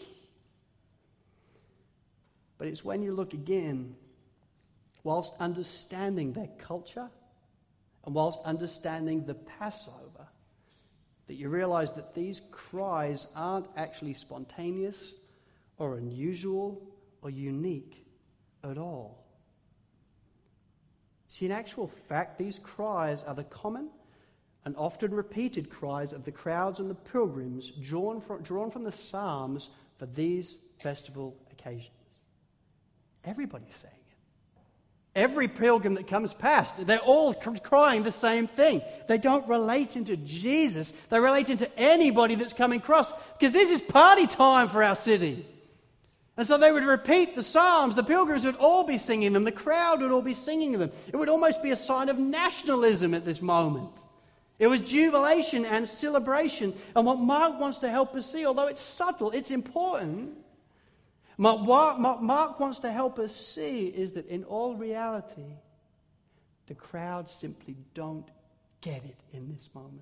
But 2.59 2.69
it's 2.69 2.85
when 2.85 3.03
you 3.03 3.13
look 3.15 3.33
again, 3.33 3.97
whilst 5.03 5.35
understanding 5.41 6.33
their 6.33 6.51
culture 6.59 7.09
and 8.05 8.15
whilst 8.15 8.41
understanding 8.45 9.25
the 9.25 9.35
Passover, 9.35 10.29
that 11.27 11.35
you 11.35 11.49
realize 11.49 11.91
that 11.93 12.15
these 12.15 12.43
cries 12.51 13.27
aren't 13.35 13.67
actually 13.79 14.13
spontaneous 14.13 15.15
or 15.79 15.97
unusual 15.97 16.83
or 17.23 17.31
unique 17.31 18.04
at 18.65 18.79
all. 18.79 19.25
See, 21.29 21.47
in 21.47 21.53
actual 21.53 21.91
fact, 22.09 22.39
these 22.39 22.59
cries 22.59 23.23
are 23.25 23.35
the 23.35 23.45
common 23.45 23.89
and 24.65 24.75
often 24.77 25.13
repeated 25.13 25.69
cries 25.69 26.13
of 26.13 26.25
the 26.25 26.33
crowds 26.33 26.81
and 26.81 26.89
the 26.89 26.95
pilgrims 26.95 27.71
drawn 27.83 28.21
from, 28.21 28.43
drawn 28.43 28.71
from 28.71 28.85
the 28.85 28.93
Psalms 28.93 29.69
for 29.99 30.07
these 30.07 30.57
festival 30.81 31.37
occasions. 31.51 31.91
Everybody's 33.25 33.75
saying 33.75 33.93
it. 33.95 35.21
Every 35.21 35.49
pilgrim 35.49 35.95
that 35.95 36.09
comes 36.09 36.35
past, 36.35 36.75
they're 36.87 36.99
all 36.99 37.35
crying 37.35 38.03
the 38.03 38.13
same 38.13 38.47
thing. 38.47 38.83
They 39.07 39.19
don't 39.19 39.49
relate 39.49 39.97
into 39.97 40.17
Jesus, 40.17 40.93
they 41.11 41.21
relate 41.21 41.51
into 41.51 41.69
anybody 41.79 42.35
that's 42.35 42.53
coming 42.53 42.81
across 42.81 43.13
because 43.39 43.53
this 43.53 43.71
is 43.71 43.81
party 43.81 44.27
time 44.27 44.69
for 44.69 44.83
our 44.83 44.97
city. 44.97 45.47
And 46.37 46.47
so 46.47 46.59
they 46.59 46.73
would 46.73 46.85
repeat 46.85 47.37
the 47.37 47.43
Psalms. 47.43 47.95
The 47.95 48.03
pilgrims 48.03 48.45
would 48.45 48.57
all 48.57 48.85
be 48.85 48.99
singing 48.99 49.33
them. 49.33 49.45
The 49.45 49.53
crowd 49.53 50.01
would 50.01 50.11
all 50.11 50.23
be 50.23 50.35
singing 50.35 50.73
them. 50.73 50.91
It 51.07 51.17
would 51.17 51.29
almost 51.29 51.63
be 51.63 51.71
a 51.71 51.77
sign 51.77 52.09
of 52.09 52.19
nationalism 52.19 53.15
at 53.15 53.25
this 53.25 53.41
moment. 53.41 53.93
It 54.59 54.67
was 54.67 54.81
jubilation 54.81 55.65
and 55.65 55.89
celebration. 55.89 56.75
And 56.97 57.07
what 57.07 57.19
Mark 57.19 57.61
wants 57.61 57.79
to 57.81 57.89
help 57.89 58.15
us 58.17 58.31
see, 58.31 58.47
although 58.47 58.67
it's 58.67 58.81
subtle, 58.81 59.31
it's 59.31 59.53
important. 59.53 60.33
Mark, 61.39 61.99
Mark 61.99 62.61
wants 62.61 62.81
to 62.81 62.91
help 62.91 63.19
us 63.19 63.35
see 63.35 63.87
is 63.87 64.13
that 64.13 64.27
in 64.27 64.45
all 64.45 64.75
reality, 64.75 65.57
the 66.67 66.75
crowd 66.75 67.31
simply 67.31 67.77
don't 67.95 68.29
get 68.81 69.05
it 69.05 69.21
in 69.33 69.53
this 69.53 69.69
moment. 69.75 70.01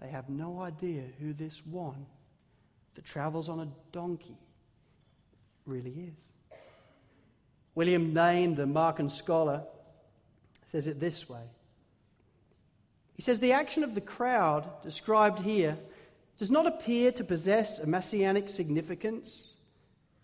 They 0.00 0.08
have 0.08 0.28
no 0.28 0.60
idea 0.60 1.02
who 1.20 1.32
this 1.32 1.64
one 1.64 2.06
that 2.94 3.04
travels 3.04 3.48
on 3.48 3.60
a 3.60 3.68
donkey 3.92 4.36
really 5.66 5.90
is. 5.90 6.58
William 7.74 8.14
Lane, 8.14 8.54
the 8.54 8.64
Markan 8.64 9.10
scholar, 9.10 9.62
says 10.70 10.86
it 10.86 11.00
this 11.00 11.28
way. 11.28 11.42
He 13.14 13.22
says, 13.22 13.40
The 13.40 13.52
action 13.52 13.82
of 13.84 13.94
the 13.94 14.00
crowd 14.00 14.68
described 14.82 15.40
here 15.40 15.76
does 16.38 16.50
not 16.50 16.66
appear 16.66 17.12
to 17.12 17.24
possess 17.24 17.78
a 17.78 17.86
messianic 17.86 18.48
significance. 18.48 19.50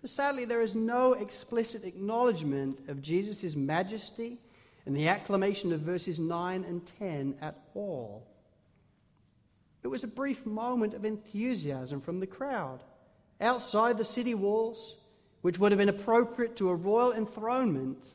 But 0.01 0.11
sadly, 0.11 0.45
there 0.45 0.63
is 0.63 0.75
no 0.75 1.13
explicit 1.13 1.85
acknowledgement 1.85 2.89
of 2.89 3.03
Jesus' 3.03 3.55
majesty 3.55 4.39
in 4.87 4.95
the 4.95 5.09
acclamation 5.09 5.73
of 5.73 5.81
verses 5.81 6.19
9 6.19 6.65
and 6.65 6.85
10 6.99 7.37
at 7.41 7.59
all. 7.75 8.27
It 9.83 9.89
was 9.89 10.05
a 10.05 10.09
brief 10.09 10.45
moment 10.45 10.95
of 10.95 11.05
enthusiasm 11.05 12.01
from 12.01 12.21
the 12.21 12.27
crowd. 12.27 12.81
Outside 13.41 13.99
the 13.99 14.05
city 14.05 14.35
walls, 14.35 14.97
which 15.43 15.59
would 15.59 15.73
have 15.73 15.79
been 15.79 15.89
appropriate 15.89 16.57
to 16.57 16.69
a 16.69 16.75
royal 16.75 17.13
enthronement, 17.13 18.07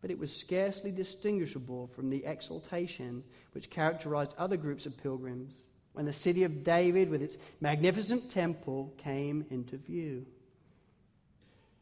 but 0.00 0.10
it 0.10 0.18
was 0.18 0.34
scarcely 0.34 0.90
distinguishable 0.90 1.86
from 1.94 2.10
the 2.10 2.24
exultation 2.24 3.22
which 3.52 3.70
characterized 3.70 4.34
other 4.36 4.56
groups 4.56 4.86
of 4.86 5.00
pilgrims 5.00 5.54
when 5.92 6.06
the 6.06 6.12
city 6.12 6.42
of 6.42 6.64
David, 6.64 7.10
with 7.10 7.22
its 7.22 7.36
magnificent 7.60 8.30
temple, 8.30 8.92
came 8.96 9.44
into 9.50 9.76
view. 9.76 10.26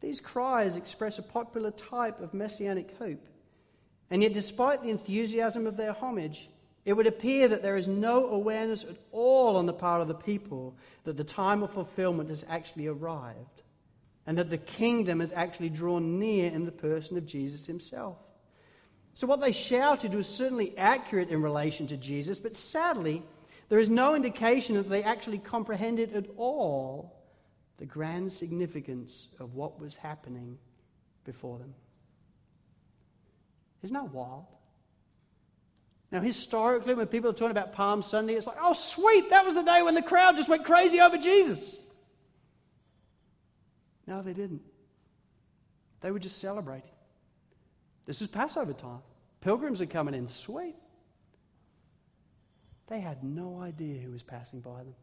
These 0.01 0.20
cries 0.20 0.77
express 0.77 1.18
a 1.18 1.23
popular 1.23 1.70
type 1.70 2.20
of 2.20 2.35
messianic 2.35 2.96
hope. 2.99 3.25
And 4.11 4.23
yet, 4.23 4.35
despite 4.35 4.83
the 4.83 4.90
enthusiasm 4.90 5.66
of 5.66 5.77
their 5.77 5.92
homage, 5.92 6.49
it 6.85 6.94
would 6.94 7.07
appear 7.07 7.46
that 7.49 7.62
there 7.62 7.77
is 7.77 7.87
no 7.87 8.27
awareness 8.27 8.85
at 8.85 8.96
all 9.12 9.57
on 9.57 9.66
the 9.66 9.73
part 9.73 10.01
of 10.01 10.09
the 10.09 10.14
people 10.14 10.75
that 11.05 11.16
the 11.16 11.25
time 11.25 11.62
of 11.62 11.73
fulfillment 11.73 12.31
has 12.31 12.44
actually 12.49 12.88
arrived 12.88 13.62
and 14.31 14.38
that 14.38 14.49
the 14.49 14.59
kingdom 14.59 15.21
is 15.21 15.33
actually 15.33 15.71
drawn 15.71 16.21
near 16.21 16.53
in 16.53 16.64
the 16.64 16.71
person 16.71 17.16
of 17.16 17.27
Jesus 17.27 17.66
himself. 17.66 18.16
So, 19.12 19.27
what 19.27 19.40
they 19.40 19.51
shouted 19.51 20.14
was 20.14 20.29
certainly 20.29 20.73
accurate 20.79 21.31
in 21.31 21.43
relation 21.43 21.88
to 21.88 21.97
Jesus, 21.97 22.38
but 22.38 22.55
sadly, 22.55 23.25
there 23.71 23.81
is 23.81 23.88
no 23.88 24.14
indication 24.14 24.77
that 24.77 24.88
they 24.88 25.03
actually 25.03 25.38
comprehended 25.38 26.14
at 26.14 26.27
all 26.37 27.21
the 27.79 27.87
grand 27.87 28.33
significance 28.33 29.27
of 29.40 29.57
what 29.57 29.81
was 29.81 29.97
happening 29.97 30.59
before 31.25 31.59
them. 31.59 31.75
Isn't 33.83 33.95
that 33.95 34.12
wild? 34.12 34.47
Now, 36.12 36.21
historically, 36.21 36.95
when 36.95 37.09
people 37.09 37.31
are 37.31 37.33
talking 37.33 37.51
about 37.51 37.73
Palm 37.73 38.01
Sunday, 38.01 38.35
it's 38.35 38.47
like, 38.47 38.59
oh, 38.62 38.75
sweet, 38.75 39.29
that 39.31 39.45
was 39.45 39.55
the 39.55 39.64
day 39.64 39.83
when 39.83 39.97
the 39.97 40.03
crowd 40.03 40.37
just 40.37 40.49
went 40.49 40.64
crazy 40.64 41.01
over 41.01 41.19
Jesus. 41.19 41.83
No, 44.11 44.23
they 44.23 44.33
didn't. 44.33 44.62
They 46.01 46.11
were 46.11 46.18
just 46.18 46.38
celebrating. 46.38 46.90
This 48.07 48.18
was 48.18 48.29
Passover 48.29 48.73
time. 48.73 49.03
Pilgrims 49.40 49.81
are 49.81 49.87
coming 49.87 50.14
in. 50.14 50.27
Sweet. 50.27 50.75
They 52.88 52.99
had 52.99 53.23
no 53.23 53.61
idea 53.61 54.01
who 54.01 54.11
was 54.11 54.25
passing 54.25 54.59
by 54.59 54.79
them. 54.79 54.96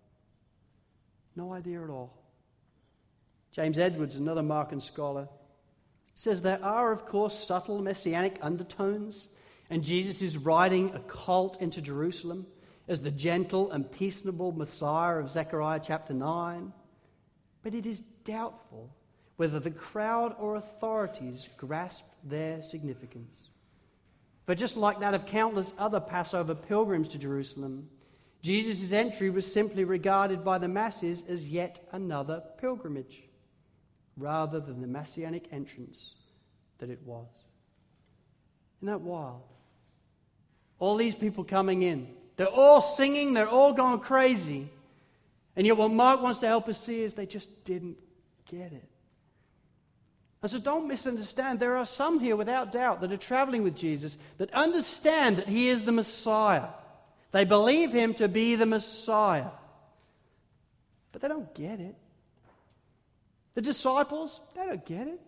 No 1.38 1.54
idea 1.54 1.82
at 1.82 1.90
all. 1.90 2.22
James 3.54 3.78
Edwards, 3.78 4.18
another 4.18 4.42
Markan 4.42 4.82
scholar, 4.82 5.30
says 6.14 6.42
there 6.42 6.60
are, 6.62 6.92
of 6.92 7.06
course, 7.06 7.48
subtle 7.48 7.82
messianic 7.82 8.38
undertones, 8.42 9.30
and 9.70 9.86
Jesus 9.86 10.22
is 10.22 10.38
riding 10.38 10.94
a 10.94 11.00
colt 11.00 11.62
into 11.62 11.82
Jerusalem 11.82 12.46
as 12.90 13.00
the 13.00 13.12
gentle 13.12 13.72
and 13.72 13.90
peaceable 13.90 14.52
Messiah 14.52 15.16
of 15.16 15.32
Zechariah 15.32 15.80
chapter 15.82 16.14
9. 16.14 16.74
But 17.68 17.76
it 17.76 17.86
is 17.86 18.00
doubtful 18.24 18.90
whether 19.36 19.60
the 19.60 19.70
crowd 19.70 20.34
or 20.40 20.56
authorities 20.56 21.50
grasped 21.58 22.08
their 22.24 22.64
significance. 22.64 23.50
But 24.46 24.58
just 24.58 24.78
like 24.78 25.02
that 25.02 25.14
of 25.14 25.26
countless 25.26 25.74
other 25.78 26.00
Passover 26.00 26.56
pilgrims 26.56 27.10
to 27.10 27.18
Jerusalem, 27.18 27.90
Jesus' 28.42 28.94
entry 28.94 29.30
was 29.30 29.52
simply 29.52 29.84
regarded 29.84 30.46
by 30.46 30.60
the 30.60 30.70
masses 30.70 31.26
as 31.28 31.46
yet 31.46 31.86
another 31.92 32.42
pilgrimage, 32.58 33.22
rather 34.16 34.62
than 34.62 34.80
the 34.80 34.88
messianic 34.88 35.50
entrance 35.52 36.16
that 36.78 36.90
it 36.90 37.02
was. 37.04 37.28
Isn't 38.78 38.94
that 38.94 39.02
wild? 39.02 39.42
All 40.80 40.96
these 40.96 41.16
people 41.16 41.44
coming 41.44 41.82
in, 41.82 42.08
they're 42.38 42.48
all 42.48 42.82
singing, 42.82 43.34
they're 43.34 43.50
all 43.50 43.74
going 43.74 44.00
crazy. 44.00 44.70
And 45.58 45.66
yet, 45.66 45.76
what 45.76 45.92
Mark 45.92 46.22
wants 46.22 46.40
to 46.40 46.48
help 46.48 46.70
us 46.70 46.80
see 46.80 47.02
is 47.02 47.16
they 47.16 47.26
just 47.26 47.50
didn't 47.66 47.98
get 48.50 48.72
it. 48.72 48.88
And 50.42 50.52
so 50.52 50.60
don't 50.60 50.88
misunderstand. 50.88 51.60
There 51.60 51.78
are 51.78 51.86
some 51.86 52.20
here, 52.20 52.36
without 52.36 52.72
doubt, 52.72 53.02
that 53.02 53.12
are 53.12 53.18
traveling 53.18 53.64
with 53.64 53.76
Jesus 53.76 54.16
that 54.38 54.54
understand 54.54 55.38
that 55.38 55.48
he 55.48 55.70
is 55.70 55.84
the 55.84 55.92
Messiah. 55.92 56.68
They 57.32 57.44
believe 57.44 57.92
him 57.92 58.14
to 58.14 58.28
be 58.28 58.56
the 58.56 58.68
Messiah. 58.68 59.50
But 61.12 61.24
they 61.24 61.28
don't 61.28 61.54
get 61.56 61.80
it. 61.80 61.96
The 63.56 63.62
disciples, 63.64 64.40
they 64.56 64.68
don't 64.68 64.86
get 64.86 65.08
it. 65.08 65.20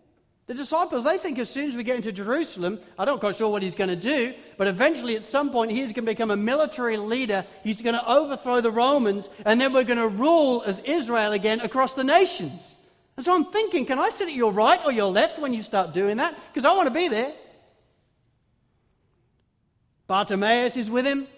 The 0.50 0.56
disciples, 0.56 1.04
they 1.04 1.16
think 1.16 1.38
as 1.38 1.48
soon 1.48 1.68
as 1.68 1.76
we 1.76 1.84
get 1.84 1.94
into 1.94 2.10
Jerusalem, 2.10 2.80
I 2.98 3.04
don't 3.04 3.20
quite 3.20 3.36
sure 3.36 3.48
what 3.50 3.62
he's 3.62 3.76
going 3.76 3.88
to 3.88 3.94
do, 3.94 4.34
but 4.58 4.66
eventually 4.66 5.14
at 5.14 5.22
some 5.22 5.52
point 5.52 5.70
he's 5.70 5.92
going 5.92 6.04
to 6.04 6.10
become 6.10 6.32
a 6.32 6.36
military 6.36 6.96
leader. 6.96 7.44
He's 7.62 7.80
going 7.80 7.94
to 7.94 8.04
overthrow 8.04 8.60
the 8.60 8.72
Romans, 8.72 9.28
and 9.46 9.60
then 9.60 9.72
we're 9.72 9.84
going 9.84 10.00
to 10.00 10.08
rule 10.08 10.64
as 10.66 10.80
Israel 10.80 11.30
again 11.30 11.60
across 11.60 11.94
the 11.94 12.02
nations. 12.02 12.74
And 13.16 13.24
so 13.24 13.32
I'm 13.32 13.44
thinking, 13.44 13.86
can 13.86 14.00
I 14.00 14.10
sit 14.10 14.26
at 14.26 14.34
your 14.34 14.50
right 14.50 14.80
or 14.84 14.90
your 14.90 15.12
left 15.12 15.38
when 15.38 15.54
you 15.54 15.62
start 15.62 15.94
doing 15.94 16.16
that? 16.16 16.34
Because 16.52 16.64
I 16.64 16.72
want 16.72 16.88
to 16.88 16.94
be 16.94 17.06
there. 17.06 17.32
Bartimaeus 20.08 20.76
is 20.76 20.90
with 20.90 21.06
him. 21.06 21.28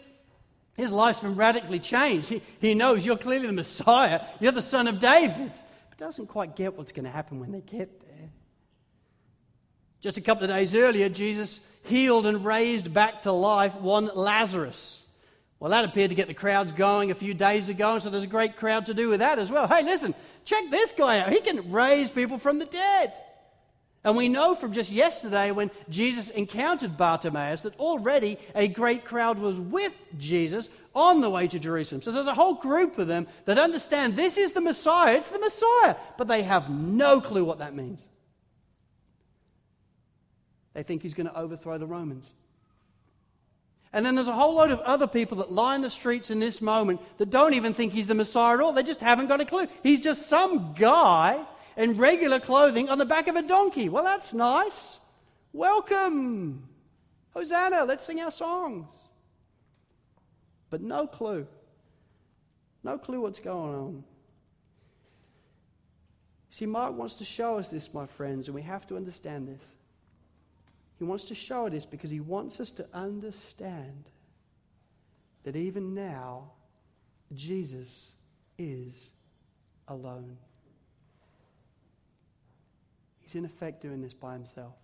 His 0.75 0.91
life's 0.91 1.19
been 1.19 1.37
radically 1.37 1.81
changed. 1.81 2.31
He, 2.31 2.41
he 2.63 2.73
knows 2.73 3.05
you're 3.05 3.19
clearly 3.19 3.47
the 3.47 3.53
Messiah. 3.53 4.23
You're 4.41 4.53
the 4.53 4.63
son 4.63 4.89
of 4.89 5.01
David. 5.01 5.53
But 5.91 5.99
doesn't 5.99 6.29
quite 6.29 6.57
get 6.57 6.79
what's 6.79 6.93
going 6.93 7.05
to 7.05 7.11
happen 7.11 7.41
when 7.41 7.53
they 7.53 7.61
get 7.61 8.01
there. 8.01 8.02
Just 10.03 10.19
a 10.19 10.21
couple 10.21 10.43
of 10.43 10.51
days 10.51 10.75
earlier, 10.75 11.09
Jesus 11.09 11.61
healed 11.85 12.27
and 12.27 12.45
raised 12.45 12.93
back 12.93 13.23
to 13.23 13.33
life 13.33 13.75
one 13.77 14.11
Lazarus. 14.13 15.01
Well, 15.61 15.71
that 15.71 15.85
appeared 15.85 16.11
to 16.11 16.17
get 16.17 16.27
the 16.27 16.35
crowds 16.35 16.73
going 16.73 17.13
a 17.13 17.15
few 17.15 17.35
days 17.35 17.69
ago, 17.69 17.95
and 17.95 18.03
so 18.03 18.11
there's 18.11 18.25
a 18.25 18.29
great 18.29 18.57
crowd 18.57 18.87
to 18.87 18.95
do 18.95 19.09
with 19.09 19.21
that 19.21 19.39
as 19.39 19.49
well. 19.49 19.69
Hey, 19.69 19.85
listen, 19.85 20.13
check 20.45 20.65
this 20.73 20.91
guy 20.91 21.21
out. 21.21 21.33
He 21.33 21.41
can 21.41 21.71
raise 21.71 22.11
people 22.11 22.39
from 22.39 22.59
the 22.59 22.65
dead. 22.65 23.17
And 24.03 24.17
we 24.17 24.29
know 24.29 24.57
from 24.57 24.73
just 24.73 24.91
yesterday 24.91 25.53
when 25.53 25.71
Jesus 25.89 26.31
encountered 26.31 26.97
Bartimaeus 26.97 27.61
that 27.61 27.79
already 27.79 28.41
a 28.57 28.67
great 28.67 29.05
crowd 29.05 29.39
was 29.39 29.61
with 29.61 29.95
Jesus 30.19 30.69
on 30.97 31.21
the 31.21 31.31
way 31.31 31.47
to 31.47 31.61
Jerusalem. 31.61 32.03
So 32.03 32.11
there's 32.11 32.27
a 32.27 32.35
whole 32.35 32.55
group 32.55 32.99
of 32.99 33.07
them 33.07 33.29
that 33.45 33.61
understand 33.61 34.17
this 34.17 34.37
is 34.37 34.51
the 34.51 34.61
Messiah, 34.61 35.15
it's 35.15 35.31
the 35.31 35.39
Messiah, 35.39 35.95
but 36.19 36.27
they 36.27 36.43
have 36.43 36.69
no 36.69 37.21
clue 37.21 37.45
what 37.45 37.61
that 37.61 37.77
means. 37.77 38.05
They 40.75 40.83
think 40.83 41.03
he's 41.03 41.15
going 41.15 41.27
to 41.27 41.37
overthrow 41.37 41.79
the 41.79 41.87
Romans. 41.87 42.33
And 43.93 44.07
then 44.07 44.15
there's 44.15 44.29
a 44.29 44.33
whole 44.33 44.55
load 44.55 44.71
of 44.71 44.81
other 44.81 45.07
people 45.07 45.39
that 45.39 45.53
line 45.53 45.83
the 45.83 45.91
streets 45.91 46.31
in 46.31 46.41
this 46.41 46.63
moment 46.63 47.01
that 47.19 47.29
don't 47.31 47.53
even 47.55 47.75
think 47.75 47.93
he's 47.93 48.07
the 48.07 48.15
Messiah 48.15 48.55
at 48.55 48.61
all. 48.61 48.73
They 48.73 48.83
just 48.83 49.01
haven't 49.01 49.27
got 49.27 49.43
a 49.43 49.45
clue. 49.45 49.67
He's 49.83 50.01
just 50.01 50.29
some 50.29 50.73
guy 50.73 51.45
in 51.77 51.99
regular 51.99 52.41
clothing 52.41 52.89
on 52.89 52.97
the 52.97 53.05
back 53.05 53.29
of 53.29 53.37
a 53.37 53.43
donkey. 53.43 53.91
Well, 53.91 54.05
that's 54.05 54.33
nice. 54.33 54.99
Welcome. 55.53 56.67
Hosanna. 57.35 57.85
Let's 57.85 58.05
sing 58.05 58.21
our 58.21 58.31
songs. 58.31 58.87
But 60.71 60.81
no 60.81 61.07
clue. 61.07 61.47
No 62.83 62.97
clue 62.97 63.21
what's 63.21 63.41
going 63.41 63.75
on. 63.75 64.05
See, 66.49 66.67
Mark 66.67 66.95
wants 66.95 67.15
to 67.15 67.25
show 67.25 67.59
us 67.59 67.69
this, 67.69 67.93
my 67.93 68.07
friends, 68.07 68.49
and 68.49 68.55
we 68.55 68.63
have 68.63 68.87
to 68.89 68.97
understand 68.97 69.49
this. 69.49 69.73
He 71.03 71.09
wants 71.09 71.25
to 71.25 71.35
show 71.35 71.67
us 71.67 71.85
because 71.85 72.11
he 72.11 72.21
wants 72.21 72.61
us 72.61 72.71
to 72.71 72.87
understand 72.95 74.05
that 75.43 75.57
even 75.57 75.97
now, 75.97 76.53
Jesus 77.35 78.13
is 78.57 78.95
alone. 79.89 80.37
He's 83.19 83.35
in 83.35 83.45
effect 83.45 83.83
doing 83.83 84.01
this 84.01 84.15
by 84.15 84.35
himself. 84.35 84.75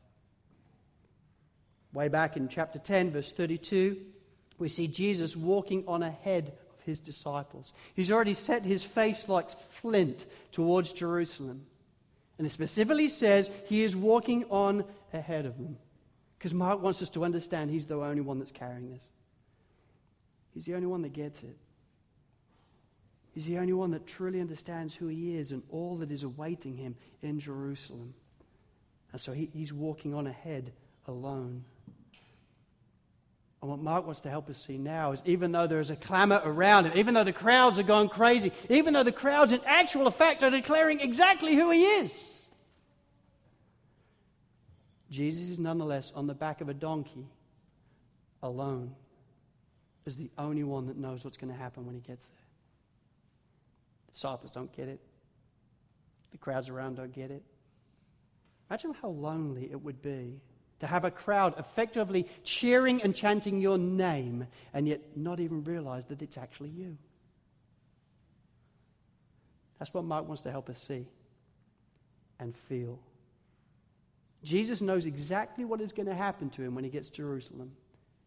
Way 1.92 2.08
back 2.08 2.36
in 2.36 2.48
chapter 2.48 2.80
10, 2.80 3.12
verse 3.12 3.32
32, 3.32 3.98
we 4.58 4.68
see 4.68 4.88
Jesus 4.88 5.36
walking 5.36 5.84
on 5.86 6.02
ahead 6.02 6.48
of 6.48 6.84
his 6.84 6.98
disciples. 6.98 7.72
He's 7.94 8.10
already 8.10 8.34
set 8.34 8.64
his 8.64 8.82
face 8.82 9.28
like 9.28 9.56
flint 9.70 10.26
towards 10.50 10.90
Jerusalem. 10.90 11.64
And 12.38 12.46
it 12.48 12.50
specifically 12.50 13.08
says 13.08 13.48
he 13.66 13.84
is 13.84 13.94
walking 13.94 14.46
on 14.50 14.84
ahead 15.12 15.46
of 15.46 15.56
them. 15.58 15.76
Because 16.38 16.54
Mark 16.54 16.80
wants 16.80 17.02
us 17.02 17.10
to 17.10 17.24
understand 17.24 17.70
he's 17.70 17.86
the 17.86 17.96
only 17.96 18.20
one 18.20 18.38
that's 18.38 18.52
carrying 18.52 18.90
this. 18.90 19.02
He's 20.54 20.64
the 20.64 20.74
only 20.74 20.86
one 20.86 21.02
that 21.02 21.12
gets 21.12 21.42
it. 21.42 21.56
He's 23.32 23.46
the 23.46 23.58
only 23.58 23.72
one 23.72 23.90
that 23.92 24.06
truly 24.06 24.40
understands 24.40 24.94
who 24.94 25.08
he 25.08 25.36
is 25.36 25.52
and 25.52 25.62
all 25.70 25.96
that 25.98 26.10
is 26.10 26.22
awaiting 26.22 26.76
him 26.76 26.96
in 27.22 27.38
Jerusalem. 27.38 28.14
And 29.12 29.20
so 29.20 29.32
he, 29.32 29.50
he's 29.52 29.72
walking 29.72 30.14
on 30.14 30.26
ahead 30.26 30.72
alone. 31.06 31.64
And 33.60 33.70
what 33.70 33.80
Mark 33.80 34.06
wants 34.06 34.20
to 34.20 34.30
help 34.30 34.48
us 34.48 34.64
see 34.64 34.78
now 34.78 35.12
is 35.12 35.22
even 35.24 35.50
though 35.50 35.66
there 35.66 35.80
is 35.80 35.90
a 35.90 35.96
clamor 35.96 36.40
around 36.44 36.86
him, 36.86 36.92
even 36.94 37.14
though 37.14 37.24
the 37.24 37.32
crowds 37.32 37.78
are 37.78 37.84
going 37.84 38.08
crazy, 38.08 38.52
even 38.70 38.92
though 38.92 39.02
the 39.02 39.12
crowds 39.12 39.50
in 39.50 39.60
actual 39.66 40.06
effect 40.06 40.44
are 40.44 40.50
declaring 40.50 41.00
exactly 41.00 41.56
who 41.56 41.70
he 41.70 41.84
is, 41.84 42.37
Jesus 45.10 45.48
is 45.48 45.58
nonetheless 45.58 46.12
on 46.14 46.26
the 46.26 46.34
back 46.34 46.60
of 46.60 46.68
a 46.68 46.74
donkey 46.74 47.26
alone 48.42 48.94
as 50.06 50.16
the 50.16 50.30
only 50.38 50.64
one 50.64 50.86
that 50.86 50.96
knows 50.96 51.24
what's 51.24 51.36
going 51.36 51.52
to 51.52 51.58
happen 51.58 51.86
when 51.86 51.94
he 51.94 52.00
gets 52.00 52.22
there. 52.22 52.46
The 54.06 54.12
disciples 54.12 54.50
don't 54.50 54.74
get 54.74 54.88
it. 54.88 55.00
The 56.32 56.38
crowds 56.38 56.68
around 56.68 56.96
don't 56.96 57.12
get 57.12 57.30
it. 57.30 57.42
Imagine 58.70 58.94
how 59.00 59.08
lonely 59.08 59.68
it 59.70 59.82
would 59.82 60.02
be 60.02 60.40
to 60.80 60.86
have 60.86 61.04
a 61.04 61.10
crowd 61.10 61.54
effectively 61.58 62.28
cheering 62.44 63.02
and 63.02 63.14
chanting 63.14 63.60
your 63.60 63.78
name 63.78 64.46
and 64.74 64.86
yet 64.86 65.00
not 65.16 65.40
even 65.40 65.64
realize 65.64 66.04
that 66.06 66.22
it's 66.22 66.36
actually 66.36 66.70
you. 66.70 66.96
That's 69.78 69.92
what 69.94 70.04
Mark 70.04 70.26
wants 70.26 70.42
to 70.42 70.50
help 70.50 70.68
us 70.68 70.82
see 70.86 71.06
and 72.38 72.54
feel. 72.68 72.98
Jesus 74.44 74.80
knows 74.80 75.06
exactly 75.06 75.64
what 75.64 75.80
is 75.80 75.92
going 75.92 76.06
to 76.06 76.14
happen 76.14 76.50
to 76.50 76.62
him 76.62 76.74
when 76.74 76.84
he 76.84 76.90
gets 76.90 77.08
to 77.10 77.16
Jerusalem. 77.16 77.72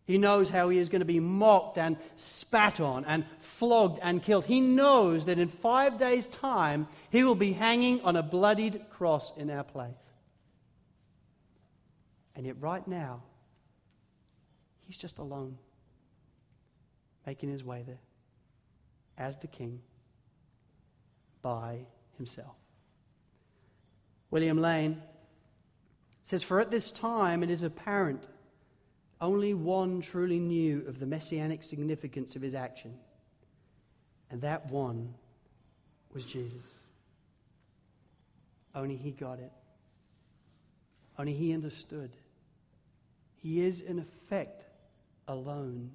He 0.05 0.17
knows 0.17 0.49
how 0.49 0.69
he 0.69 0.77
is 0.77 0.89
going 0.89 0.99
to 0.99 1.05
be 1.05 1.19
mocked 1.19 1.77
and 1.77 1.95
spat 2.15 2.79
on 2.79 3.05
and 3.05 3.23
flogged 3.39 3.99
and 4.01 4.21
killed. 4.21 4.45
He 4.45 4.59
knows 4.59 5.25
that 5.25 5.39
in 5.39 5.47
five 5.47 5.97
days' 5.97 6.25
time, 6.25 6.87
he 7.11 7.23
will 7.23 7.35
be 7.35 7.53
hanging 7.53 8.01
on 8.01 8.15
a 8.15 8.23
bloodied 8.23 8.85
cross 8.89 9.31
in 9.37 9.49
our 9.49 9.63
place. 9.63 9.91
And 12.35 12.45
yet, 12.45 12.55
right 12.59 12.85
now, 12.87 13.21
he's 14.87 14.97
just 14.97 15.17
alone, 15.17 15.57
making 17.25 17.49
his 17.49 17.63
way 17.63 17.83
there 17.85 17.99
as 19.17 19.37
the 19.37 19.47
king 19.47 19.79
by 21.41 21.85
himself. 22.17 22.55
William 24.31 24.57
Lane 24.57 25.01
says, 26.31 26.43
For 26.43 26.61
at 26.61 26.71
this 26.71 26.91
time 26.91 27.43
it 27.43 27.49
is 27.49 27.61
apparent 27.61 28.23
only 29.19 29.53
one 29.53 29.99
truly 29.99 30.39
knew 30.39 30.81
of 30.87 30.97
the 30.97 31.05
messianic 31.05 31.61
significance 31.61 32.37
of 32.37 32.41
his 32.41 32.55
action, 32.55 32.93
and 34.29 34.39
that 34.41 34.71
one 34.71 35.13
was 36.13 36.23
Jesus. 36.23 36.63
Only 38.73 38.95
he 38.95 39.11
got 39.11 39.39
it. 39.39 39.51
Only 41.19 41.33
he 41.33 41.53
understood. 41.53 42.11
He 43.35 43.65
is, 43.65 43.81
in 43.81 43.99
effect, 43.99 44.63
alone. 45.27 45.91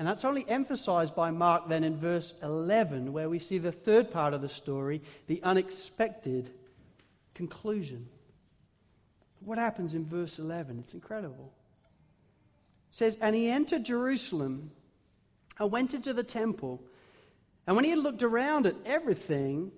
And 0.00 0.08
that's 0.08 0.24
only 0.24 0.48
emphasized 0.48 1.14
by 1.14 1.30
Mark 1.30 1.68
then 1.68 1.84
in 1.84 1.96
verse 1.96 2.34
11, 2.42 3.12
where 3.12 3.28
we 3.28 3.38
see 3.38 3.58
the 3.58 3.70
third 3.70 4.10
part 4.10 4.34
of 4.34 4.42
the 4.42 4.48
story, 4.48 5.00
the 5.28 5.40
unexpected 5.44 6.50
conclusion. 7.34 8.08
What 9.40 9.58
happens 9.58 9.94
in 9.94 10.04
verse 10.04 10.38
11? 10.38 10.78
It's 10.78 10.94
incredible. 10.94 11.52
It 12.90 12.96
says, 12.96 13.16
And 13.20 13.34
he 13.34 13.48
entered 13.48 13.84
Jerusalem 13.84 14.70
and 15.58 15.70
went 15.70 15.94
into 15.94 16.12
the 16.12 16.22
temple. 16.22 16.82
And 17.66 17.76
when 17.76 17.84
he 17.84 17.90
had 17.90 17.98
looked 17.98 18.22
around 18.22 18.66
at 18.66 18.74
everything, 18.84 19.72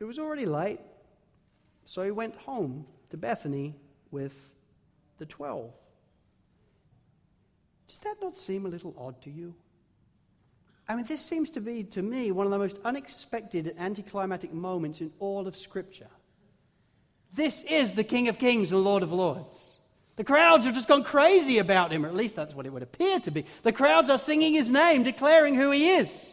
It 0.00 0.04
was 0.04 0.18
already 0.18 0.46
late, 0.46 0.78
so 1.84 2.02
he 2.02 2.10
went 2.12 2.36
home 2.36 2.86
to 3.10 3.16
Bethany 3.16 3.74
with 4.10 4.32
the 5.18 5.26
twelve. 5.26 5.72
Does 7.88 7.98
that 7.98 8.16
not 8.22 8.36
seem 8.36 8.66
a 8.66 8.68
little 8.68 8.94
odd 8.96 9.20
to 9.22 9.30
you? 9.30 9.54
I 10.88 10.94
mean, 10.94 11.04
this 11.04 11.20
seems 11.20 11.50
to 11.50 11.60
be, 11.60 11.82
to 11.84 12.02
me, 12.02 12.30
one 12.30 12.46
of 12.46 12.52
the 12.52 12.58
most 12.58 12.78
unexpected 12.84 13.66
and 13.66 13.78
anticlimactic 13.78 14.52
moments 14.52 15.00
in 15.00 15.12
all 15.18 15.46
of 15.46 15.56
Scripture. 15.56 16.08
This 17.34 17.62
is 17.68 17.92
the 17.92 18.04
King 18.04 18.28
of 18.28 18.38
Kings 18.38 18.70
and 18.70 18.82
Lord 18.82 19.02
of 19.02 19.12
Lords. 19.12 19.64
The 20.16 20.24
crowds 20.24 20.64
have 20.64 20.74
just 20.74 20.88
gone 20.88 21.04
crazy 21.04 21.58
about 21.58 21.92
him, 21.92 22.04
or 22.04 22.08
at 22.08 22.14
least 22.14 22.34
that's 22.34 22.54
what 22.54 22.66
it 22.66 22.72
would 22.72 22.82
appear 22.82 23.20
to 23.20 23.30
be. 23.30 23.46
The 23.62 23.72
crowds 23.72 24.10
are 24.10 24.18
singing 24.18 24.54
his 24.54 24.68
name, 24.68 25.04
declaring 25.04 25.54
who 25.54 25.70
he 25.70 25.90
is. 25.90 26.28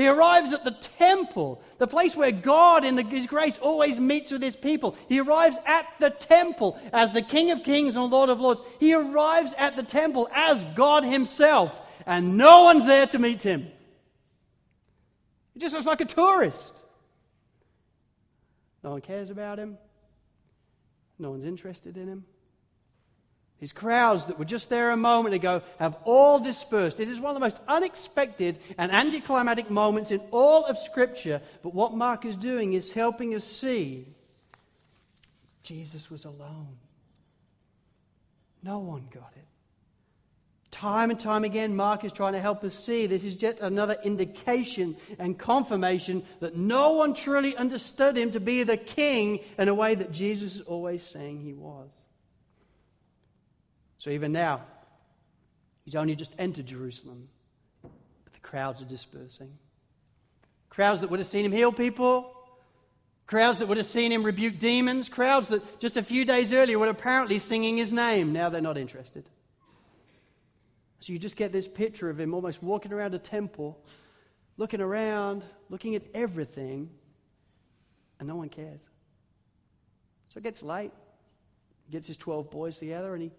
He 0.00 0.08
arrives 0.08 0.54
at 0.54 0.64
the 0.64 0.70
temple, 0.98 1.60
the 1.76 1.86
place 1.86 2.16
where 2.16 2.30
God, 2.30 2.86
in 2.86 2.94
the, 2.94 3.02
His 3.02 3.26
grace, 3.26 3.58
always 3.58 4.00
meets 4.00 4.30
with 4.30 4.42
His 4.42 4.56
people. 4.56 4.96
He 5.10 5.20
arrives 5.20 5.58
at 5.66 5.84
the 5.98 6.08
temple 6.08 6.78
as 6.90 7.12
the 7.12 7.20
King 7.20 7.50
of 7.50 7.62
Kings 7.64 7.96
and 7.96 8.10
Lord 8.10 8.30
of 8.30 8.40
Lords. 8.40 8.62
He 8.78 8.94
arrives 8.94 9.54
at 9.58 9.76
the 9.76 9.82
temple 9.82 10.26
as 10.34 10.64
God 10.74 11.04
Himself, 11.04 11.78
and 12.06 12.38
no 12.38 12.62
one's 12.62 12.86
there 12.86 13.08
to 13.08 13.18
meet 13.18 13.42
Him. 13.42 13.66
He 15.52 15.60
just 15.60 15.74
looks 15.74 15.84
like 15.84 16.00
a 16.00 16.06
tourist. 16.06 16.72
No 18.82 18.92
one 18.92 19.02
cares 19.02 19.28
about 19.28 19.58
Him, 19.58 19.76
no 21.20 21.30
one's 21.30 21.44
interested 21.44 21.96
in 21.96 22.08
Him. 22.08 22.24
These 23.60 23.72
crowds 23.72 24.24
that 24.26 24.38
were 24.38 24.46
just 24.46 24.70
there 24.70 24.90
a 24.90 24.96
moment 24.96 25.34
ago 25.34 25.62
have 25.78 25.96
all 26.04 26.40
dispersed. 26.40 26.98
It 26.98 27.08
is 27.08 27.20
one 27.20 27.30
of 27.30 27.34
the 27.34 27.44
most 27.44 27.60
unexpected 27.68 28.58
and 28.78 28.90
anticlimactic 28.90 29.70
moments 29.70 30.10
in 30.10 30.20
all 30.30 30.64
of 30.64 30.78
Scripture. 30.78 31.42
But 31.62 31.74
what 31.74 31.94
Mark 31.94 32.24
is 32.24 32.36
doing 32.36 32.72
is 32.72 32.90
helping 32.90 33.34
us 33.34 33.44
see 33.44 34.06
Jesus 35.62 36.10
was 36.10 36.24
alone. 36.24 36.78
No 38.62 38.78
one 38.78 39.08
got 39.12 39.32
it. 39.36 39.44
Time 40.70 41.10
and 41.10 41.18
time 41.18 41.42
again, 41.42 41.74
Mark 41.74 42.04
is 42.04 42.12
trying 42.12 42.34
to 42.34 42.40
help 42.40 42.62
us 42.62 42.74
see 42.74 43.06
this 43.06 43.24
is 43.24 43.42
yet 43.42 43.58
another 43.60 43.96
indication 44.04 44.96
and 45.18 45.36
confirmation 45.36 46.22
that 46.38 46.56
no 46.56 46.92
one 46.92 47.12
truly 47.12 47.56
understood 47.56 48.16
him 48.16 48.30
to 48.32 48.40
be 48.40 48.62
the 48.62 48.76
king 48.76 49.40
in 49.58 49.66
a 49.66 49.74
way 49.74 49.96
that 49.96 50.12
Jesus 50.12 50.56
is 50.56 50.60
always 50.60 51.02
saying 51.02 51.40
he 51.40 51.54
was. 51.54 51.88
So 53.98 54.10
even 54.10 54.30
now, 54.30 54.62
he's 55.84 55.96
only 55.96 56.14
just 56.14 56.32
entered 56.38 56.66
Jerusalem, 56.66 57.28
but 57.82 58.32
the 58.32 58.40
crowds 58.40 58.80
are 58.80 58.86
dispersing. 58.86 59.50
Crowds 60.68 61.00
that 61.00 61.10
would 61.10 61.18
have 61.18 61.28
seen 61.28 61.44
him 61.44 61.52
heal 61.52 61.72
people, 61.72 62.32
crowds 63.26 63.58
that 63.58 63.66
would 63.66 63.76
have 63.76 63.86
seen 63.86 64.12
him 64.12 64.22
rebuke 64.22 64.60
demons, 64.60 65.08
crowds 65.08 65.48
that 65.48 65.80
just 65.80 65.96
a 65.96 66.02
few 66.02 66.24
days 66.24 66.52
earlier 66.52 66.78
were 66.78 66.88
apparently 66.88 67.40
singing 67.40 67.76
his 67.76 67.92
name. 67.92 68.32
Now 68.32 68.50
they're 68.50 68.60
not 68.60 68.78
interested. 68.78 69.24
So 71.00 71.12
you 71.12 71.18
just 71.18 71.36
get 71.36 71.50
this 71.50 71.66
picture 71.66 72.10
of 72.10 72.20
him 72.20 72.34
almost 72.34 72.62
walking 72.62 72.92
around 72.92 73.14
a 73.14 73.18
temple, 73.18 73.82
looking 74.58 74.80
around, 74.80 75.42
looking 75.70 75.94
at 75.94 76.02
everything, 76.14 76.90
and 78.18 78.28
no 78.28 78.36
one 78.36 78.50
cares. 78.50 78.82
So 80.26 80.38
it 80.38 80.44
gets 80.44 80.62
late. 80.62 80.92
He 81.86 81.92
gets 81.92 82.06
his 82.06 82.18
12 82.18 82.50
boys 82.50 82.76
together 82.76 83.14
and 83.14 83.22
he 83.22 83.30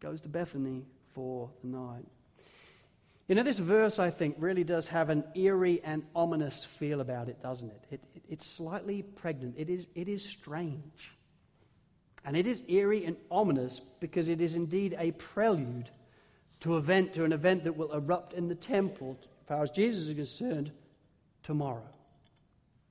goes 0.00 0.20
to 0.22 0.28
Bethany 0.28 0.84
for 1.14 1.50
the 1.62 1.68
night. 1.68 2.06
You 3.28 3.36
know, 3.36 3.42
this 3.44 3.58
verse, 3.58 3.98
I 3.98 4.10
think, 4.10 4.36
really 4.38 4.64
does 4.64 4.88
have 4.88 5.10
an 5.10 5.24
eerie 5.34 5.80
and 5.84 6.02
ominous 6.14 6.64
feel 6.78 7.00
about 7.00 7.28
it, 7.28 7.40
doesn't 7.40 7.70
it? 7.70 7.84
it, 7.90 8.00
it 8.14 8.22
it's 8.28 8.46
slightly 8.46 9.02
pregnant. 9.02 9.54
It 9.56 9.70
is, 9.70 9.86
it 9.94 10.08
is 10.08 10.24
strange. 10.24 11.12
And 12.24 12.36
it 12.36 12.46
is 12.46 12.62
eerie 12.66 13.04
and 13.04 13.16
ominous 13.30 13.80
because 14.00 14.28
it 14.28 14.40
is 14.40 14.56
indeed 14.56 14.96
a 14.98 15.12
prelude 15.12 15.90
to, 16.62 16.76
event, 16.76 17.14
to 17.14 17.24
an 17.24 17.32
event 17.32 17.64
that 17.64 17.76
will 17.76 17.92
erupt 17.92 18.32
in 18.34 18.48
the 18.48 18.54
temple, 18.54 19.18
as 19.20 19.48
far 19.48 19.62
as 19.62 19.70
Jesus 19.70 20.08
is 20.08 20.14
concerned, 20.14 20.70
tomorrow. 21.42 21.82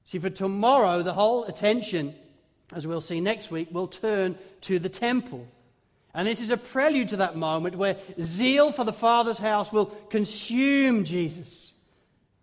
See, 0.03 0.19
for 0.19 0.29
tomorrow, 0.29 1.03
the 1.03 1.13
whole 1.13 1.45
attention, 1.45 2.13
as 2.73 2.85
we'll 2.85 3.01
see 3.01 3.21
next 3.21 3.49
week, 3.49 3.69
will 3.71 3.87
turn 3.87 4.37
to 4.61 4.77
the 4.77 4.89
temple. 4.89 5.47
And 6.13 6.27
this 6.27 6.41
is 6.41 6.49
a 6.49 6.57
prelude 6.57 7.09
to 7.09 7.17
that 7.17 7.37
moment 7.37 7.77
where 7.77 7.97
zeal 8.21 8.73
for 8.73 8.83
the 8.83 8.91
Father's 8.91 9.37
house 9.37 9.71
will 9.71 9.85
consume 9.85 11.05
Jesus. 11.05 11.71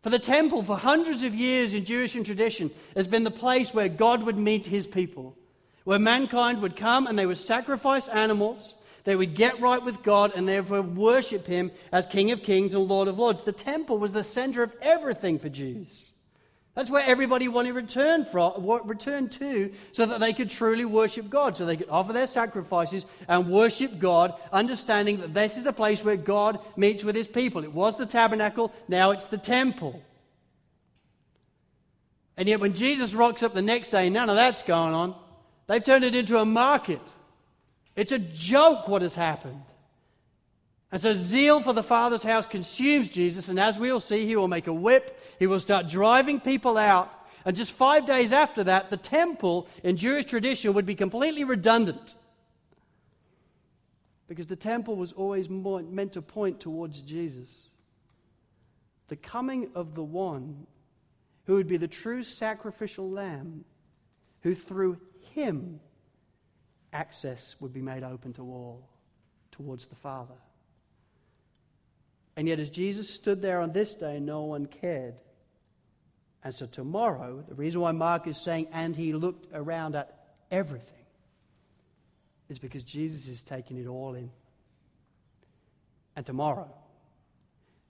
For 0.02 0.08
the 0.08 0.18
temple, 0.18 0.62
for 0.62 0.78
hundreds 0.78 1.22
of 1.24 1.34
years 1.34 1.74
in 1.74 1.84
Jewish 1.84 2.12
tradition, 2.12 2.70
has 2.96 3.06
been 3.06 3.24
the 3.24 3.30
place 3.30 3.74
where 3.74 3.88
God 3.90 4.22
would 4.22 4.38
meet 4.38 4.66
his 4.66 4.86
people, 4.86 5.36
where 5.84 5.98
mankind 5.98 6.62
would 6.62 6.76
come 6.76 7.06
and 7.06 7.18
they 7.18 7.26
would 7.26 7.36
sacrifice 7.36 8.08
animals, 8.08 8.74
they 9.08 9.16
would 9.16 9.34
get 9.34 9.58
right 9.58 9.82
with 9.82 10.02
God, 10.02 10.34
and 10.36 10.46
would 10.68 10.94
worship 10.94 11.46
him 11.46 11.70
as 11.92 12.06
King 12.06 12.30
of 12.30 12.42
Kings 12.42 12.74
and 12.74 12.86
Lord 12.86 13.08
of 13.08 13.18
Lords. 13.18 13.40
The 13.40 13.52
temple 13.52 13.96
was 13.96 14.12
the 14.12 14.22
center 14.22 14.62
of 14.62 14.70
everything 14.82 15.38
for 15.38 15.48
Jews. 15.48 16.10
That's 16.74 16.90
where 16.90 17.06
everybody 17.06 17.48
wanted 17.48 17.68
to 17.68 17.74
return, 17.74 18.26
from, 18.26 18.66
return 18.84 19.30
to 19.30 19.72
so 19.92 20.04
that 20.04 20.20
they 20.20 20.34
could 20.34 20.50
truly 20.50 20.84
worship 20.84 21.30
God, 21.30 21.56
so 21.56 21.64
they 21.64 21.78
could 21.78 21.88
offer 21.88 22.12
their 22.12 22.26
sacrifices 22.26 23.06
and 23.28 23.48
worship 23.48 23.98
God, 23.98 24.34
understanding 24.52 25.20
that 25.20 25.32
this 25.32 25.56
is 25.56 25.62
the 25.62 25.72
place 25.72 26.04
where 26.04 26.16
God 26.16 26.60
meets 26.76 27.02
with 27.02 27.16
his 27.16 27.28
people. 27.28 27.64
It 27.64 27.72
was 27.72 27.96
the 27.96 28.04
tabernacle, 28.04 28.74
now 28.88 29.12
it's 29.12 29.28
the 29.28 29.38
temple. 29.38 30.02
And 32.36 32.46
yet, 32.46 32.60
when 32.60 32.74
Jesus 32.74 33.14
rocks 33.14 33.42
up 33.42 33.54
the 33.54 33.62
next 33.62 33.88
day, 33.88 34.10
none 34.10 34.28
of 34.28 34.36
that's 34.36 34.60
going 34.60 34.92
on. 34.92 35.14
They've 35.66 35.82
turned 35.82 36.04
it 36.04 36.14
into 36.14 36.38
a 36.38 36.44
market. 36.44 37.00
It's 37.98 38.12
a 38.12 38.18
joke 38.20 38.86
what 38.86 39.02
has 39.02 39.16
happened. 39.16 39.60
And 40.92 41.02
so 41.02 41.14
zeal 41.14 41.60
for 41.60 41.72
the 41.72 41.82
Father's 41.82 42.22
house 42.22 42.46
consumes 42.46 43.08
Jesus, 43.08 43.48
and 43.48 43.58
as 43.58 43.76
we'll 43.76 43.98
see, 43.98 44.24
he 44.24 44.36
will 44.36 44.46
make 44.46 44.68
a 44.68 44.72
whip, 44.72 45.20
he 45.40 45.48
will 45.48 45.58
start 45.58 45.88
driving 45.88 46.38
people 46.38 46.78
out. 46.78 47.12
And 47.44 47.56
just 47.56 47.72
five 47.72 48.06
days 48.06 48.30
after 48.30 48.62
that, 48.64 48.90
the 48.90 48.96
temple 48.96 49.66
in 49.82 49.96
Jewish 49.96 50.26
tradition 50.26 50.74
would 50.74 50.86
be 50.86 50.94
completely 50.94 51.42
redundant. 51.42 52.14
Because 54.28 54.46
the 54.46 54.54
temple 54.54 54.94
was 54.94 55.12
always 55.12 55.50
meant 55.50 56.12
to 56.12 56.22
point 56.22 56.60
towards 56.60 57.00
Jesus. 57.00 57.50
The 59.08 59.16
coming 59.16 59.70
of 59.74 59.96
the 59.96 60.04
one 60.04 60.68
who 61.46 61.54
would 61.54 61.66
be 61.66 61.78
the 61.78 61.88
true 61.88 62.22
sacrificial 62.22 63.10
lamb, 63.10 63.64
who 64.42 64.54
through 64.54 64.98
him 65.34 65.80
access 66.92 67.54
would 67.60 67.72
be 67.72 67.82
made 67.82 68.02
open 68.02 68.32
to 68.34 68.42
all 68.42 68.88
towards 69.50 69.86
the 69.86 69.96
Father. 69.96 70.34
And 72.36 72.46
yet, 72.46 72.60
as 72.60 72.70
Jesus 72.70 73.10
stood 73.10 73.42
there 73.42 73.60
on 73.60 73.72
this 73.72 73.94
day, 73.94 74.20
no 74.20 74.42
one 74.42 74.66
cared. 74.66 75.14
And 76.44 76.54
so, 76.54 76.66
tomorrow, 76.66 77.44
the 77.48 77.54
reason 77.54 77.80
why 77.80 77.90
Mark 77.90 78.28
is 78.28 78.38
saying, 78.38 78.68
and 78.72 78.94
he 78.94 79.12
looked 79.12 79.48
around 79.52 79.96
at 79.96 80.16
everything, 80.50 81.04
is 82.48 82.60
because 82.60 82.84
Jesus 82.84 83.26
is 83.26 83.42
taking 83.42 83.76
it 83.76 83.88
all 83.88 84.14
in. 84.14 84.30
And 86.14 86.24
tomorrow, 86.24 86.72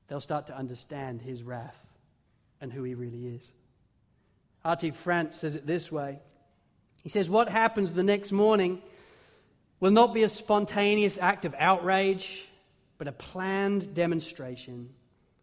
they'll 0.09 0.21
start 0.21 0.47
to 0.47 0.57
understand 0.57 1.21
his 1.21 1.43
wrath 1.43 1.79
and 2.61 2.73
who 2.73 2.83
he 2.83 2.95
really 2.95 3.27
is. 3.27 3.53
R.T. 4.65 4.93
France 4.93 5.37
says 5.37 5.55
it 5.55 5.67
this 5.67 5.93
way 5.93 6.21
He 7.03 7.11
says, 7.11 7.29
What 7.29 7.49
happens 7.49 7.95
the 7.95 8.03
next 8.03 8.33
morning 8.33 8.83
will 9.81 9.91
not 9.91 10.15
be 10.15 10.23
a 10.23 10.29
spontaneous 10.29 11.19
act 11.21 11.45
of 11.45 11.55
outrage 11.59 12.45
but 12.99 13.07
a 13.07 13.13
planned 13.13 13.95
demonstration, 13.95 14.91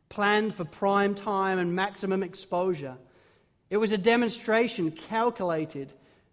planned 0.09 0.53
for 0.55 0.65
prime 0.65 1.15
time 1.15 1.57
and 1.57 1.73
maximum 1.73 2.21
exposure. 2.21 2.97
It 3.69 3.77
was 3.77 3.93
a 3.93 3.97
demonstration 3.97 4.91
calculated 4.91 5.91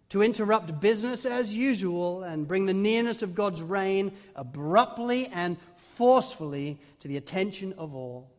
to 0.09 0.21
interrupt 0.21 0.79
business 0.79 1.25
as 1.25 1.51
usual 1.51 2.23
and 2.23 2.47
bring 2.47 2.65
the 2.65 2.73
nearness 2.73 3.21
of 3.21 3.33
God's 3.33 3.61
reign 3.61 4.11
abruptly 4.35 5.27
and 5.27 5.57
forcefully 5.95 6.77
to 6.99 7.07
the 7.07 7.17
attention 7.17 7.73
of 7.77 7.95
all. 7.95 8.29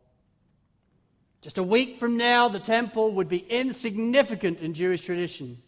Just 1.41 1.57
a 1.57 1.63
week 1.63 1.99
from 1.99 2.17
now, 2.17 2.47
the 2.49 2.59
temple 2.59 3.13
would 3.13 3.27
be 3.27 3.37
insignificant 3.37 4.59
in 4.59 4.73
Jewish 4.73 5.01
tradition. 5.01 5.61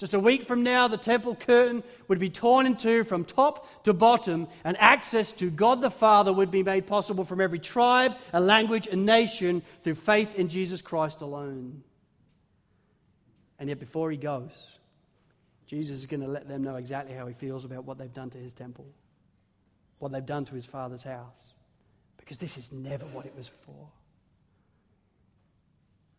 Just 0.00 0.14
a 0.14 0.18
week 0.18 0.46
from 0.46 0.62
now, 0.62 0.88
the 0.88 0.96
temple 0.96 1.36
curtain 1.36 1.82
would 2.08 2.18
be 2.18 2.30
torn 2.30 2.64
in 2.64 2.74
two 2.74 3.04
from 3.04 3.22
top 3.22 3.84
to 3.84 3.92
bottom, 3.92 4.48
and 4.64 4.74
access 4.80 5.30
to 5.32 5.50
God 5.50 5.82
the 5.82 5.90
Father 5.90 6.32
would 6.32 6.50
be 6.50 6.62
made 6.62 6.86
possible 6.86 7.22
from 7.22 7.38
every 7.38 7.58
tribe 7.58 8.16
and 8.32 8.46
language 8.46 8.88
and 8.90 9.04
nation 9.04 9.60
through 9.84 9.96
faith 9.96 10.34
in 10.36 10.48
Jesus 10.48 10.80
Christ 10.80 11.20
alone. 11.20 11.82
And 13.58 13.68
yet, 13.68 13.78
before 13.78 14.10
he 14.10 14.16
goes, 14.16 14.68
Jesus 15.66 15.98
is 15.98 16.06
going 16.06 16.22
to 16.22 16.28
let 16.28 16.48
them 16.48 16.62
know 16.62 16.76
exactly 16.76 17.14
how 17.14 17.26
he 17.26 17.34
feels 17.34 17.66
about 17.66 17.84
what 17.84 17.98
they've 17.98 18.14
done 18.14 18.30
to 18.30 18.38
his 18.38 18.54
temple, 18.54 18.86
what 19.98 20.12
they've 20.12 20.24
done 20.24 20.46
to 20.46 20.54
his 20.54 20.64
Father's 20.64 21.02
house, 21.02 21.52
because 22.16 22.38
this 22.38 22.56
is 22.56 22.72
never 22.72 23.04
what 23.04 23.26
it 23.26 23.34
was 23.36 23.50
for. 23.66 23.86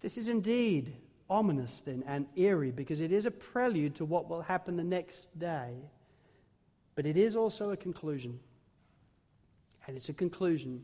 This 0.02 0.20
is 0.20 0.28
indeed 0.28 0.94
ominous 1.32 1.82
then 1.86 2.04
and 2.06 2.28
eerie 2.36 2.72
because 2.72 3.00
it 3.00 3.12
is 3.12 3.26
a 3.26 3.32
prelude 3.32 3.96
to 3.96 4.06
what 4.06 4.30
will 4.30 4.42
happen 4.42 4.76
the 4.76 4.84
next 4.84 5.28
day. 5.40 5.74
But 6.94 7.06
it 7.06 7.16
is 7.16 7.38
also 7.38 7.72
a 7.72 7.78
conclusion. 7.78 8.40
And 9.88 9.96
it's 9.96 10.10
a 10.10 10.14
conclusion 10.14 10.84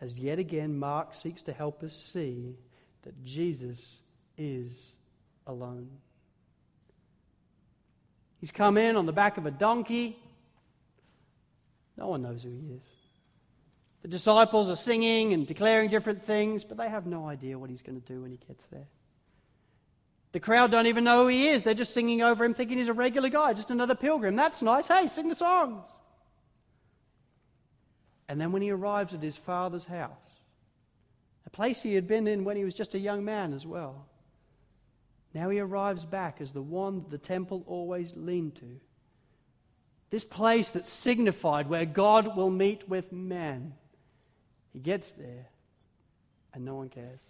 as 0.00 0.18
yet 0.18 0.38
again 0.38 0.76
Mark 0.76 1.14
seeks 1.14 1.42
to 1.42 1.52
help 1.52 1.82
us 1.82 2.10
see 2.12 2.56
that 3.02 3.24
Jesus 3.24 3.98
is 4.36 4.86
alone. 5.46 5.88
He's 8.40 8.50
come 8.50 8.76
in 8.76 8.96
on 8.96 9.06
the 9.06 9.12
back 9.12 9.38
of 9.38 9.46
a 9.46 9.50
donkey. 9.50 10.18
No 11.96 12.08
one 12.08 12.22
knows 12.22 12.42
who 12.42 12.50
he 12.50 12.74
is. 12.74 12.82
The 14.02 14.08
disciples 14.08 14.70
are 14.70 14.76
singing 14.76 15.32
and 15.32 15.46
declaring 15.46 15.88
different 15.88 16.24
things, 16.24 16.64
but 16.64 16.76
they 16.76 16.88
have 16.88 17.06
no 17.06 17.28
idea 17.28 17.58
what 17.58 17.70
he's 17.70 17.82
going 17.82 18.00
to 18.00 18.12
do 18.12 18.22
when 18.22 18.30
he 18.30 18.38
gets 18.46 18.64
there. 18.70 18.86
The 20.32 20.40
crowd 20.40 20.70
don't 20.70 20.86
even 20.86 21.04
know 21.04 21.22
who 21.22 21.28
he 21.28 21.48
is. 21.48 21.62
They're 21.62 21.74
just 21.74 21.94
singing 21.94 22.22
over 22.22 22.44
him, 22.44 22.54
thinking 22.54 22.78
he's 22.78 22.88
a 22.88 22.92
regular 22.92 23.28
guy, 23.28 23.54
just 23.54 23.70
another 23.70 23.94
pilgrim. 23.94 24.36
That's 24.36 24.60
nice. 24.60 24.86
Hey, 24.86 25.08
sing 25.08 25.28
the 25.28 25.34
songs. 25.34 25.84
And 28.28 28.38
then 28.40 28.52
when 28.52 28.60
he 28.60 28.70
arrives 28.70 29.14
at 29.14 29.22
his 29.22 29.36
father's 29.36 29.84
house, 29.84 30.10
a 31.46 31.50
place 31.50 31.80
he 31.80 31.94
had 31.94 32.06
been 32.06 32.26
in 32.26 32.44
when 32.44 32.56
he 32.56 32.64
was 32.64 32.74
just 32.74 32.94
a 32.94 32.98
young 32.98 33.24
man 33.24 33.54
as 33.54 33.66
well, 33.66 34.06
now 35.32 35.48
he 35.48 35.60
arrives 35.60 36.04
back 36.04 36.40
as 36.40 36.52
the 36.52 36.62
one 36.62 37.00
that 37.00 37.10
the 37.10 37.18
temple 37.18 37.64
always 37.66 38.12
leaned 38.14 38.56
to. 38.56 38.80
This 40.10 40.24
place 40.24 40.70
that 40.70 40.86
signified 40.86 41.68
where 41.68 41.84
God 41.86 42.36
will 42.36 42.50
meet 42.50 42.88
with 42.88 43.12
man. 43.12 43.74
He 44.72 44.78
gets 44.78 45.10
there 45.12 45.46
and 46.52 46.64
no 46.64 46.74
one 46.74 46.88
cares. 46.88 47.20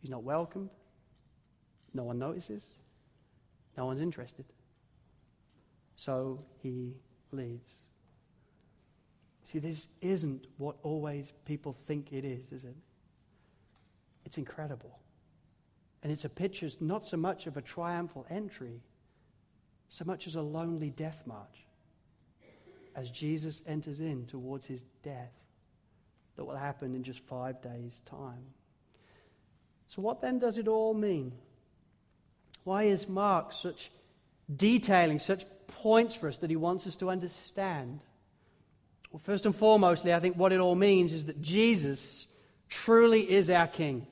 He's 0.00 0.10
not 0.10 0.24
welcomed. 0.24 0.70
No 1.94 2.04
one 2.04 2.18
notices. 2.18 2.64
No 3.76 3.86
one's 3.86 4.00
interested. 4.00 4.44
So 5.96 6.44
he 6.62 6.94
leaves. 7.30 7.72
See, 9.44 9.58
this 9.58 9.88
isn't 10.00 10.46
what 10.56 10.76
always 10.82 11.32
people 11.44 11.76
think 11.86 12.12
it 12.12 12.24
is, 12.24 12.52
is 12.52 12.64
it? 12.64 12.76
It's 14.24 14.38
incredible. 14.38 14.98
And 16.02 16.12
it's 16.12 16.24
a 16.24 16.28
picture 16.28 16.70
not 16.80 17.06
so 17.06 17.16
much 17.16 17.46
of 17.46 17.56
a 17.56 17.62
triumphal 17.62 18.26
entry, 18.30 18.80
so 19.88 20.04
much 20.04 20.26
as 20.26 20.36
a 20.36 20.42
lonely 20.42 20.90
death 20.90 21.22
march 21.26 21.66
as 22.94 23.10
Jesus 23.10 23.62
enters 23.66 24.00
in 24.00 24.26
towards 24.26 24.66
his 24.66 24.82
death 25.02 25.32
that 26.36 26.44
will 26.44 26.56
happen 26.56 26.94
in 26.94 27.02
just 27.02 27.20
five 27.20 27.60
days' 27.62 28.00
time. 28.04 28.44
So, 29.86 30.02
what 30.02 30.20
then 30.20 30.38
does 30.38 30.58
it 30.58 30.68
all 30.68 30.94
mean? 30.94 31.32
Why 32.64 32.84
is 32.84 33.08
Mark 33.08 33.52
such 33.52 33.90
detailing, 34.54 35.18
such 35.18 35.44
points 35.66 36.14
for 36.14 36.28
us 36.28 36.38
that 36.38 36.50
he 36.50 36.56
wants 36.56 36.86
us 36.86 36.96
to 36.96 37.10
understand? 37.10 38.00
Well, 39.10 39.20
first 39.24 39.46
and 39.46 39.54
foremostly, 39.54 40.14
I 40.14 40.20
think 40.20 40.36
what 40.36 40.52
it 40.52 40.60
all 40.60 40.74
means 40.74 41.12
is 41.12 41.26
that 41.26 41.42
Jesus 41.42 42.26
truly 42.68 43.30
is 43.30 43.50
our 43.50 43.66
King. 43.66 44.06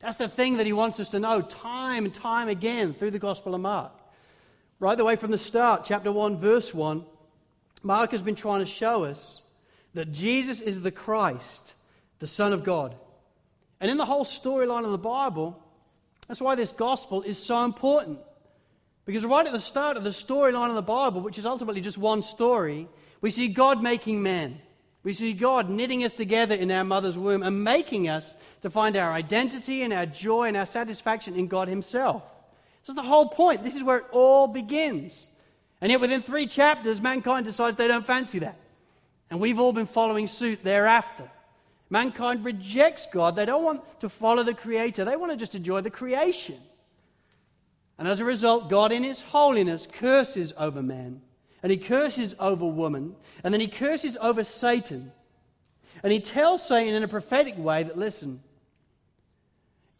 That's 0.00 0.16
the 0.16 0.28
thing 0.28 0.56
that 0.56 0.66
he 0.66 0.72
wants 0.72 0.98
us 0.98 1.10
to 1.10 1.20
know 1.20 1.42
time 1.42 2.06
and 2.06 2.14
time 2.14 2.48
again 2.48 2.94
through 2.94 3.10
the 3.10 3.18
Gospel 3.18 3.54
of 3.54 3.60
Mark. 3.60 3.92
Right 4.78 4.96
the 4.96 5.04
way 5.04 5.16
from 5.16 5.30
the 5.30 5.38
start, 5.38 5.84
chapter 5.84 6.10
1, 6.10 6.38
verse 6.38 6.72
1, 6.72 7.04
Mark 7.82 8.12
has 8.12 8.22
been 8.22 8.34
trying 8.34 8.60
to 8.60 8.66
show 8.66 9.04
us 9.04 9.42
that 9.92 10.10
Jesus 10.10 10.60
is 10.60 10.80
the 10.80 10.90
Christ, 10.90 11.74
the 12.18 12.26
Son 12.26 12.52
of 12.52 12.64
God. 12.64 12.94
And 13.78 13.90
in 13.90 13.98
the 13.98 14.06
whole 14.06 14.24
storyline 14.24 14.84
of 14.84 14.92
the 14.92 14.98
Bible, 14.98 15.62
that's 16.30 16.40
why 16.40 16.54
this 16.54 16.70
gospel 16.70 17.22
is 17.22 17.38
so 17.38 17.64
important. 17.64 18.20
Because 19.04 19.26
right 19.26 19.44
at 19.44 19.52
the 19.52 19.58
start 19.58 19.96
of 19.96 20.04
the 20.04 20.10
storyline 20.10 20.68
of 20.68 20.76
the 20.76 20.80
Bible, 20.80 21.22
which 21.22 21.38
is 21.38 21.44
ultimately 21.44 21.80
just 21.80 21.98
one 21.98 22.22
story, 22.22 22.86
we 23.20 23.32
see 23.32 23.48
God 23.48 23.82
making 23.82 24.22
man. 24.22 24.60
We 25.02 25.12
see 25.12 25.32
God 25.32 25.68
knitting 25.68 26.04
us 26.04 26.12
together 26.12 26.54
in 26.54 26.70
our 26.70 26.84
mother's 26.84 27.18
womb 27.18 27.42
and 27.42 27.64
making 27.64 28.08
us 28.08 28.32
to 28.62 28.70
find 28.70 28.96
our 28.96 29.12
identity 29.12 29.82
and 29.82 29.92
our 29.92 30.06
joy 30.06 30.46
and 30.46 30.56
our 30.56 30.66
satisfaction 30.66 31.34
in 31.34 31.48
God 31.48 31.66
Himself. 31.66 32.22
This 32.82 32.90
is 32.90 32.94
the 32.94 33.02
whole 33.02 33.28
point. 33.30 33.64
This 33.64 33.74
is 33.74 33.82
where 33.82 33.98
it 33.98 34.06
all 34.12 34.46
begins. 34.46 35.28
And 35.80 35.90
yet, 35.90 36.00
within 36.00 36.22
three 36.22 36.46
chapters, 36.46 37.00
mankind 37.00 37.44
decides 37.44 37.76
they 37.76 37.88
don't 37.88 38.06
fancy 38.06 38.38
that. 38.38 38.60
And 39.30 39.40
we've 39.40 39.58
all 39.58 39.72
been 39.72 39.86
following 39.86 40.28
suit 40.28 40.62
thereafter. 40.62 41.28
Mankind 41.90 42.44
rejects 42.44 43.06
God. 43.12 43.36
They 43.36 43.44
don't 43.44 43.64
want 43.64 44.00
to 44.00 44.08
follow 44.08 44.42
the 44.42 44.54
Creator, 44.54 45.04
they 45.04 45.16
want 45.16 45.32
to 45.32 45.36
just 45.36 45.54
enjoy 45.54 45.80
the 45.80 45.90
creation. 45.90 46.58
And 47.98 48.08
as 48.08 48.20
a 48.20 48.24
result, 48.24 48.70
God, 48.70 48.92
in 48.92 49.04
His 49.04 49.20
holiness, 49.20 49.86
curses 49.92 50.54
over 50.56 50.82
man. 50.82 51.20
And 51.62 51.70
He 51.70 51.76
curses 51.76 52.34
over 52.38 52.64
woman. 52.64 53.14
And 53.44 53.52
then 53.52 53.60
He 53.60 53.66
curses 53.66 54.16
over 54.18 54.42
Satan. 54.42 55.12
And 56.02 56.10
He 56.10 56.20
tells 56.20 56.66
Satan 56.66 56.94
in 56.94 57.02
a 57.02 57.08
prophetic 57.08 57.58
way 57.58 57.82
that, 57.82 57.98
listen, 57.98 58.40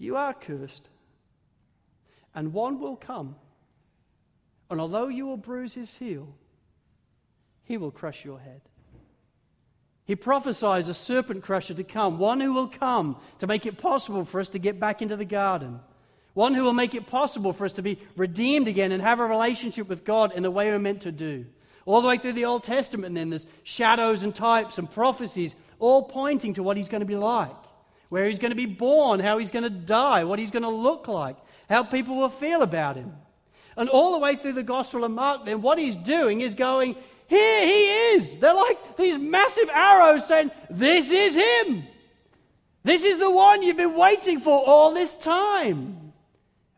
you 0.01 0.16
are 0.16 0.32
cursed, 0.32 0.88
and 2.34 2.55
one 2.55 2.80
will 2.80 2.97
come. 2.97 3.36
And 4.70 4.80
although 4.80 5.09
you 5.09 5.26
will 5.26 5.36
bruise 5.36 5.74
his 5.74 5.95
heel, 5.95 6.26
he 7.64 7.76
will 7.76 7.91
crush 7.91 8.24
your 8.24 8.41
head. 8.41 8.62
He 10.11 10.16
prophesies 10.16 10.88
a 10.88 10.94
serpent 10.94 11.44
crusher 11.44 11.72
to 11.72 11.84
come, 11.84 12.18
one 12.18 12.40
who 12.40 12.52
will 12.52 12.66
come 12.66 13.16
to 13.38 13.46
make 13.46 13.64
it 13.64 13.78
possible 13.78 14.24
for 14.24 14.40
us 14.40 14.48
to 14.48 14.58
get 14.58 14.80
back 14.80 15.02
into 15.02 15.14
the 15.14 15.24
garden, 15.24 15.78
one 16.34 16.52
who 16.52 16.64
will 16.64 16.72
make 16.72 16.96
it 16.96 17.06
possible 17.06 17.52
for 17.52 17.64
us 17.64 17.74
to 17.74 17.82
be 17.82 17.96
redeemed 18.16 18.66
again 18.66 18.90
and 18.90 19.00
have 19.00 19.20
a 19.20 19.24
relationship 19.24 19.88
with 19.88 20.04
God 20.04 20.32
in 20.32 20.42
the 20.42 20.50
way 20.50 20.68
we're 20.68 20.80
meant 20.80 21.02
to 21.02 21.12
do. 21.12 21.46
All 21.86 22.02
the 22.02 22.08
way 22.08 22.18
through 22.18 22.32
the 22.32 22.46
Old 22.46 22.64
Testament, 22.64 23.14
then, 23.14 23.30
there's 23.30 23.46
shadows 23.62 24.24
and 24.24 24.34
types 24.34 24.78
and 24.78 24.90
prophecies, 24.90 25.54
all 25.78 26.08
pointing 26.08 26.54
to 26.54 26.62
what 26.64 26.76
he's 26.76 26.88
going 26.88 27.02
to 27.02 27.06
be 27.06 27.14
like, 27.14 27.54
where 28.08 28.26
he's 28.26 28.40
going 28.40 28.50
to 28.50 28.56
be 28.56 28.66
born, 28.66 29.20
how 29.20 29.38
he's 29.38 29.52
going 29.52 29.62
to 29.62 29.70
die, 29.70 30.24
what 30.24 30.40
he's 30.40 30.50
going 30.50 30.64
to 30.64 30.70
look 30.70 31.06
like, 31.06 31.36
how 31.68 31.84
people 31.84 32.16
will 32.16 32.30
feel 32.30 32.62
about 32.62 32.96
him. 32.96 33.12
And 33.76 33.88
all 33.88 34.11
the 34.11 34.18
way 34.18 34.34
through 34.34 34.54
the 34.54 34.64
Gospel 34.64 35.04
of 35.04 35.12
Mark, 35.12 35.44
then, 35.46 35.62
what 35.62 35.78
he's 35.78 35.94
doing 35.94 36.40
is 36.40 36.56
going, 36.56 36.96
here 37.30 37.64
he 37.64 37.84
is. 38.14 38.38
They're 38.38 38.52
like 38.52 38.96
these 38.96 39.16
massive 39.16 39.70
arrows 39.72 40.26
saying, 40.26 40.50
This 40.68 41.12
is 41.12 41.36
him. 41.36 41.84
This 42.82 43.04
is 43.04 43.20
the 43.20 43.30
one 43.30 43.62
you've 43.62 43.76
been 43.76 43.96
waiting 43.96 44.40
for 44.40 44.66
all 44.66 44.92
this 44.92 45.14
time. 45.14 46.12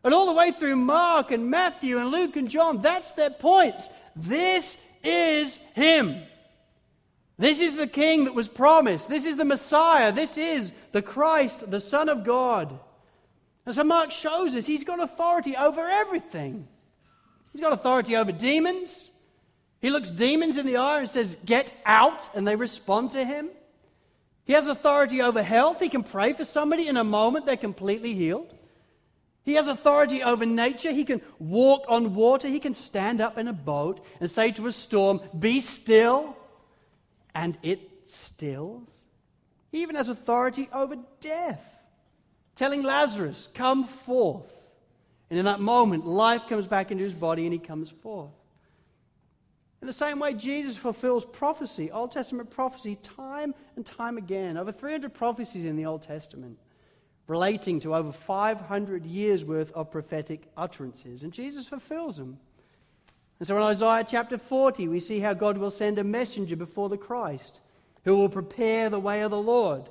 And 0.03 0.13
all 0.13 0.27
the 0.27 0.33
way 0.33 0.51
through 0.51 0.75
Mark 0.75 1.31
and 1.31 1.49
Matthew 1.49 1.97
and 1.97 2.09
Luke 2.09 2.35
and 2.35 2.47
John, 2.47 2.83
that's 2.83 3.09
their 3.13 3.31
points. 3.31 3.89
This 4.15 4.77
is 5.03 5.55
him. 5.73 6.21
This 7.39 7.59
is 7.59 7.73
the 7.73 7.87
king 7.87 8.25
that 8.25 8.35
was 8.35 8.47
promised. 8.47 9.09
This 9.09 9.25
is 9.25 9.37
the 9.37 9.45
Messiah. 9.45 10.11
This 10.11 10.37
is 10.37 10.71
the 10.91 11.01
Christ, 11.01 11.67
the 11.71 11.81
Son 11.81 12.09
of 12.09 12.23
God. 12.23 12.79
And 13.65 13.73
so 13.73 13.83
Mark 13.83 14.11
shows 14.11 14.55
us 14.55 14.67
he's 14.67 14.83
got 14.83 15.01
authority 15.01 15.57
over 15.57 15.89
everything. 15.89 16.67
He's 17.53 17.61
got 17.61 17.73
authority 17.73 18.15
over 18.15 18.31
demons. 18.31 19.09
He 19.83 19.89
looks 19.89 20.09
demons 20.09 20.55
in 20.55 20.65
the 20.65 20.77
eye 20.77 21.01
and 21.01 21.09
says, 21.09 21.35
Get 21.45 21.69
out, 21.85 22.33
and 22.33 22.47
they 22.47 22.55
respond 22.55 23.11
to 23.11 23.25
him. 23.25 23.49
He 24.45 24.53
has 24.53 24.65
authority 24.65 25.21
over 25.21 25.43
health. 25.43 25.81
He 25.81 25.89
can 25.89 26.03
pray 26.03 26.31
for 26.31 26.45
somebody 26.45 26.87
in 26.87 26.95
a 26.95 27.03
moment, 27.03 27.45
they're 27.45 27.57
completely 27.57 28.13
healed. 28.13 28.55
He 29.43 29.55
has 29.55 29.67
authority 29.67 30.23
over 30.23 30.45
nature. 30.45 30.91
He 30.91 31.03
can 31.03 31.21
walk 31.37 31.83
on 31.89 32.15
water. 32.15 32.47
He 32.47 32.61
can 32.61 32.73
stand 32.73 33.19
up 33.19 33.37
in 33.37 33.49
a 33.49 33.53
boat 33.53 34.05
and 34.21 34.31
say 34.31 34.53
to 34.53 34.67
a 34.67 34.71
storm, 34.71 35.19
Be 35.37 35.59
still, 35.59 36.37
and 37.35 37.57
it 37.61 37.81
stills. 38.05 38.87
He 39.69 39.81
even 39.81 39.97
has 39.97 40.07
authority 40.07 40.69
over 40.71 40.95
death, 41.19 41.61
telling 42.55 42.83
Lazarus, 42.83 43.49
Come 43.53 43.85
forth. 43.85 44.49
And 45.29 45.37
in 45.37 45.43
that 45.43 45.59
moment, 45.59 46.07
life 46.07 46.43
comes 46.47 46.67
back 46.67 46.89
into 46.89 47.03
his 47.03 47.13
body 47.13 47.43
and 47.43 47.51
he 47.51 47.59
comes 47.59 47.89
forth. 47.89 48.31
In 49.83 49.87
the 49.87 49.91
same 49.91 50.17
way, 50.17 50.33
Jesus 50.33 50.77
fulfills 50.77 51.25
prophecy, 51.25 51.91
Old 51.91 52.13
Testament 52.13 52.49
prophecy, 52.49 52.97
time 53.03 53.53
and 53.75 53.85
time 53.85 54.17
again. 54.17 54.55
Over 54.55 54.71
300 54.71 55.13
prophecies 55.13 55.65
in 55.65 55.75
the 55.75 55.87
Old 55.87 56.03
Testament 56.03 56.57
relating 57.27 57.81
to 57.81 57.93
over 57.93 58.13
500 58.13 59.05
years 59.05 59.43
worth 59.43 59.73
of 59.73 59.91
prophetic 59.91 60.47
utterances. 60.55 61.23
And 61.23 61.33
Jesus 61.33 61.67
fulfills 61.67 62.15
them. 62.15 62.39
And 63.39 63.47
so 63.49 63.57
in 63.57 63.63
Isaiah 63.63 64.07
chapter 64.09 64.37
40, 64.37 64.87
we 64.87 65.01
see 65.01 65.19
how 65.19 65.33
God 65.33 65.57
will 65.57 65.69
send 65.69 65.99
a 65.99 66.03
messenger 66.05 66.55
before 66.55 66.87
the 66.87 66.95
Christ 66.95 67.59
who 68.05 68.15
will 68.15 68.29
prepare 68.29 68.89
the 68.89 69.01
way 69.01 69.19
of 69.19 69.31
the 69.31 69.37
Lord. 69.37 69.89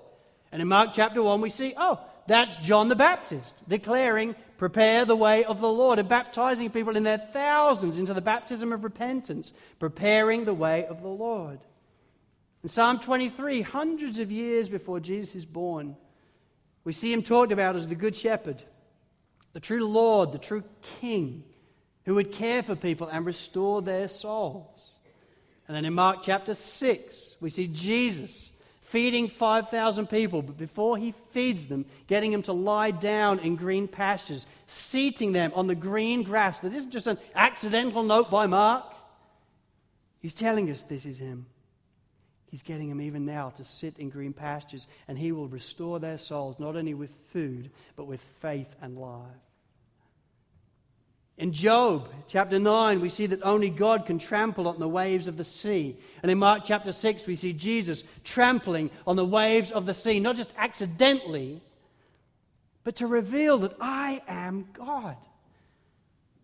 And 0.53 0.63
in 0.63 0.69
Mark 0.69 0.95
chapter 0.95 1.23
1, 1.23 1.43
we 1.43 1.51
see, 1.51 1.75
oh, 1.77 2.01
that's 2.27 2.57
John 2.57 2.89
the 2.89 2.97
Baptist 2.97 3.57
declaring, 3.69 4.37
Prepare 4.63 5.05
the 5.05 5.17
way 5.17 5.43
of 5.43 5.61
the 5.61 5.69
Lord, 5.69 5.99
and 5.99 6.09
baptizing 6.09 6.71
people 6.71 6.97
in 6.97 7.03
their 7.03 7.19
thousands 7.19 7.99
into 7.99 8.15
the 8.15 8.21
baptism 8.21 8.73
of 8.73 8.85
repentance, 8.85 9.53
preparing 9.81 10.45
the 10.45 10.55
way 10.55 10.87
of 10.87 11.03
the 11.03 11.09
Lord. 11.09 11.59
In 12.63 12.69
Psalm 12.69 13.01
23, 13.01 13.63
hundreds 13.63 14.21
of 14.21 14.31
years 14.31 14.69
before 14.69 15.01
Jesus 15.01 15.35
is 15.35 15.45
born, 15.45 15.97
we 16.85 16.93
see 16.93 17.13
him 17.13 17.25
talked 17.25 17.51
about 17.51 17.75
as 17.75 17.89
the 17.89 17.97
Good 17.97 18.15
Shepherd. 18.15 18.63
the 19.53 19.59
true 19.59 19.85
Lord, 19.85 20.31
the 20.31 20.39
true 20.39 20.63
King, 21.01 21.43
who 22.05 22.15
would 22.15 22.31
care 22.31 22.63
for 22.63 22.77
people 22.77 23.09
and 23.09 23.27
restore 23.27 23.83
their 23.83 24.07
souls. 24.07 24.81
And 25.67 25.77
then 25.77 25.85
in 25.85 25.93
Mark 25.93 26.23
chapter 26.23 26.55
6, 26.55 27.35
we 27.41 27.51
see 27.51 27.67
Jesus 27.67 28.52
feeding 28.93 29.27
5,000 29.27 30.07
people, 30.07 30.43
but 30.43 30.59
before 30.59 30.99
he 30.99 31.15
feeds 31.31 31.65
them, 31.65 31.87
getting 32.09 32.31
them 32.31 32.43
to 32.43 32.53
lie 32.53 32.91
down 32.91 33.39
in 33.39 33.57
green 33.57 33.89
pastures, 33.89 34.45
seating 34.67 35.33
them 35.33 35.51
on 35.55 35.67
the 35.67 35.75
green 35.75 36.23
grass. 36.23 36.61
That 36.61 36.75
isn't 36.75 36.91
just 36.91 37.07
an 37.07 37.17
accidental 37.35 38.03
note 38.03 38.31
by 38.31 38.47
Mark. 38.47 38.85
He's 40.21 40.35
telling 40.35 40.71
us 40.71 40.83
this 40.83 41.07
is 41.07 41.17
him. 41.17 41.47
He's 42.51 42.61
getting 42.61 42.91
them 42.91 43.01
even 43.01 43.25
now 43.25 43.49
to 43.57 43.65
sit 43.65 43.99
in 43.99 44.11
green 44.11 44.35
pastures, 44.35 44.87
and 45.09 45.17
he 45.17 45.33
will 45.33 45.49
restore 45.49 45.99
their 45.99 46.19
souls 46.19 46.59
not 46.59 46.77
only 46.77 46.93
with 46.93 47.11
food, 47.33 47.71
but 47.97 48.05
with 48.05 48.21
faith 48.43 48.77
and 48.83 48.99
life. 48.99 49.25
In 51.43 51.53
Job 51.53 52.09
chapter 52.29 52.61
9, 52.61 53.01
we 53.01 53.09
see 53.09 53.27
that 53.27 53.43
only 53.43 53.69
God 53.69 54.07
can 54.07 54.21
trample 54.21 54.69
on 54.69 54.79
the 54.79 54.89
waves 54.89 55.27
of 55.27 55.37
the 55.37 55.43
sea. 55.43 55.97
And 56.23 56.31
in 56.31 56.39
Mark 56.39 56.63
chapter 56.65 56.93
6, 56.93 57.27
we 57.27 57.35
see 57.35 57.53
Jesus 57.53 58.05
trampling 58.23 58.91
on 59.09 59.17
the 59.17 59.25
waves 59.25 59.73
of 59.73 59.85
the 59.85 59.93
sea, 59.93 60.21
not 60.21 60.37
just 60.37 60.53
accidentally, 60.57 61.61
but 62.85 62.95
to 62.95 63.09
reveal 63.09 63.59
that 63.59 63.75
I 63.81 64.23
am 64.29 64.69
God. 64.73 65.17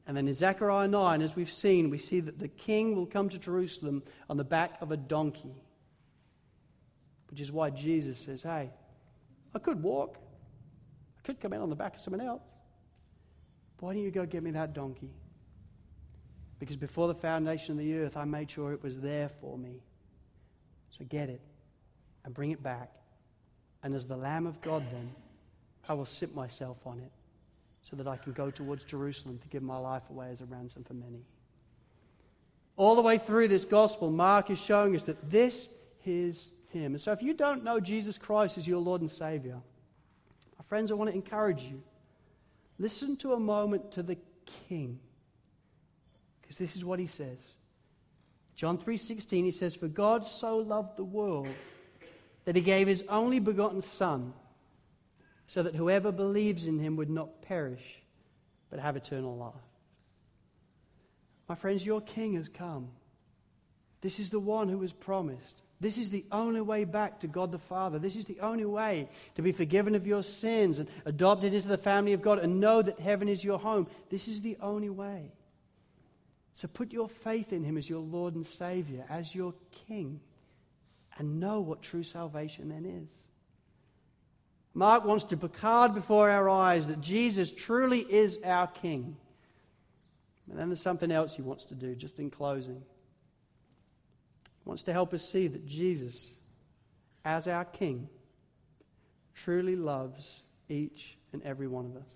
And 0.09 0.17
then 0.17 0.27
in 0.27 0.35
Zechariah 0.35 0.89
9, 0.89 1.23
as 1.23 1.37
we've 1.37 1.53
seen, 1.53 1.91
we 1.91 1.99
see 1.99 2.19
that 2.19 2.41
the 2.41 2.49
king 2.49 2.97
will 2.97 3.07
come 3.07 3.29
to 3.29 3.39
Jerusalem 3.39 4.03
on 4.29 4.37
the 4.37 4.43
back 4.43 4.83
of 4.83 4.91
a 4.91 4.97
donkey, 4.97 5.55
which 7.31 7.41
is 7.41 7.53
why 7.53 7.71
Jesus 7.71 8.19
says, 8.19 8.43
Hey, 8.43 8.69
I 9.55 9.59
could 9.61 9.81
walk, 9.81 10.19
I 11.19 11.21
could 11.25 11.39
come 11.39 11.53
in 11.53 11.61
on 11.61 11.71
the 11.71 11.77
back 11.77 11.95
of 11.95 12.01
someone 12.01 12.21
else. 12.21 12.43
Why 13.81 13.95
don't 13.95 14.03
you 14.03 14.11
go 14.11 14.27
get 14.27 14.43
me 14.43 14.51
that 14.53 14.75
donkey? 14.75 15.11
Because 16.59 16.77
before 16.77 17.07
the 17.09 17.15
foundation 17.15 17.73
of 17.73 17.79
the 17.79 17.95
earth, 17.99 18.17
I 18.17 18.25
made 18.25 18.51
sure 18.51 18.73
it 18.73 18.83
was 18.83 18.99
there 18.99 19.29
for 19.41 19.57
me. 19.57 19.81
So 20.91 21.05
get 21.09 21.29
it 21.29 21.41
and 22.25 22.35
bring 22.35 22.51
it 22.51 22.63
back. 22.63 22.91
And 23.83 23.95
as 23.95 24.07
the 24.07 24.17
Lamb 24.17 24.47
of 24.47 24.61
God, 24.61 24.85
then, 24.91 25.11
I 25.89 25.95
will 25.95 26.07
sit 26.07 26.35
myself 26.35 26.79
on 26.85 26.99
it 26.99 27.13
so 27.83 27.97
that 27.97 28.09
I 28.09 28.17
can 28.17 28.33
go 28.33 28.51
towards 28.51 28.85
Jerusalem 28.85 29.39
to 29.39 29.49
give 29.49 29.63
my 29.63 29.79
life 29.79 30.03
away 30.11 30.31
as 30.31 30.41
a 30.41 30.45
ransom 30.47 30.85
for 30.85 30.95
many. 30.95 31.23
All 32.77 32.97
the 32.97 33.03
way 33.03 33.19
through 33.19 33.49
this 33.49 33.65
gospel, 33.65 34.11
Mark 34.11 34.51
is 34.51 34.59
showing 34.59 34.95
us 34.95 35.05
that 35.05 35.31
this 35.31 35.69
is 36.05 36.51
Him. 36.69 36.93
And 36.95 37.01
so 37.01 37.13
if 37.13 37.23
you 37.23 37.35
don't 37.35 37.65
know 37.65 37.81
Jesus 37.81 38.19
Christ 38.19 38.59
as 38.59 38.67
your 38.67 38.81
Lord 38.81 39.01
and 39.01 39.11
Savior, 39.11 39.57
my 40.59 40.65
friends, 40.69 40.91
I 40.91 40.95
want 40.95 41.11
to 41.11 41.17
encourage 41.17 41.63
you 41.63 41.81
Listen 42.79 43.17
to 43.19 43.33
a 43.33 43.41
moment 43.41 43.93
to 43.93 44.03
the 44.03 44.17
king. 44.69 44.99
Because 46.41 46.59
this 46.59 46.77
is 46.77 46.85
what 46.85 46.99
he 46.99 47.07
says. 47.07 47.39
John 48.55 48.79
3:16 48.79 49.45
he 49.45 49.51
says 49.51 49.75
for 49.75 49.89
God 49.89 50.27
so 50.27 50.59
loved 50.59 50.97
the 50.97 51.05
world 51.05 51.49
that 52.45 52.57
he 52.57 52.63
gave 52.63 52.87
his 52.87 53.05
only 53.09 53.39
begotten 53.39 53.83
son 53.83 54.33
so 55.47 55.63
that 55.63 55.75
whoever 55.75 56.11
believes 56.11 56.67
in 56.67 56.79
him 56.79 56.97
would 56.97 57.11
not 57.11 57.43
perish 57.43 58.03
but 58.71 58.81
have 58.81 58.97
eternal 58.97 59.37
life. 59.37 59.55
My 61.49 61.55
friends, 61.55 61.85
your 61.85 62.01
king 62.01 62.35
has 62.35 62.49
come. 62.49 62.89
This 64.01 64.21
is 64.21 64.31
the 64.31 64.41
one 64.41 64.69
who 64.69 64.79
was 64.79 64.93
promised. 64.93 65.63
This 65.81 65.97
is 65.97 66.11
the 66.11 66.25
only 66.33 66.61
way 66.61 66.85
back 66.85 67.21
to 67.21 67.29
God 67.29 67.53
the 67.53 67.59
Father. 67.59 67.99
This 68.01 68.17
is 68.17 68.27
the 68.27 68.41
only 68.41 68.65
way 68.65 69.09
to 69.37 69.43
be 69.43 69.53
forgiven 69.53 69.95
of 69.95 70.07
your 70.07 70.25
sins 70.25 70.81
and 70.81 70.89
adopted 71.05 71.55
into 71.55 71.69
the 71.69 71.79
family 71.79 72.15
of 72.15 72.23
God 72.23 72.41
and 72.41 72.59
know 72.59 72.83
that 72.83 72.99
heaven 72.99 73.29
is 73.29 73.45
your 73.45 73.59
home. 73.59 73.87
This 74.11 74.27
is 74.27 74.41
the 74.41 74.57
only 74.61 74.91
way. 74.91 75.31
So 76.55 76.67
put 76.67 76.93
your 76.93 77.09
faith 77.09 77.53
in 77.53 77.63
Him 77.63 77.77
as 77.77 77.89
your 77.89 78.01
Lord 78.01 78.35
and 78.35 78.45
Savior, 78.45 79.05
as 79.09 79.33
your 79.33 79.55
King, 79.87 80.19
and 81.17 81.39
know 81.39 81.61
what 81.61 81.81
true 81.81 82.03
salvation 82.03 82.71
then 82.71 82.85
is. 82.85 83.09
Mark 84.75 85.05
wants 85.05 85.25
to 85.25 85.37
placard 85.37 85.95
before 85.95 86.29
our 86.29 86.49
eyes 86.49 86.89
that 86.89 87.01
Jesus 87.01 87.53
truly 87.53 88.01
is 88.01 88.39
our 88.45 88.67
King. 88.67 89.17
And 90.51 90.59
then 90.59 90.69
there's 90.69 90.81
something 90.81 91.13
else 91.13 91.37
he 91.37 91.43
wants 91.43 91.65
to 91.67 91.75
do, 91.75 91.95
just 91.95 92.19
in 92.19 92.31
closing 92.31 92.83
wants 94.69 94.83
to 94.83 94.93
help 94.93 95.15
us 95.15 95.27
see 95.27 95.49
that 95.49 95.67
Jesus, 95.67 96.29
as 97.25 97.49
our 97.49 97.65
King, 97.65 98.07
truly 99.35 99.75
loves 99.75 100.43
each 100.69 101.17
and 101.33 101.43
every 101.43 101.67
one 101.67 101.87
of 101.87 101.97
us. 101.97 102.09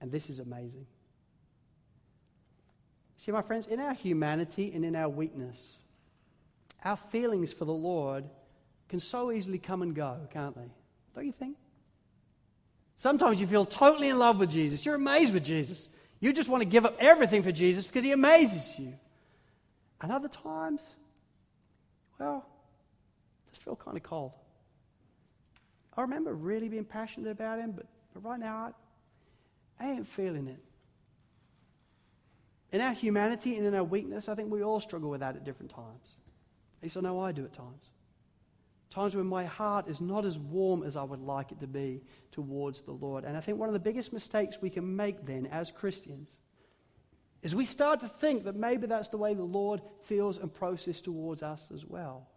And 0.00 0.10
this 0.10 0.30
is 0.30 0.38
amazing. 0.38 0.86
See, 3.18 3.30
my 3.32 3.42
friends, 3.42 3.66
in 3.66 3.80
our 3.80 3.92
humanity 3.92 4.72
and 4.74 4.82
in 4.82 4.96
our 4.96 5.10
weakness, 5.10 5.76
our 6.82 6.96
feelings 6.96 7.52
for 7.52 7.66
the 7.66 7.72
Lord 7.72 8.24
can 8.88 8.98
so 8.98 9.30
easily 9.30 9.58
come 9.58 9.82
and 9.82 9.94
go, 9.94 10.16
can't 10.32 10.56
they? 10.56 10.70
Don't 11.14 11.26
you 11.26 11.32
think? 11.32 11.58
Sometimes 12.96 13.42
you 13.42 13.46
feel 13.46 13.66
totally 13.66 14.08
in 14.08 14.18
love 14.18 14.38
with 14.38 14.50
Jesus. 14.50 14.86
You're 14.86 14.94
amazed 14.94 15.34
with 15.34 15.44
Jesus. 15.44 15.86
You 16.18 16.32
just 16.32 16.48
want 16.48 16.62
to 16.62 16.68
give 16.68 16.86
up 16.86 16.96
everything 16.98 17.42
for 17.42 17.52
Jesus 17.52 17.86
because 17.86 18.04
he 18.04 18.12
amazes 18.12 18.78
you. 18.78 18.94
And 20.00 20.10
other 20.10 20.28
times, 20.28 20.80
well, 22.18 22.46
just 23.50 23.62
feel 23.62 23.76
kind 23.76 23.96
of 23.96 24.02
cold. 24.02 24.32
I 25.96 26.02
remember 26.02 26.34
really 26.34 26.68
being 26.68 26.84
passionate 26.84 27.30
about 27.30 27.58
him, 27.58 27.72
but, 27.72 27.86
but 28.14 28.24
right 28.24 28.40
now, 28.40 28.72
I, 29.78 29.84
I 29.84 29.90
ain't 29.90 30.06
feeling 30.06 30.46
it. 30.46 30.62
In 32.72 32.80
our 32.80 32.92
humanity 32.92 33.56
and 33.56 33.66
in 33.66 33.74
our 33.74 33.84
weakness, 33.84 34.28
I 34.28 34.34
think 34.34 34.50
we 34.50 34.62
all 34.62 34.80
struggle 34.80 35.10
with 35.10 35.20
that 35.20 35.36
at 35.36 35.44
different 35.44 35.72
times. 35.72 36.16
At 36.78 36.84
least 36.84 36.96
I 36.96 37.00
know 37.00 37.20
I 37.20 37.32
do 37.32 37.44
at 37.44 37.52
times. 37.52 37.90
Times 38.90 39.14
when 39.14 39.26
my 39.26 39.44
heart 39.44 39.88
is 39.88 40.00
not 40.00 40.24
as 40.24 40.38
warm 40.38 40.82
as 40.82 40.96
I 40.96 41.02
would 41.02 41.20
like 41.20 41.52
it 41.52 41.60
to 41.60 41.66
be 41.66 42.00
towards 42.32 42.80
the 42.80 42.92
Lord. 42.92 43.24
And 43.24 43.36
I 43.36 43.40
think 43.40 43.58
one 43.58 43.68
of 43.68 43.72
the 43.72 43.80
biggest 43.80 44.12
mistakes 44.12 44.58
we 44.60 44.70
can 44.70 44.96
make 44.96 45.26
then 45.26 45.46
as 45.46 45.70
Christians 45.70 46.39
is 47.42 47.54
we 47.54 47.64
start 47.64 48.00
to 48.00 48.08
think 48.08 48.44
that 48.44 48.54
maybe 48.54 48.86
that's 48.86 49.08
the 49.08 49.16
way 49.16 49.34
the 49.34 49.42
Lord 49.42 49.80
feels 50.04 50.36
and 50.36 50.52
processes 50.52 51.00
towards 51.00 51.42
us 51.42 51.68
as 51.74 51.84
well. 51.84 52.28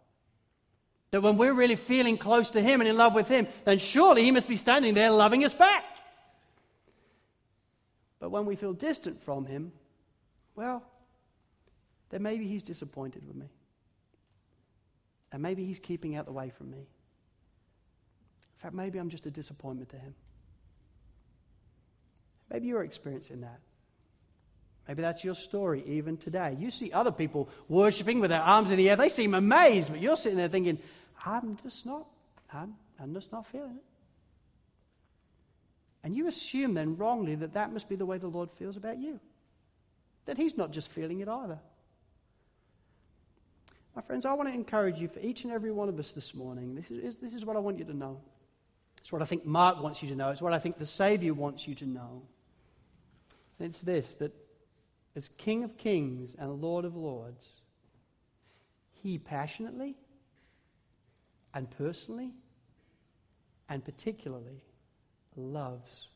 That 1.10 1.20
when 1.20 1.36
we're 1.36 1.52
really 1.52 1.76
feeling 1.76 2.16
close 2.16 2.50
to 2.50 2.60
Him 2.60 2.80
and 2.80 2.88
in 2.88 2.96
love 2.96 3.14
with 3.14 3.28
Him, 3.28 3.46
then 3.64 3.78
surely 3.78 4.24
He 4.24 4.30
must 4.30 4.48
be 4.48 4.56
standing 4.56 4.94
there 4.94 5.10
loving 5.10 5.44
us 5.44 5.54
back. 5.54 5.84
But 8.18 8.30
when 8.30 8.46
we 8.46 8.56
feel 8.56 8.72
distant 8.72 9.22
from 9.22 9.44
Him, 9.44 9.72
well, 10.56 10.82
then 12.08 12.22
maybe 12.22 12.46
He's 12.46 12.62
disappointed 12.62 13.26
with 13.26 13.36
me. 13.36 13.50
And 15.30 15.42
maybe 15.42 15.66
He's 15.66 15.78
keeping 15.78 16.16
out 16.16 16.24
the 16.24 16.32
way 16.32 16.50
from 16.50 16.70
me. 16.70 16.78
In 16.78 18.60
fact, 18.62 18.74
maybe 18.74 18.98
I'm 18.98 19.10
just 19.10 19.26
a 19.26 19.30
disappointment 19.30 19.90
to 19.90 19.98
Him. 19.98 20.14
Maybe 22.50 22.68
you're 22.68 22.84
experiencing 22.84 23.42
that. 23.42 23.60
Maybe 24.86 25.00
that's 25.00 25.24
your 25.24 25.34
story 25.34 25.82
even 25.86 26.16
today. 26.16 26.56
You 26.58 26.70
see 26.70 26.92
other 26.92 27.12
people 27.12 27.48
worshiping 27.68 28.20
with 28.20 28.30
their 28.30 28.42
arms 28.42 28.70
in 28.70 28.76
the 28.76 28.90
air. 28.90 28.96
They 28.96 29.08
seem 29.08 29.34
amazed, 29.34 29.88
but 29.90 30.00
you're 30.00 30.16
sitting 30.16 30.36
there 30.36 30.48
thinking, 30.48 30.78
I'm 31.24 31.56
just 31.62 31.86
not, 31.86 32.06
I'm, 32.52 32.74
I'm 33.00 33.14
just 33.14 33.32
not 33.32 33.46
feeling 33.46 33.76
it. 33.76 33.84
And 36.02 36.14
you 36.14 36.28
assume 36.28 36.74
then 36.74 36.98
wrongly 36.98 37.34
that 37.36 37.54
that 37.54 37.72
must 37.72 37.88
be 37.88 37.96
the 37.96 38.04
way 38.04 38.18
the 38.18 38.26
Lord 38.26 38.50
feels 38.58 38.76
about 38.76 38.98
you. 38.98 39.18
That 40.26 40.36
He's 40.36 40.56
not 40.56 40.70
just 40.70 40.90
feeling 40.90 41.20
it 41.20 41.28
either. 41.28 41.58
My 43.96 44.02
friends, 44.02 44.26
I 44.26 44.34
want 44.34 44.50
to 44.50 44.54
encourage 44.54 44.98
you 44.98 45.08
for 45.08 45.20
each 45.20 45.44
and 45.44 45.52
every 45.52 45.70
one 45.70 45.88
of 45.88 45.98
us 45.98 46.10
this 46.10 46.34
morning. 46.34 46.74
This 46.74 46.90
is, 46.90 47.16
this 47.16 47.32
is 47.32 47.46
what 47.46 47.56
I 47.56 47.60
want 47.60 47.78
you 47.78 47.84
to 47.86 47.94
know. 47.94 48.20
It's 49.00 49.12
what 49.12 49.22
I 49.22 49.24
think 49.24 49.46
Mark 49.46 49.82
wants 49.82 50.02
you 50.02 50.08
to 50.10 50.16
know. 50.16 50.30
It's 50.30 50.42
what 50.42 50.52
I 50.52 50.58
think 50.58 50.78
the 50.78 50.86
Savior 50.86 51.32
wants 51.32 51.66
you 51.66 51.74
to 51.76 51.86
know. 51.86 52.22
And 53.58 53.68
it's 53.68 53.80
this 53.80 54.14
that 54.14 54.32
as 55.16 55.28
King 55.38 55.64
of 55.64 55.76
Kings 55.76 56.34
and 56.38 56.60
Lord 56.60 56.84
of 56.84 56.96
Lords, 56.96 57.62
he 59.02 59.18
passionately 59.18 59.96
and 61.52 61.70
personally 61.70 62.32
and 63.68 63.84
particularly 63.84 64.62
loves 65.36 66.08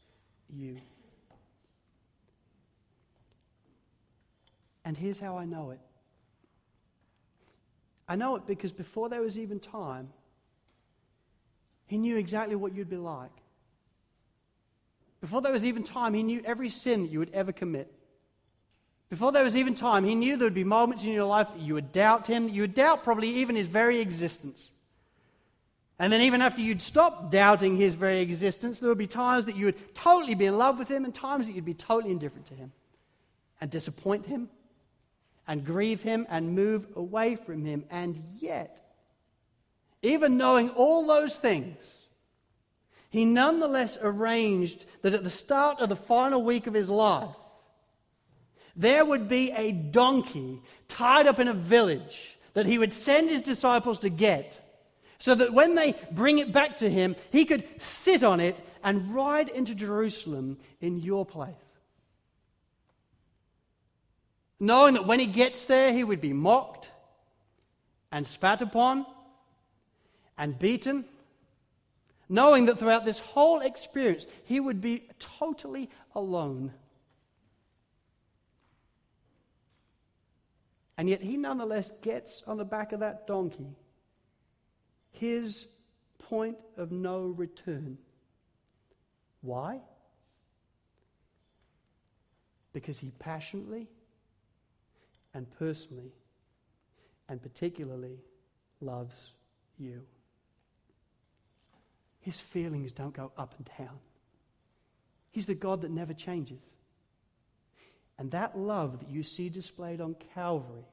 you. 0.50 0.76
And 4.84 4.96
here's 4.96 5.18
how 5.18 5.36
I 5.36 5.44
know 5.44 5.70
it 5.70 5.80
I 8.08 8.16
know 8.16 8.36
it 8.36 8.46
because 8.46 8.72
before 8.72 9.08
there 9.08 9.20
was 9.20 9.38
even 9.38 9.60
time, 9.60 10.08
he 11.86 11.98
knew 11.98 12.16
exactly 12.16 12.56
what 12.56 12.74
you'd 12.74 12.88
be 12.88 12.96
like. 12.96 13.30
Before 15.20 15.42
there 15.42 15.52
was 15.52 15.64
even 15.64 15.84
time, 15.84 16.14
he 16.14 16.22
knew 16.22 16.40
every 16.44 16.70
sin 16.70 17.02
that 17.02 17.10
you 17.10 17.18
would 17.18 17.34
ever 17.34 17.52
commit. 17.52 17.92
Before 19.10 19.32
there 19.32 19.44
was 19.44 19.56
even 19.56 19.74
time, 19.74 20.04
he 20.04 20.14
knew 20.14 20.36
there 20.36 20.46
would 20.46 20.54
be 20.54 20.64
moments 20.64 21.02
in 21.02 21.10
your 21.10 21.24
life 21.24 21.48
that 21.52 21.60
you 21.60 21.74
would 21.74 21.92
doubt 21.92 22.26
him, 22.26 22.48
you 22.48 22.62
would 22.62 22.74
doubt 22.74 23.04
probably 23.04 23.28
even 23.36 23.56
his 23.56 23.66
very 23.66 24.00
existence. 24.00 24.70
And 25.98 26.12
then, 26.12 26.20
even 26.20 26.42
after 26.42 26.60
you'd 26.60 26.82
stop 26.82 27.30
doubting 27.32 27.76
his 27.76 27.94
very 27.94 28.20
existence, 28.20 28.78
there 28.78 28.88
would 28.88 28.98
be 28.98 29.08
times 29.08 29.46
that 29.46 29.56
you 29.56 29.66
would 29.66 29.94
totally 29.94 30.36
be 30.36 30.46
in 30.46 30.56
love 30.56 30.78
with 30.78 30.88
him 30.88 31.04
and 31.04 31.12
times 31.12 31.46
that 31.46 31.54
you'd 31.54 31.64
be 31.64 31.74
totally 31.74 32.12
indifferent 32.12 32.46
to 32.46 32.54
him 32.54 32.70
and 33.60 33.70
disappoint 33.70 34.24
him 34.26 34.48
and 35.48 35.64
grieve 35.64 36.02
him 36.02 36.26
and 36.28 36.54
move 36.54 36.86
away 36.94 37.34
from 37.34 37.64
him. 37.64 37.84
And 37.90 38.22
yet, 38.38 38.80
even 40.02 40.36
knowing 40.36 40.70
all 40.70 41.06
those 41.06 41.36
things, 41.36 41.78
he 43.10 43.24
nonetheless 43.24 43.98
arranged 44.00 44.84
that 45.02 45.14
at 45.14 45.24
the 45.24 45.30
start 45.30 45.80
of 45.80 45.88
the 45.88 45.96
final 45.96 46.42
week 46.44 46.66
of 46.66 46.74
his 46.74 46.90
life, 46.90 47.34
there 48.78 49.04
would 49.04 49.28
be 49.28 49.50
a 49.50 49.72
donkey 49.72 50.62
tied 50.86 51.26
up 51.26 51.40
in 51.40 51.48
a 51.48 51.52
village 51.52 52.38
that 52.54 52.64
he 52.64 52.78
would 52.78 52.92
send 52.92 53.28
his 53.28 53.42
disciples 53.42 53.98
to 53.98 54.08
get 54.08 54.64
so 55.18 55.34
that 55.34 55.52
when 55.52 55.74
they 55.74 55.96
bring 56.12 56.38
it 56.38 56.52
back 56.52 56.76
to 56.76 56.88
him, 56.88 57.16
he 57.30 57.44
could 57.44 57.64
sit 57.80 58.22
on 58.22 58.38
it 58.38 58.56
and 58.84 59.12
ride 59.12 59.48
into 59.48 59.74
Jerusalem 59.74 60.58
in 60.80 61.00
your 61.00 61.26
place. 61.26 61.54
Knowing 64.60 64.94
that 64.94 65.06
when 65.06 65.18
he 65.18 65.26
gets 65.26 65.64
there, 65.64 65.92
he 65.92 66.04
would 66.04 66.20
be 66.20 66.32
mocked 66.32 66.88
and 68.12 68.24
spat 68.26 68.62
upon 68.62 69.04
and 70.36 70.56
beaten. 70.56 71.04
Knowing 72.28 72.66
that 72.66 72.78
throughout 72.78 73.04
this 73.04 73.18
whole 73.18 73.60
experience, 73.60 74.24
he 74.44 74.60
would 74.60 74.80
be 74.80 75.02
totally 75.18 75.90
alone. 76.14 76.72
And 80.98 81.08
yet 81.08 81.22
he 81.22 81.36
nonetheless 81.36 81.92
gets 82.02 82.42
on 82.46 82.58
the 82.58 82.64
back 82.64 82.92
of 82.92 83.00
that 83.00 83.26
donkey 83.26 83.76
his 85.12 85.66
point 86.18 86.56
of 86.76 86.92
no 86.92 87.26
return. 87.36 87.98
Why? 89.40 89.80
Because 92.72 92.98
he 92.98 93.10
passionately 93.18 93.88
and 95.34 95.46
personally 95.58 96.12
and 97.28 97.42
particularly 97.42 98.18
loves 98.80 99.30
you. 99.78 100.02
His 102.20 102.38
feelings 102.38 102.92
don't 102.92 103.14
go 103.14 103.32
up 103.36 103.54
and 103.56 103.68
down. 103.78 103.98
He's 105.30 105.46
the 105.46 105.54
God 105.54 105.82
that 105.82 105.90
never 105.90 106.14
changes. 106.14 106.62
And 108.18 108.30
that 108.32 108.58
love 108.58 108.98
that 109.00 109.10
you 109.10 109.22
see 109.22 109.48
displayed 109.48 110.00
on 110.00 110.16
Calvary 110.34 110.84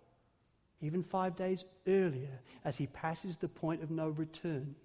even 0.85 1.03
five 1.03 1.35
days 1.35 1.65
earlier, 1.87 2.39
as 2.63 2.77
he 2.77 2.87
passes 2.87 3.37
the 3.37 3.47
point 3.47 3.81
of 3.81 3.89
no 3.89 4.09
return, 4.09 4.75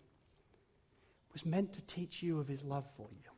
was 1.32 1.44
meant 1.44 1.72
to 1.74 1.82
teach 1.82 2.22
you 2.22 2.40
of 2.40 2.48
his 2.48 2.62
love 2.62 2.84
for 2.96 3.06
you. 3.10 3.30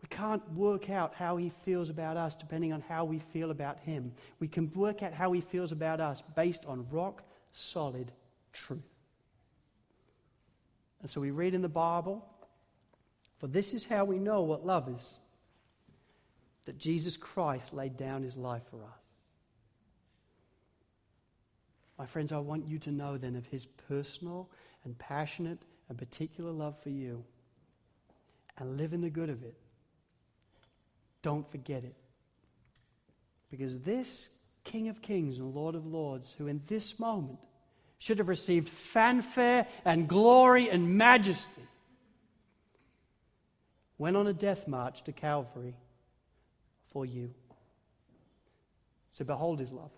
We 0.00 0.08
can't 0.08 0.42
work 0.54 0.88
out 0.88 1.14
how 1.14 1.36
he 1.36 1.50
feels 1.64 1.90
about 1.90 2.16
us 2.16 2.36
depending 2.36 2.72
on 2.72 2.80
how 2.82 3.04
we 3.04 3.18
feel 3.18 3.50
about 3.50 3.80
him. 3.80 4.12
We 4.38 4.46
can 4.46 4.70
work 4.74 5.02
out 5.02 5.12
how 5.12 5.32
he 5.32 5.40
feels 5.40 5.72
about 5.72 6.00
us 6.00 6.22
based 6.36 6.64
on 6.64 6.86
rock 6.90 7.22
solid 7.52 8.12
truth. 8.52 8.78
And 11.00 11.10
so 11.10 11.20
we 11.20 11.32
read 11.32 11.54
in 11.54 11.62
the 11.62 11.68
Bible, 11.68 12.24
for 13.38 13.48
this 13.48 13.72
is 13.72 13.84
how 13.84 14.04
we 14.04 14.18
know 14.18 14.42
what 14.42 14.64
love 14.64 14.88
is 14.88 15.14
that 16.68 16.76
Jesus 16.76 17.16
Christ 17.16 17.72
laid 17.72 17.96
down 17.96 18.22
his 18.22 18.36
life 18.36 18.60
for 18.70 18.76
us. 18.82 19.00
My 21.98 22.04
friends, 22.04 22.30
I 22.30 22.36
want 22.40 22.68
you 22.68 22.78
to 22.80 22.92
know 22.92 23.16
then 23.16 23.36
of 23.36 23.46
his 23.46 23.64
personal 23.88 24.50
and 24.84 24.98
passionate 24.98 25.60
and 25.88 25.96
particular 25.96 26.50
love 26.50 26.74
for 26.82 26.90
you 26.90 27.24
and 28.58 28.76
live 28.76 28.92
in 28.92 29.00
the 29.00 29.08
good 29.08 29.30
of 29.30 29.42
it. 29.44 29.56
Don't 31.22 31.50
forget 31.50 31.84
it. 31.84 31.96
Because 33.50 33.80
this 33.80 34.28
King 34.64 34.88
of 34.88 35.00
Kings 35.00 35.38
and 35.38 35.54
Lord 35.54 35.74
of 35.74 35.86
Lords, 35.86 36.34
who 36.36 36.48
in 36.48 36.60
this 36.66 36.98
moment 36.98 37.38
should 37.98 38.18
have 38.18 38.28
received 38.28 38.68
fanfare 38.68 39.66
and 39.86 40.06
glory 40.06 40.68
and 40.68 40.98
majesty, 40.98 41.66
went 43.96 44.18
on 44.18 44.26
a 44.26 44.34
death 44.34 44.68
march 44.68 45.02
to 45.04 45.12
Calvary 45.12 45.74
for 46.98 47.06
you. 47.06 47.30
So 49.12 49.24
behold 49.24 49.60
his 49.60 49.70
love 49.70 49.92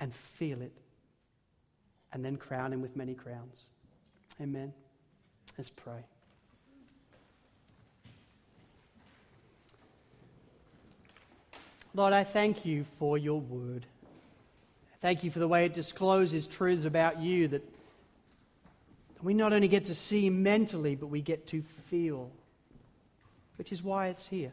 and 0.00 0.14
feel 0.14 0.62
it, 0.62 0.72
and 2.14 2.24
then 2.24 2.38
crown 2.38 2.72
him 2.72 2.80
with 2.80 2.96
many 2.96 3.12
crowns. 3.12 3.64
Amen. 4.40 4.72
Let's 5.58 5.68
pray. 5.68 6.02
Lord, 11.92 12.14
I 12.14 12.24
thank 12.24 12.64
you 12.64 12.86
for 12.98 13.18
your 13.18 13.38
word. 13.38 13.84
Thank 15.02 15.24
you 15.24 15.30
for 15.30 15.40
the 15.40 15.48
way 15.48 15.66
it 15.66 15.74
discloses 15.74 16.46
truths 16.46 16.86
about 16.86 17.20
you 17.20 17.48
that 17.48 17.68
we 19.22 19.34
not 19.34 19.52
only 19.52 19.68
get 19.68 19.84
to 19.86 19.94
see 19.94 20.30
mentally, 20.30 20.94
but 20.94 21.08
we 21.08 21.20
get 21.20 21.48
to 21.48 21.62
feel, 21.90 22.30
which 23.58 23.72
is 23.72 23.82
why 23.82 24.06
it's 24.06 24.26
here. 24.26 24.52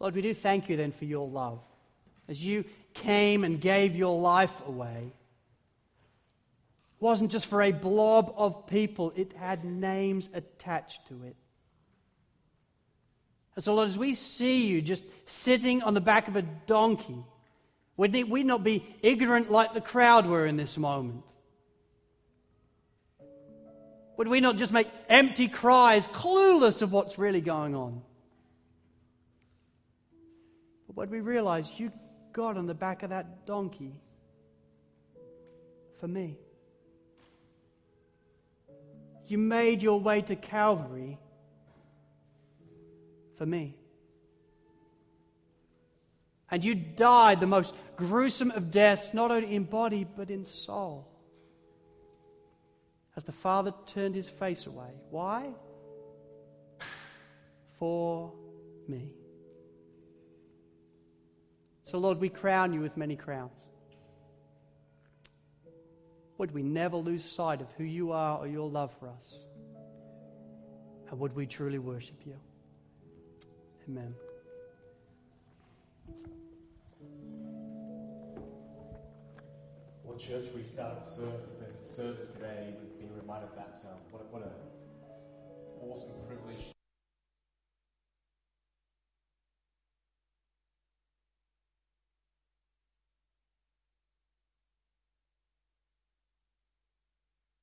Lord, 0.00 0.14
we 0.14 0.22
do 0.22 0.34
thank 0.34 0.68
you 0.68 0.76
then 0.76 0.90
for 0.90 1.04
your 1.04 1.28
love 1.28 1.60
as 2.28 2.42
you 2.42 2.64
came 2.94 3.44
and 3.44 3.60
gave 3.60 3.94
your 3.94 4.18
life 4.20 4.52
away 4.66 5.12
it 7.00 7.04
wasn't 7.04 7.30
just 7.30 7.46
for 7.46 7.62
a 7.62 7.72
blob 7.72 8.34
of 8.36 8.66
people, 8.66 9.12
it 9.16 9.32
had 9.32 9.64
names 9.64 10.28
attached 10.34 11.08
to 11.08 11.22
it. 11.24 11.34
And 13.56 13.64
so, 13.64 13.74
Lord, 13.74 13.88
as 13.88 13.96
we 13.96 14.14
see 14.14 14.66
you 14.66 14.82
just 14.82 15.04
sitting 15.24 15.82
on 15.82 15.94
the 15.94 16.00
back 16.02 16.28
of 16.28 16.36
a 16.36 16.42
donkey, 16.42 17.24
we'd, 17.96 18.12
we 18.28 18.42
not 18.42 18.62
be 18.62 18.84
ignorant 19.02 19.50
like 19.50 19.72
the 19.72 19.80
crowd 19.80 20.26
were 20.26 20.44
in 20.44 20.56
this 20.56 20.76
moment? 20.76 21.24
Would 24.18 24.28
we 24.28 24.40
not 24.40 24.56
just 24.56 24.70
make 24.70 24.88
empty 25.08 25.48
cries, 25.48 26.06
clueless 26.06 26.82
of 26.82 26.92
what's 26.92 27.18
really 27.18 27.40
going 27.40 27.74
on? 27.74 28.02
Would 31.00 31.10
we 31.10 31.20
realize 31.20 31.72
you 31.78 31.90
got 32.34 32.58
on 32.58 32.66
the 32.66 32.74
back 32.74 33.02
of 33.02 33.08
that 33.08 33.46
donkey 33.46 33.94
for 35.98 36.06
me. 36.06 36.36
You 39.26 39.38
made 39.38 39.80
your 39.80 39.98
way 39.98 40.20
to 40.20 40.36
Calvary 40.36 41.18
for 43.38 43.46
me. 43.46 43.78
And 46.50 46.62
you 46.62 46.74
died 46.74 47.40
the 47.40 47.46
most 47.46 47.72
gruesome 47.96 48.50
of 48.50 48.70
deaths, 48.70 49.14
not 49.14 49.30
only 49.30 49.54
in 49.54 49.64
body, 49.64 50.04
but 50.04 50.28
in 50.28 50.44
soul. 50.44 51.08
As 53.16 53.24
the 53.24 53.32
Father 53.32 53.72
turned 53.86 54.14
his 54.14 54.28
face 54.28 54.66
away. 54.66 54.90
Why? 55.08 55.48
For 57.78 58.34
me. 58.86 59.14
So, 61.90 61.98
Lord, 61.98 62.20
we 62.20 62.28
crown 62.28 62.72
you 62.72 62.80
with 62.80 62.96
many 62.96 63.16
crowns. 63.16 63.64
Would 66.38 66.54
we 66.54 66.62
never 66.62 66.96
lose 66.96 67.24
sight 67.24 67.60
of 67.60 67.66
who 67.76 67.82
you 67.82 68.12
are 68.12 68.38
or 68.38 68.46
your 68.46 68.68
love 68.68 68.94
for 69.00 69.08
us? 69.08 69.38
And 71.10 71.18
would 71.18 71.34
we 71.34 71.46
truly 71.46 71.80
worship 71.80 72.14
you? 72.24 72.36
Amen. 73.88 74.14
Well, 80.04 80.16
church, 80.16 80.46
we 80.54 80.62
started 80.62 81.04
service 81.04 82.28
today. 82.30 82.72
We've 82.80 83.00
been 83.00 83.20
reminded 83.20 83.48
of 83.50 83.56
that 83.56 83.80
um, 83.82 83.98
what, 84.12 84.32
what 84.32 84.42
an 84.42 84.52
awesome 85.82 86.12
privilege. 86.28 86.72